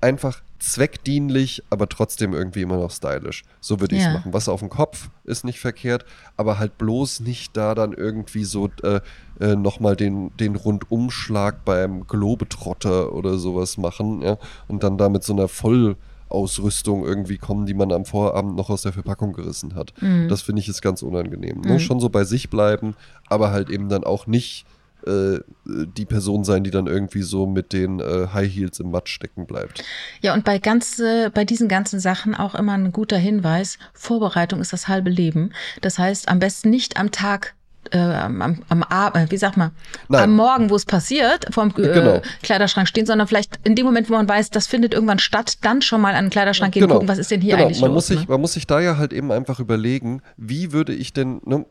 [0.00, 3.44] einfach zweckdienlich, aber trotzdem irgendwie immer noch stylisch.
[3.60, 4.14] So würde ich es ja.
[4.14, 4.32] machen.
[4.32, 6.04] Was auf dem Kopf ist nicht verkehrt,
[6.36, 9.00] aber halt bloß nicht da dann irgendwie so äh,
[9.40, 14.36] äh, nochmal den, den Rundumschlag beim Globetrotter oder sowas machen, ja,
[14.68, 15.96] und dann da mit so einer voll
[16.30, 19.92] Ausrüstung irgendwie kommen, die man am Vorabend noch aus der Verpackung gerissen hat.
[20.00, 20.28] Mhm.
[20.28, 21.60] Das finde ich ist ganz unangenehm.
[21.60, 21.74] Ne?
[21.74, 21.78] Mhm.
[21.80, 22.94] Schon so bei sich bleiben,
[23.28, 24.64] aber halt eben dann auch nicht
[25.06, 29.12] äh, die Person sein, die dann irgendwie so mit den äh, High Heels im Matsch
[29.12, 29.82] stecken bleibt.
[30.20, 34.60] Ja, und bei ganz, äh, bei diesen ganzen Sachen auch immer ein guter Hinweis, Vorbereitung
[34.60, 35.52] ist das halbe Leben.
[35.80, 37.54] Das heißt, am besten nicht am Tag
[37.90, 39.70] äh, am, am Abend, wie sag mal,
[40.08, 40.24] Nein.
[40.24, 42.22] am Morgen, wo es passiert, vorm äh, Genau.
[42.42, 45.82] Kleiderschrank stehen, sondern vielleicht in dem Moment, wo man weiß, das findet irgendwann statt, dann
[45.82, 47.66] schon mal an den Kleiderschrank gehen, gucken, was ist denn hier genau.
[47.66, 47.96] eigentlich man los.
[47.96, 48.26] Muss sich, ne?
[48.28, 51.66] Man muss sich da ja halt eben einfach überlegen, wie würde ich denn, ne,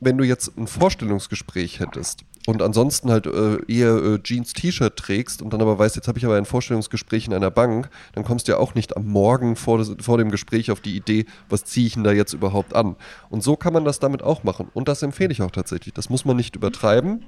[0.00, 5.52] wenn du jetzt ein Vorstellungsgespräch hättest und ansonsten halt äh, eher äh, Jeans-T-Shirt trägst und
[5.52, 8.52] dann aber weißt, jetzt habe ich aber ein Vorstellungsgespräch in einer Bank, dann kommst du
[8.52, 11.86] ja auch nicht am Morgen vor, des, vor dem Gespräch auf die Idee, was ziehe
[11.86, 12.96] ich denn da jetzt überhaupt an.
[13.30, 14.68] Und so kann man das damit auch machen.
[14.74, 15.94] Und das empfehle ich auch tatsächlich.
[15.94, 17.24] Das muss man nicht übertreiben.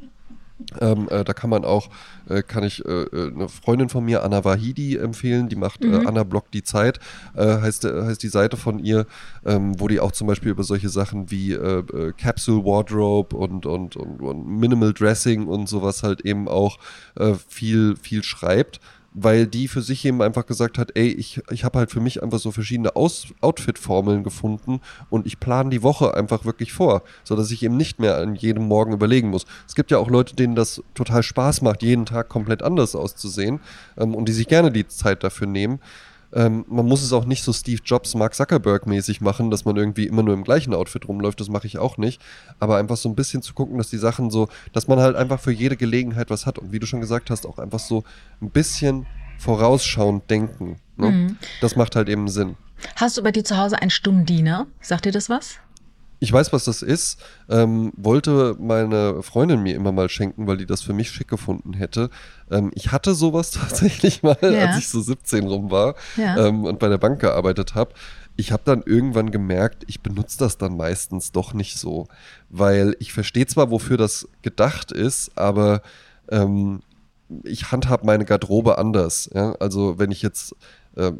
[0.80, 1.90] Ähm, äh, da kann man auch,
[2.28, 5.48] äh, kann ich äh, äh, eine Freundin von mir, Anna Wahidi, empfehlen.
[5.48, 5.94] Die macht Mhm.
[5.94, 7.00] äh, Anna Blog die Zeit,
[7.34, 9.06] äh, heißt, heißt die Seite von ihr,
[9.44, 11.58] ähm, wo die auch zum Beispiel über solche Sachen wie
[12.16, 16.78] Capsule Wardrobe und, und, und, und Minimal Dressing und sowas halt eben auch
[17.48, 18.80] viel, viel schreibt.
[19.16, 22.22] Weil die für sich eben einfach gesagt hat, ey, ich, ich habe halt für mich
[22.22, 27.52] einfach so verschiedene Aus Outfit-Formeln gefunden und ich plane die Woche einfach wirklich vor, sodass
[27.52, 29.46] ich eben nicht mehr an jedem Morgen überlegen muss.
[29.68, 33.60] Es gibt ja auch Leute, denen das total Spaß macht, jeden Tag komplett anders auszusehen
[33.96, 35.78] ähm, und die sich gerne die Zeit dafür nehmen.
[36.34, 39.76] Ähm, man muss es auch nicht so Steve Jobs, Mark Zuckerberg mäßig machen, dass man
[39.76, 42.20] irgendwie immer nur im gleichen Outfit rumläuft, das mache ich auch nicht.
[42.58, 45.40] Aber einfach so ein bisschen zu gucken, dass die Sachen so, dass man halt einfach
[45.40, 48.02] für jede Gelegenheit was hat und wie du schon gesagt hast, auch einfach so
[48.42, 49.06] ein bisschen
[49.38, 50.76] vorausschauend denken.
[50.96, 51.10] Ne?
[51.10, 51.36] Mhm.
[51.60, 52.56] Das macht halt eben Sinn.
[52.96, 54.66] Hast du bei dir zu Hause einen Stummdiener?
[54.80, 55.58] Sagt dir das was?
[56.20, 57.20] Ich weiß, was das ist.
[57.50, 61.74] Ähm, wollte meine Freundin mir immer mal schenken, weil die das für mich schick gefunden
[61.74, 62.08] hätte.
[62.50, 64.66] Ähm, ich hatte sowas tatsächlich mal, Ja.
[64.66, 66.46] als ich so 17 rum war Ja.
[66.46, 67.92] ähm, und bei der Bank gearbeitet habe.
[68.36, 72.08] Ich habe dann irgendwann gemerkt, ich benutze das dann meistens doch nicht so,
[72.48, 75.82] weil ich verstehe zwar, wofür das gedacht ist, aber
[76.30, 76.80] ähm,
[77.44, 79.30] ich handhab meine Garderobe anders.
[79.32, 79.52] Ja?
[79.60, 80.56] Also wenn ich jetzt,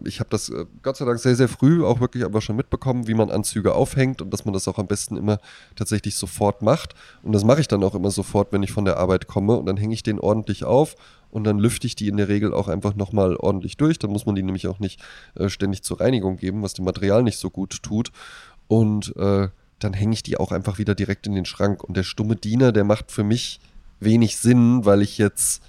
[0.05, 3.07] ich habe das äh, Gott sei Dank sehr, sehr früh auch wirklich aber schon mitbekommen,
[3.09, 5.39] wie man Anzüge aufhängt und dass man das auch am besten immer
[5.75, 6.95] tatsächlich sofort macht.
[7.23, 9.67] Und das mache ich dann auch immer sofort, wenn ich von der Arbeit komme und
[9.67, 10.95] dann hänge ich den ordentlich auf
[11.31, 13.99] und dann lüfte ich die in der Regel auch einfach nochmal ordentlich durch.
[13.99, 15.01] Dann muss man die nämlich auch nicht
[15.35, 18.13] äh, ständig zur Reinigung geben, was dem Material nicht so gut tut.
[18.69, 19.49] Und äh,
[19.81, 21.83] dann hänge ich die auch einfach wieder direkt in den Schrank.
[21.83, 23.59] Und der stumme Diener, der macht für mich
[23.99, 25.63] wenig Sinn, weil ich jetzt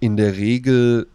[0.00, 1.06] in der Regel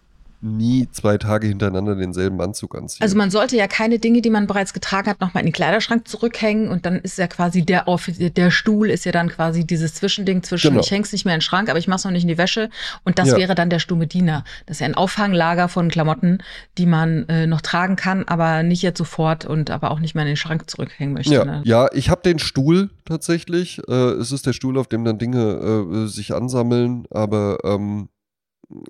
[0.43, 3.01] nie zwei Tage hintereinander denselben Anzug anziehe.
[3.01, 6.07] Also man sollte ja keine Dinge, die man bereits getragen hat, nochmal in den Kleiderschrank
[6.07, 9.93] zurückhängen und dann ist ja quasi der auf der Stuhl ist ja dann quasi dieses
[9.95, 10.81] Zwischending zwischen Genau.
[10.81, 12.69] ich häng's nicht mehr in den Schrank, aber ich mach's noch nicht in die Wäsche
[13.05, 13.37] und das Ja.
[13.37, 14.43] wäre dann der stumme Diener.
[14.65, 16.39] Das ist ja ein Auffanglager von Klamotten,
[16.77, 20.23] die man äh, noch tragen kann, aber nicht jetzt sofort und aber auch nicht mehr
[20.23, 21.33] in den Schrank zurückhängen möchte.
[21.33, 21.61] ja, ne?
[21.63, 23.81] ja, ich habe den Stuhl tatsächlich.
[23.87, 28.09] Äh, es ist der Stuhl, auf dem dann Dinge äh, sich ansammeln, aber ähm,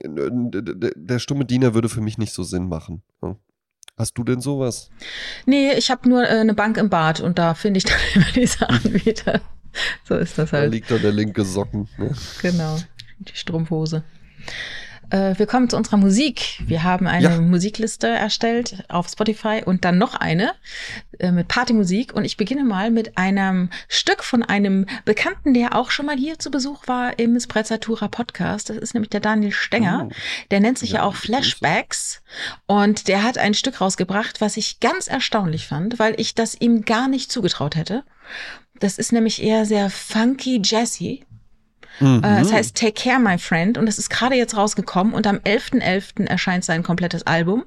[0.03, 3.01] der stumme Diener würde für mich nicht so Sinn machen.
[3.97, 4.89] Hast du denn sowas?
[5.45, 8.31] Nee, ich habe nur äh, eine Bank im Bad und da finde ich dann immer
[8.35, 9.41] die Sachen wieder.
[10.03, 10.71] So ist das Da halt.
[10.71, 11.87] liegt da der linke Socken.
[11.97, 12.11] Ne?
[12.41, 12.77] Genau,
[13.19, 14.03] die Strumpfhose.
[15.13, 16.59] Äh, wir kommen zu unserer Musik.
[16.65, 17.39] Wir haben eine Ja.
[17.39, 20.53] Musikliste erstellt auf Spotify und dann noch eine
[21.19, 22.13] äh, mit Partymusik.
[22.13, 26.39] Und ich beginne mal mit einem Stück von einem Bekannten, der auch schon mal hier
[26.39, 28.71] zu Besuch war im Sprezzatura Podcast.
[28.71, 30.07] Das ist nämlich der Daniel Stenger.
[30.09, 30.13] Oh.
[30.49, 31.13] Der nennt sich ja, Ja, auch.
[31.15, 32.23] Flashbacks.
[32.65, 36.85] Und der hat ein Stück rausgebracht, was ich ganz erstaunlich fand, weil ich das ihm
[36.85, 38.03] gar nicht zugetraut hätte.
[38.79, 41.23] Das ist nämlich eher sehr funky jazzy.
[41.99, 42.21] Mhm.
[42.23, 45.37] Äh, Es heißt Take Care, My Friend und es ist gerade jetzt rausgekommen und am
[45.37, 46.27] 11.11.
[46.27, 47.65] erscheint sein komplettes Album.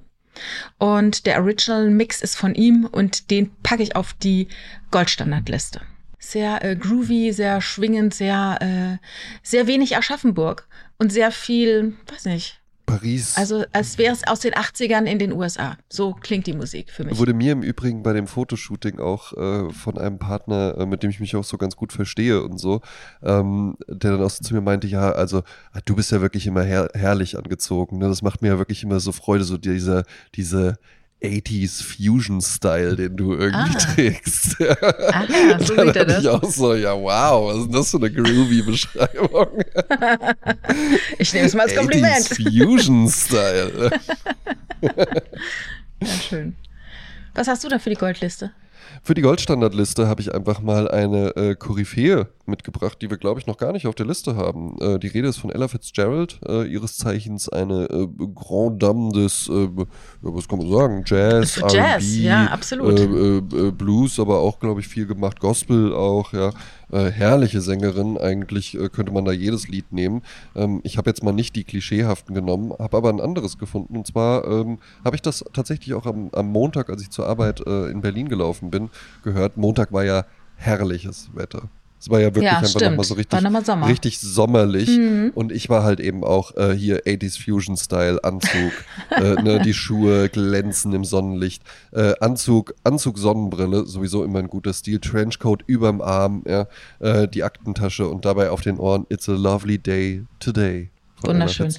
[0.78, 4.48] Und der Original Mix ist von ihm und den packe ich auf die
[4.90, 5.80] Goldstandardliste.
[6.18, 9.06] Sehr äh, groovy, sehr schwingend, sehr, äh,
[9.42, 10.68] sehr wenig Aschaffenburg
[10.98, 13.36] und sehr viel, weiß nicht, Paris.
[13.36, 15.76] also als wäre es aus den 80ern in den USA.
[15.88, 17.18] So klingt die Musik für mich.
[17.18, 21.10] Wurde mir im Übrigen bei dem Fotoshooting auch äh, von einem Partner, äh, mit dem
[21.10, 22.80] ich mich auch so ganz gut verstehe und so,
[23.22, 26.46] ähm, der dann auch so zu mir meinte, ja, also ah, du bist ja wirklich
[26.46, 27.98] immer her herrlich angezogen.
[27.98, 28.08] Ne?
[28.08, 30.78] Das macht mir ja wirklich immer so Freude, so dieser, diese
[31.22, 33.78] 80s Fusion-Style, den du irgendwie Ah.
[33.78, 34.60] trägst.
[34.60, 36.22] Aha, so dann sieht er das.
[36.22, 39.46] ich auch so, ja wow, was ist denn das für eine groovy Beschreibung?
[41.18, 42.26] Ich nehme es mal als 80s Kompliment.
[42.28, 43.90] Fusion-Style.
[46.02, 46.54] Ja, schön.
[47.34, 48.50] Was hast du da für die Goldliste?
[49.06, 53.46] Für die Goldstandardliste habe ich einfach mal eine äh, Koryphäe mitgebracht, die wir, glaube ich,
[53.46, 54.76] noch gar nicht auf der Liste haben.
[54.80, 59.48] Äh, die Rede ist von Ella Fitzgerald, äh, ihres Zeichens eine äh, Grand Dame des,
[59.48, 59.68] äh,
[60.22, 62.98] was kann man sagen, Jazz, Jazz, ja, absolut.
[62.98, 66.50] Äh, äh, Blues, aber auch, glaube ich, viel gemacht, Gospel auch, ja.
[66.92, 70.22] Äh, herrliche Sängerin, eigentlich äh, könnte man da jedes Lied nehmen.
[70.54, 73.96] Ähm, ich habe jetzt mal nicht die klischeehaften genommen, habe aber ein anderes gefunden.
[73.96, 77.66] Und zwar ähm, habe ich das tatsächlich auch am, am Montag, als ich zur Arbeit
[77.66, 78.90] äh, in Berlin gelaufen bin,
[79.24, 79.56] gehört.
[79.56, 80.26] Montag war ja
[80.56, 81.68] herrliches Wetter.
[81.98, 83.88] Es war ja wirklich Ja, einfach nochmal so richtig, War noch mal Sommer.
[83.88, 84.88] richtig sommerlich.
[84.88, 85.32] Mhm.
[85.34, 88.72] Und ich war halt eben auch äh, hier 80s Fusion Style Anzug,
[89.10, 94.72] äh, ne, die Schuhe glänzen im Sonnenlicht, äh, Anzug, Anzug, Sonnenbrille, sowieso immer ein guter
[94.72, 96.66] Stil, Trenchcoat überm Arm, ja,
[97.00, 100.90] äh, die Aktentasche und dabei auf den Ohren It's a lovely day today.
[101.22, 101.74] Wunderschön.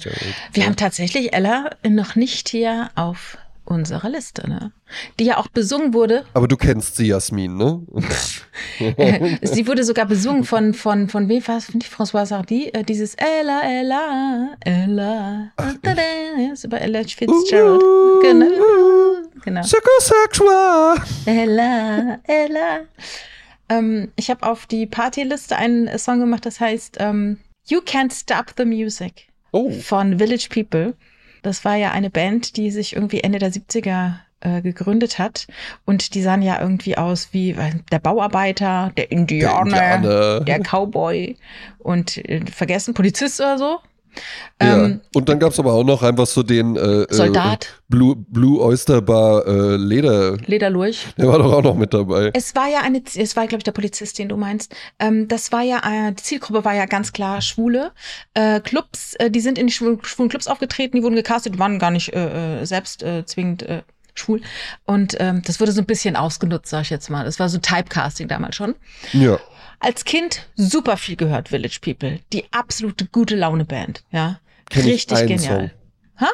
[0.52, 3.38] Wir haben tatsächlich Ella noch nicht hier auf
[3.68, 4.72] unserer Liste, ne?
[5.18, 6.24] Die ja auch besungen wurde.
[6.34, 7.82] Aber du kennst sie, Jasmin, ne?
[8.80, 11.72] Äh, sie wurde sogar besungen von, von, von wem war es?
[11.74, 12.68] Nicht François Sardy.
[12.68, 15.52] Äh, dieses Ella, Ella, Ella.
[15.82, 15.94] Da,
[16.52, 17.82] ist über Ella Fitzgerald.
[17.82, 18.46] Uh, Genau.
[19.44, 19.60] Genau.
[19.62, 20.96] Psychosexual.
[21.26, 22.80] Ella, Ella.
[23.68, 28.54] Ähm, ich habe auf die Partyliste einen Song gemacht, das heißt ähm, You Can't Stop
[28.56, 30.94] the Music Oh, von Village People.
[31.42, 35.46] Das war ja eine Band, die sich irgendwie Ende der 70er äh, gegründet hat.
[35.84, 40.40] Und die sahen ja irgendwie aus wie äh, der Bauarbeiter, der Indianer, Indianer.
[40.40, 41.36] der Cowboy
[41.78, 43.78] und äh, vergessen, Polizist oder so.
[44.60, 44.84] Ja.
[44.84, 47.64] Ähm, Und dann gab es aber auch noch einfach so den äh, Soldat.
[47.64, 50.36] Äh, Blue, Blue Oyster Bar äh, Leder.
[50.46, 51.06] Lederlurch.
[51.16, 52.30] Der war doch auch noch mit dabei.
[52.34, 54.74] Es war ja eine, es war, glaube ich, der Polizist, den du meinst.
[54.98, 57.92] Ähm, das war ja, äh, die Zielgruppe war ja ganz klar Schwule.
[58.34, 61.58] Äh, Clubs, äh, die sind in die schwulen, schwulen Clubs aufgetreten, die wurden gecastet, die
[61.58, 63.82] waren gar nicht äh, äh, selbst äh, zwingend äh,
[64.14, 64.40] schwul.
[64.84, 67.24] Und ähm, das wurde so ein bisschen ausgenutzt, sag ich jetzt mal.
[67.24, 68.74] Das war so Typecasting damals schon.
[69.12, 69.38] Ja.
[69.80, 72.18] Als Kind super viel gehört, Village People.
[72.32, 74.40] Die absolute gute Laune-Band, ja.
[74.70, 75.72] Kenn ich Richtig genial.
[76.20, 76.28] Ha?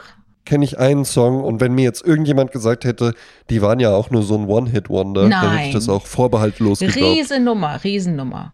[0.44, 3.14] Kenne ich einen Song und wenn mir jetzt irgendjemand gesagt hätte,
[3.48, 7.16] die waren ja auch nur so ein One-Hit-Wonder, dann hätte ich das auch vorbehaltlos geglaubt.
[7.16, 8.52] Riesennummer, Riesennummer.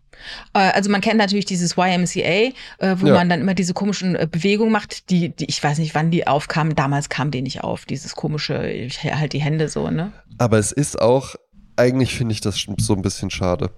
[0.53, 2.53] Äh, Also man kennt natürlich dieses YMCA, äh,
[2.97, 3.15] wo Ja.
[3.15, 6.27] man dann immer diese komischen äh, Bewegungen macht, die, die ich weiß nicht, wann die
[6.29, 6.75] aufkamen.
[6.77, 10.13] Damals kam die nicht auf, dieses komische, ich halt die Hände so, ne?
[10.39, 11.35] Aber es ist auch,
[11.77, 13.71] eigentlich finde ich das so ein bisschen schade.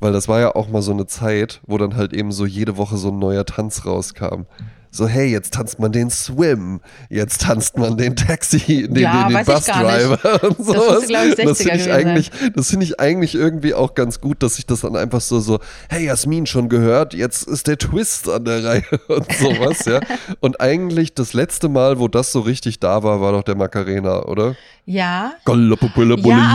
[0.00, 2.76] Weil das war ja auch mal so eine Zeit, wo dann halt eben so jede
[2.76, 4.44] Woche so ein neuer Tanz rauskam.
[4.90, 6.80] So, hey, jetzt tanzt man den Swim,
[7.10, 11.04] jetzt tanzt man den Taxi, den, Ja, den, den ich gar Busdriver und sowas.
[11.04, 14.56] ich, 60er das finde ich eigentlich, das finde ich eigentlich irgendwie auch ganz gut, dass
[14.56, 15.58] sich das dann einfach so, so,
[15.90, 20.00] hey, Jasmin schon gehört, jetzt ist der Twist an der Reihe und sowas, ja.
[20.40, 24.22] Und eigentlich das letzte Mal, wo das so richtig da war, war doch der Macarena,
[24.24, 24.56] oder?
[24.86, 25.34] Ja.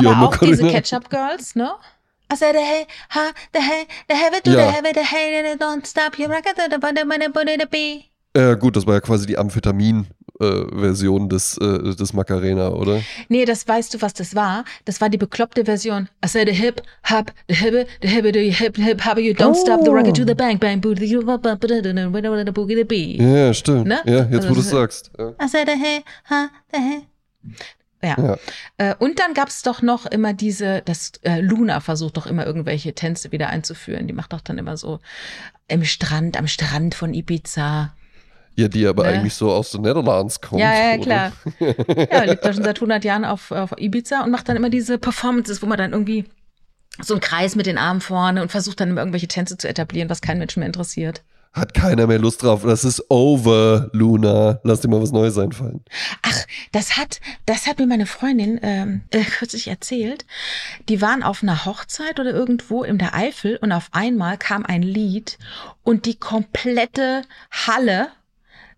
[0.03, 0.67] Ja, aber auch diese.
[0.67, 1.69] Ketchup Girls, ne?
[2.34, 6.17] I said, hey, ha, the hey, the it to the it, the hey, don't stop,
[6.17, 8.09] you rock it, the body, body, body, the bee.
[8.36, 13.01] Ja, gut, das war ja quasi die Amphetamin-Version des, äh, des Macarena, oder?
[13.29, 14.65] Nee, das weißt du, was das war?
[14.86, 16.09] Das war die bekloppte Version.
[16.25, 19.53] I said the hip, hop, the hip, the hip, the hip, hip, hop, you don't
[19.53, 21.17] stop the rocket to the bang, bang, booty, the
[22.51, 23.17] boogie, the bee.
[23.21, 23.86] Ja, stimmt.
[23.86, 24.01] Ne?
[24.05, 25.11] Ja, jetzt Also wo du es sagst.
[25.19, 25.36] Ja.
[25.39, 27.07] I said the hey, ha, the hey.
[28.03, 28.15] Ja.
[28.17, 28.37] Ja.
[28.77, 32.93] Äh, und dann gab's doch noch immer diese, das äh, Luna versucht doch immer irgendwelche
[32.93, 34.07] Tänze wieder einzuführen.
[34.07, 34.99] Die macht doch dann immer so
[35.67, 37.93] im Strand, am Strand von Ibiza.
[38.55, 39.09] ja, die aber Ne?
[39.09, 40.61] eigentlich so aus den Netherlands kommt.
[40.61, 41.03] Ja, ja, oder?
[41.03, 41.31] klar.
[42.11, 44.97] ja, lebt da schon seit 100 Jahren auf, auf Ibiza und macht dann immer diese
[44.97, 46.25] Performances, wo man dann irgendwie
[47.01, 50.09] so einen Kreis mit den Armen vorne und versucht dann immer irgendwelche Tänze zu etablieren,
[50.09, 51.23] was keinen Menschen mehr interessiert.
[51.53, 52.63] Hat keiner mehr Lust drauf.
[52.63, 54.59] Das ist over, Luna.
[54.63, 55.85] Lass dir mal was Neues einfallen.
[56.23, 56.37] Ach,
[56.71, 60.25] das hat, das hat mir meine Freundin ähm, äh, kürzlich erzählt.
[60.89, 64.81] Die waren auf einer Hochzeit oder irgendwo in der Eifel und auf einmal kam ein
[64.81, 65.37] Lied
[65.83, 68.07] und die komplette Halle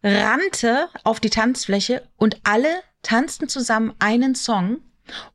[0.03, 2.67] rannte auf die Tanzfläche und alle
[3.01, 4.79] tanzten zusammen einen Song.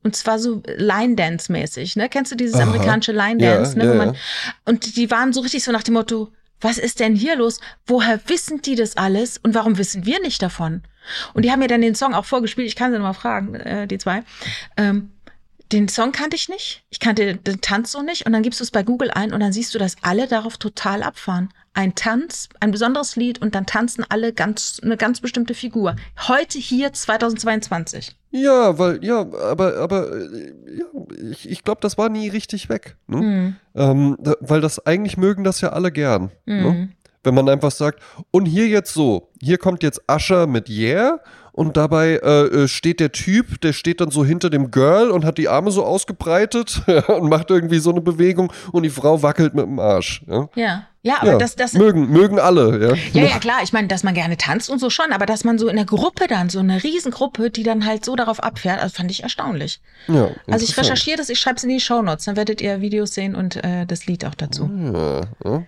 [0.03, 2.09] Und zwar so Line Dance mäßig, ne?
[2.09, 2.63] Kennst du dieses Aha.
[2.63, 3.85] amerikanische Line Ja, Dance, ne?
[3.85, 4.19] ja, man, ja.
[4.65, 6.31] Und die waren so richtig so nach dem Motto,
[6.61, 7.59] was ist denn hier los?
[7.85, 10.83] Woher wissen die das alles und warum wissen wir nicht davon?
[11.33, 12.67] Und die haben mir dann den Song auch vorgespielt.
[12.67, 14.23] Ich kann sie nochmal fragen, äh, die zwei.
[14.77, 15.11] Ähm,
[15.71, 16.83] den Song kannte ich nicht.
[16.89, 18.25] Ich kannte den Tanz so nicht.
[18.25, 20.57] Und dann gibst du es bei Google ein und dann siehst du, dass alle darauf
[20.57, 21.49] total abfahren.
[21.73, 25.95] Ein Tanz, ein besonderes Lied und dann tanzen alle ganz, eine ganz bestimmte Figur.
[26.27, 28.15] Heute hier 2022.
[28.31, 30.85] Ja, weil, ja, aber, aber, äh, ja,
[31.31, 32.97] ich, ich glaube, das war nie richtig weg.
[33.07, 33.17] Ne?
[33.17, 33.55] Mhm.
[33.75, 36.31] Ähm, da, weil das eigentlich mögen das ja alle gern.
[36.45, 36.71] Ne?
[36.71, 36.91] Mhm.
[37.23, 38.01] Wenn man einfach sagt,
[38.31, 41.19] und hier jetzt so, hier kommt jetzt Ascher mit Yeah
[41.51, 45.25] und dabei äh, äh, steht der Typ, der steht dann so hinter dem Girl und
[45.25, 49.53] hat die Arme so ausgebreitet und macht irgendwie so eine Bewegung und die Frau wackelt
[49.53, 50.23] mit dem Arsch.
[50.27, 50.87] Ja, Ja.
[51.03, 51.37] Ja, aber ja.
[51.39, 52.95] das, das, mögen, mögen alle, ja.
[53.19, 53.61] Ja, ja, klar.
[53.63, 55.85] Ich meine, dass man gerne tanzt und so schon, aber dass man so in der
[55.85, 59.81] Gruppe dann, so eine Riesengruppe, die dann halt so darauf abfährt, also fand ich erstaunlich.
[60.07, 63.15] ja Also ich recherchiere das, ich schreibe es in die Shownotes, dann werdet ihr Videos
[63.15, 64.69] sehen und äh, das Lied auch dazu.
[64.93, 65.63] Ja, ja.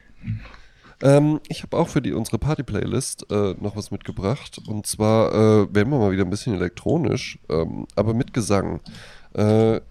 [1.03, 4.59] Ähm, ich habe auch für die, unsere Party-Playlist äh, noch was mitgebracht.
[4.67, 8.79] Und zwar äh, werden wir mal wieder ein bisschen elektronisch, ähm, aber mit Gesang.
[9.33, 9.81] Äh,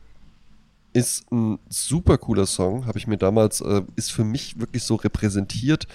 [0.94, 4.96] ist ein super cooler Song, habe ich mir damals, äh, ist für mich wirklich so
[4.96, 5.86] repräsentiert.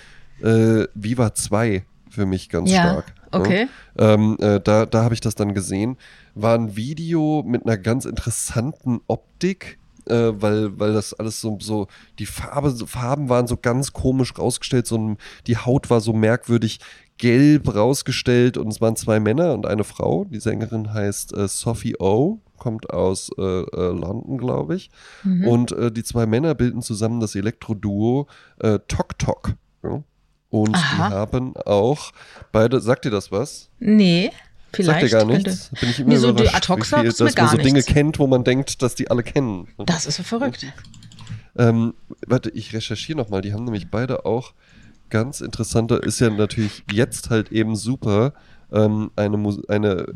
[0.41, 3.13] Äh, Viva 2 für mich ganz Ja, stark.
[3.31, 3.39] ne?
[3.39, 3.67] okay.
[3.97, 5.97] Ähm, äh, da da habe ich das dann gesehen.
[6.35, 9.77] War ein Video mit einer ganz interessanten Optik,
[10.09, 11.87] äh, weil, weil das alles so, so
[12.19, 16.79] die Farbe, Farben waren so ganz komisch rausgestellt, so ein, die Haut war so merkwürdig
[17.17, 20.25] gelb rausgestellt und es waren zwei Männer und eine Frau.
[20.25, 24.89] Die Sängerin heißt äh, Sophie O, kommt aus äh, äh, London, glaube ich.
[25.23, 25.47] Mhm.
[25.47, 28.27] Und äh, die zwei Männer bilden zusammen das Elektroduo
[28.59, 29.53] äh, Tok Tok.
[29.83, 30.03] Ja?
[30.49, 31.09] Und Aha.
[31.09, 32.11] die haben auch
[32.51, 33.69] beide, sagt ihr das was?
[33.79, 34.31] Nee,
[34.77, 35.09] vielleicht.
[35.09, 35.69] Sagt gar könnte- nichts?
[35.79, 37.45] Bin ich immer Nee, so die überrascht, ad hoc wie viel, sagt's mir dass man
[37.45, 37.91] gar so Dinge nichts.
[37.93, 39.67] kennt, wo man denkt, dass die alle kennen.
[39.85, 40.65] Das ist so verrückt.
[41.57, 41.93] Ähm,
[42.25, 43.41] warte, ich recherchiere nochmal.
[43.41, 44.53] Die haben nämlich beide auch
[45.09, 48.33] ganz interessante, ist ja natürlich jetzt halt eben super,
[48.71, 50.13] ähm, eine, Mus eine,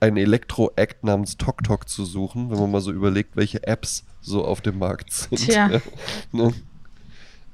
[0.00, 4.44] einen Elektro-Act namens Tok Tok zu suchen, wenn man mal so überlegt, welche Apps so
[4.44, 5.36] auf dem Markt sind.
[5.38, 5.80] Tja.
[6.32, 6.52] ne?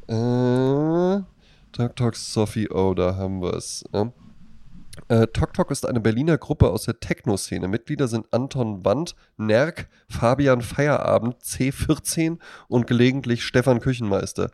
[0.09, 1.23] äh,
[1.73, 3.85] Tok Tok Sophie O, da haben wir es.
[3.93, 4.11] Ja.
[5.09, 7.69] Äh, Tok Tok ist eine Berliner Gruppe aus der Techno-Szene.
[7.69, 12.39] Mitglieder sind Anton Wand, Nerk, Fabian Feierabend, C14
[12.69, 14.51] und gelegentlich Stefan Küchenmeister.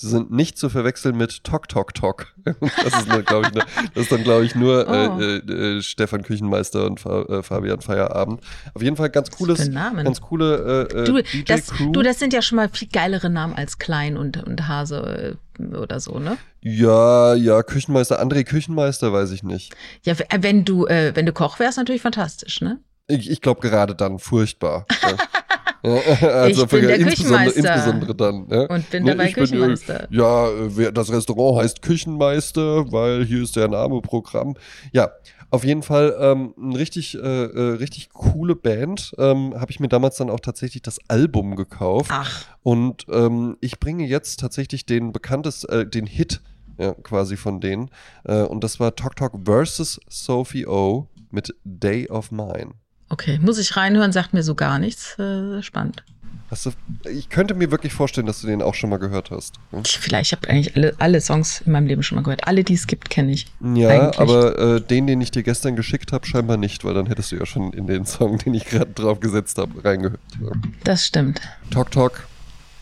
[0.00, 2.26] Sie sind nicht zu verwechseln mit Tok Tok Tok.
[2.60, 3.62] Das ist, nur, glaub ich,
[3.94, 5.20] das dann, glaube ich, nur Oh.
[5.20, 8.40] äh, äh, äh, Stefan Küchenmeister und Fa äh, Fabian Feierabend.
[8.74, 11.92] Auf jeden Fall ganz cooles, ganz coole äh, äh, Du das, DJ-Crew.
[11.92, 15.76] du, das sind ja schon mal viel geilere Namen als Klein und, und Hase äh,
[15.76, 16.38] oder so, ne?
[16.60, 19.74] Ja, ja, Küchenmeister, André Küchenmeister, weiß ich nicht.
[20.04, 22.78] Ja, äh, wenn du, äh, wenn du Koch wärst, natürlich fantastisch, ne?
[23.08, 24.86] Ich, ich glaube gerade dann furchtbar.
[25.82, 25.94] ja.
[26.20, 27.74] Ja, also Ich bin der insbesondere, Küchenmeister.
[27.74, 28.46] insbesondere dann.
[28.50, 28.60] Ja.
[28.74, 30.08] Und bin dabei bin, äh, Küchenmeister.
[30.10, 34.54] ja, äh, wer- das Restaurant heißt Küchenmeister, weil hier ist der Name Programm.
[34.92, 35.10] Ja,
[35.50, 39.14] auf jeden Fall ähm, ein richtig, äh, äh, richtig coole Band.
[39.18, 42.10] Ähm, Habe ich mir damals dann auch tatsächlich das Album gekauft.
[42.12, 46.40] Ach, Und ähm, ich bringe jetzt tatsächlich den bekanntesten, äh, den Hit
[46.78, 47.90] ja, quasi von denen.
[48.24, 52.72] Äh, und das war Tok Tok versus Sophie O mit Day of Mine.
[53.08, 53.38] Okay.
[53.40, 55.18] Muss ich reinhören, sagt mir so gar nichts.
[55.18, 56.02] Äh, spannend.
[56.50, 56.70] Hast du,
[57.10, 59.56] ich könnte mir wirklich vorstellen, dass du den auch schon mal gehört hast.
[59.70, 59.82] Hm?
[59.84, 62.46] Ich, vielleicht, ich habe eigentlich alle, alle Songs in meinem Leben schon mal gehört.
[62.46, 63.46] Alle, die es gibt, kenne ich.
[63.74, 64.18] Ja, Eigentlich.
[64.18, 67.36] aber äh, den, den ich dir gestern geschickt habe, scheinbar nicht, weil dann hättest du
[67.36, 70.20] ja schon in den Song, den ich gerade drauf gesetzt habe, reingehört.
[70.40, 70.50] Ja.
[70.84, 71.42] Das stimmt.
[71.70, 72.26] Tok Tok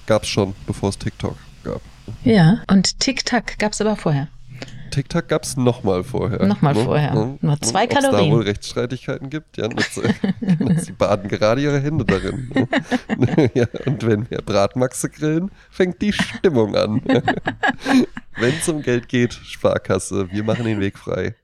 [0.07, 1.81] gab's schon, bevor es TikTok gab.
[2.22, 2.62] Ja.
[2.70, 4.29] Und Tic-Tac gab es aber vorher.
[4.91, 6.47] TikTok gab es nochmal vorher.
[6.47, 7.14] Noch mal vorher.
[7.41, 8.32] Nur zwei Ob es da Kalorien.
[8.32, 9.57] wohl Rechtsstreitigkeiten gibt?
[9.57, 9.68] Ja,
[10.76, 12.51] sie baden gerade ihre Hände darin.
[13.16, 13.51] ne?
[13.55, 17.03] ja, und wenn wir Bratmaxe grillen, fängt die Stimmung an.
[18.37, 21.34] wenn es um Geld geht, Sparkasse, wir machen den Weg frei.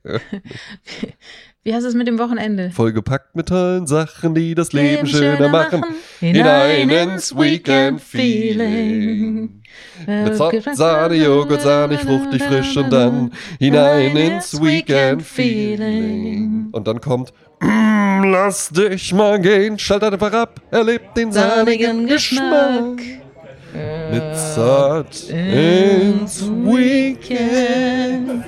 [1.65, 2.71] Wie heißt es mit dem Wochenende?
[2.71, 5.81] Vollgepackt mit tollen Sachen, die das Leben schöner machen.
[6.19, 9.61] Hinein ins Weekend-Feeling.
[10.05, 16.67] Mit Sa Sahne, Joghurt, sahnig, fruchtig, frisch und dann hinein ins Weekend-Feeling.
[16.73, 22.99] Und dann kommt, mm, lass dich mal gehen, schalt einfach ab, erlebt den sahnigen Geschmack.
[24.11, 28.43] Mit Saat ins Weekend.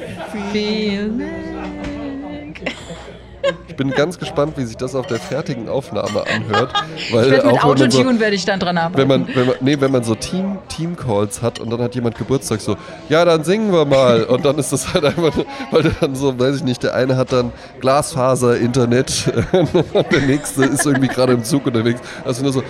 [3.76, 6.72] Ich bin ganz gespannt, wie sich das auf der fertigen Aufnahme anhört.
[7.12, 8.98] Weil Ich mit auch wenn man so, Autotune werde ich dann dran arbeiten.
[8.98, 12.18] wenn man, wenn man, nee, wenn man so Team, Team-Calls hat und dann hat jemand
[12.18, 12.78] Geburtstag so,
[13.10, 14.24] ja, dann singen wir mal.
[14.24, 15.34] Und dann ist das halt einfach,
[15.72, 17.52] weil dann so, weiß ich nicht, der eine hat dann
[17.82, 22.00] Glasfaser, Internet und der nächste ist irgendwie gerade im Zug unterwegs.
[22.24, 22.64] Also nur so,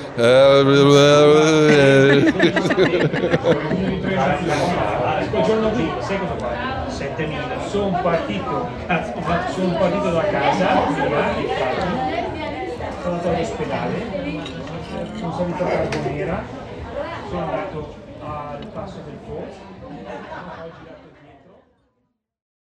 [6.39, 6.75] fa?
[6.89, 7.71] 7000.
[7.71, 8.34] Sono partito,
[15.57, 16.04] sono salito